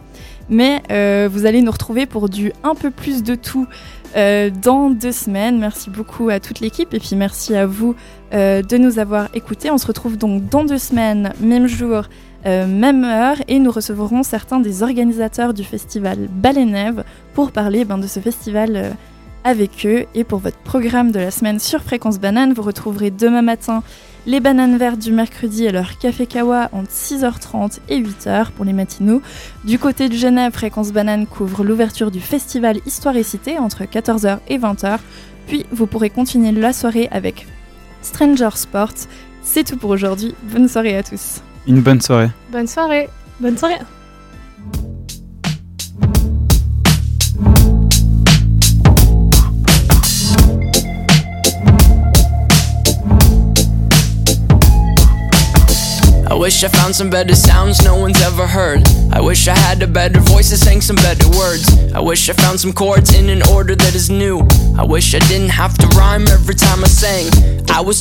mais 0.49 0.83
vous 1.28 1.47
allez 1.47 1.62
nous 1.62 1.72
retrouver 1.72 2.07
pour 2.07 2.28
du 2.28 2.53
un 2.64 2.74
peu 2.74 2.91
plus 2.91 3.22
de 3.22 3.35
tout 3.35 3.66
dans 4.14 4.91
deux 4.91 5.12
semaines. 5.12 5.59
Merci 5.59 5.91
beaucoup 5.91 6.28
à 6.28 6.41
toute 6.41 6.61
l'équipe 6.61 6.93
et 6.93 6.99
puis 6.99 7.16
merci 7.16 7.55
à 7.55 7.66
vous 7.66 7.95
de 8.33 8.76
nous 8.76 8.99
avoir 8.99 9.28
écoutés. 9.35 9.70
On 9.70 9.78
se 9.78 9.87
retrouve 9.87 10.16
donc 10.16 10.49
dans 10.49 10.64
deux 10.64 10.78
semaines, 10.78 11.33
même 11.41 11.66
jour. 11.66 12.05
Euh, 12.47 12.66
même 12.66 13.05
heure 13.05 13.36
et 13.49 13.59
nous 13.59 13.70
recevrons 13.70 14.22
certains 14.22 14.61
des 14.61 14.82
organisateurs 14.82 15.55
du 15.55 15.64
festival 15.64 16.28
Balénève 16.30 17.05
pour 17.34 17.53
parler 17.53 17.84
ben, 17.84 17.99
de 17.99 18.07
ce 18.07 18.20
festival 18.20 18.76
euh, 18.76 18.90
avec 19.45 19.86
eux 19.86 20.07
et 20.14 20.24
pour 20.24 20.40
votre 20.40 20.59
programme 20.59 21.12
de 21.12 21.20
la 21.20 21.30
semaine 21.30 21.61
sur 21.61 21.82
Fréquence 21.82 22.18
Banane 22.18 22.53
vous 22.53 22.62
retrouverez 22.62 23.11
demain 23.11 23.43
matin 23.43 23.82
les 24.26 24.40
bananes 24.40 24.76
vertes 24.76 24.99
du 24.99 25.12
mercredi 25.12 25.64
et 25.64 25.72
leur 25.72 25.99
café 25.99 26.26
kawa 26.26 26.68
entre 26.72 26.90
6h30 26.90 27.78
et 27.88 28.01
8h 28.01 28.51
pour 28.53 28.64
les 28.64 28.72
matinaux. 28.72 29.20
Du 29.64 29.78
côté 29.78 30.09
de 30.09 30.14
Genève, 30.14 30.53
Fréquence 30.53 30.93
Banane 30.93 31.26
couvre 31.26 31.64
l'ouverture 31.64 32.11
du 32.11 32.20
festival 32.20 32.78
Histoire 32.86 33.16
et 33.16 33.24
Cité 33.24 33.59
entre 33.59 33.82
14h 33.82 34.38
et 34.49 34.59
20h. 34.59 34.99
Puis 35.49 35.66
vous 35.72 35.86
pourrez 35.86 36.11
continuer 36.11 36.53
la 36.53 36.72
soirée 36.72 37.09
avec 37.11 37.47
Stranger 38.01 38.51
Sports. 38.55 39.09
C'est 39.43 39.64
tout 39.64 39.76
pour 39.76 39.90
aujourd'hui. 39.90 40.34
Bonne 40.45 40.68
soirée 40.68 40.97
à 40.97 41.03
tous. 41.03 41.43
Une 41.66 41.80
bonne 41.80 42.00
soirée. 42.00 42.30
Bonne 42.50 42.66
soirée 42.66 43.08
Bonne 43.40 43.56
soirée 43.56 43.78
I 56.28 56.34
wish 56.34 56.64
I 56.64 56.68
found 56.68 56.96
some 56.96 57.10
better 57.10 57.36
sounds 57.36 57.84
no 57.84 57.94
one's 57.94 58.20
ever 58.22 58.46
heard. 58.46 58.82
I 59.12 59.20
wish 59.20 59.46
I 59.46 59.56
had 59.56 59.82
a 59.82 59.86
better 59.86 60.18
voice 60.18 60.50
that 60.50 60.56
sang 60.56 60.80
some 60.80 60.96
better 60.96 61.28
words. 61.38 61.68
I 61.94 62.00
wish 62.00 62.28
I 62.28 62.32
found 62.32 62.58
some 62.58 62.72
chords 62.72 63.14
in 63.14 63.28
an 63.28 63.42
order 63.52 63.76
that 63.76 63.94
is 63.94 64.10
new. 64.10 64.40
I 64.76 64.82
wish 64.82 65.14
I 65.14 65.20
didn't 65.28 65.50
have 65.50 65.76
to 65.78 65.86
rhyme 65.88 66.26
every 66.26 66.54
time 66.54 66.82
I 66.82 66.88
sang. 66.88 67.30
I 67.70 67.80
was 67.80 68.00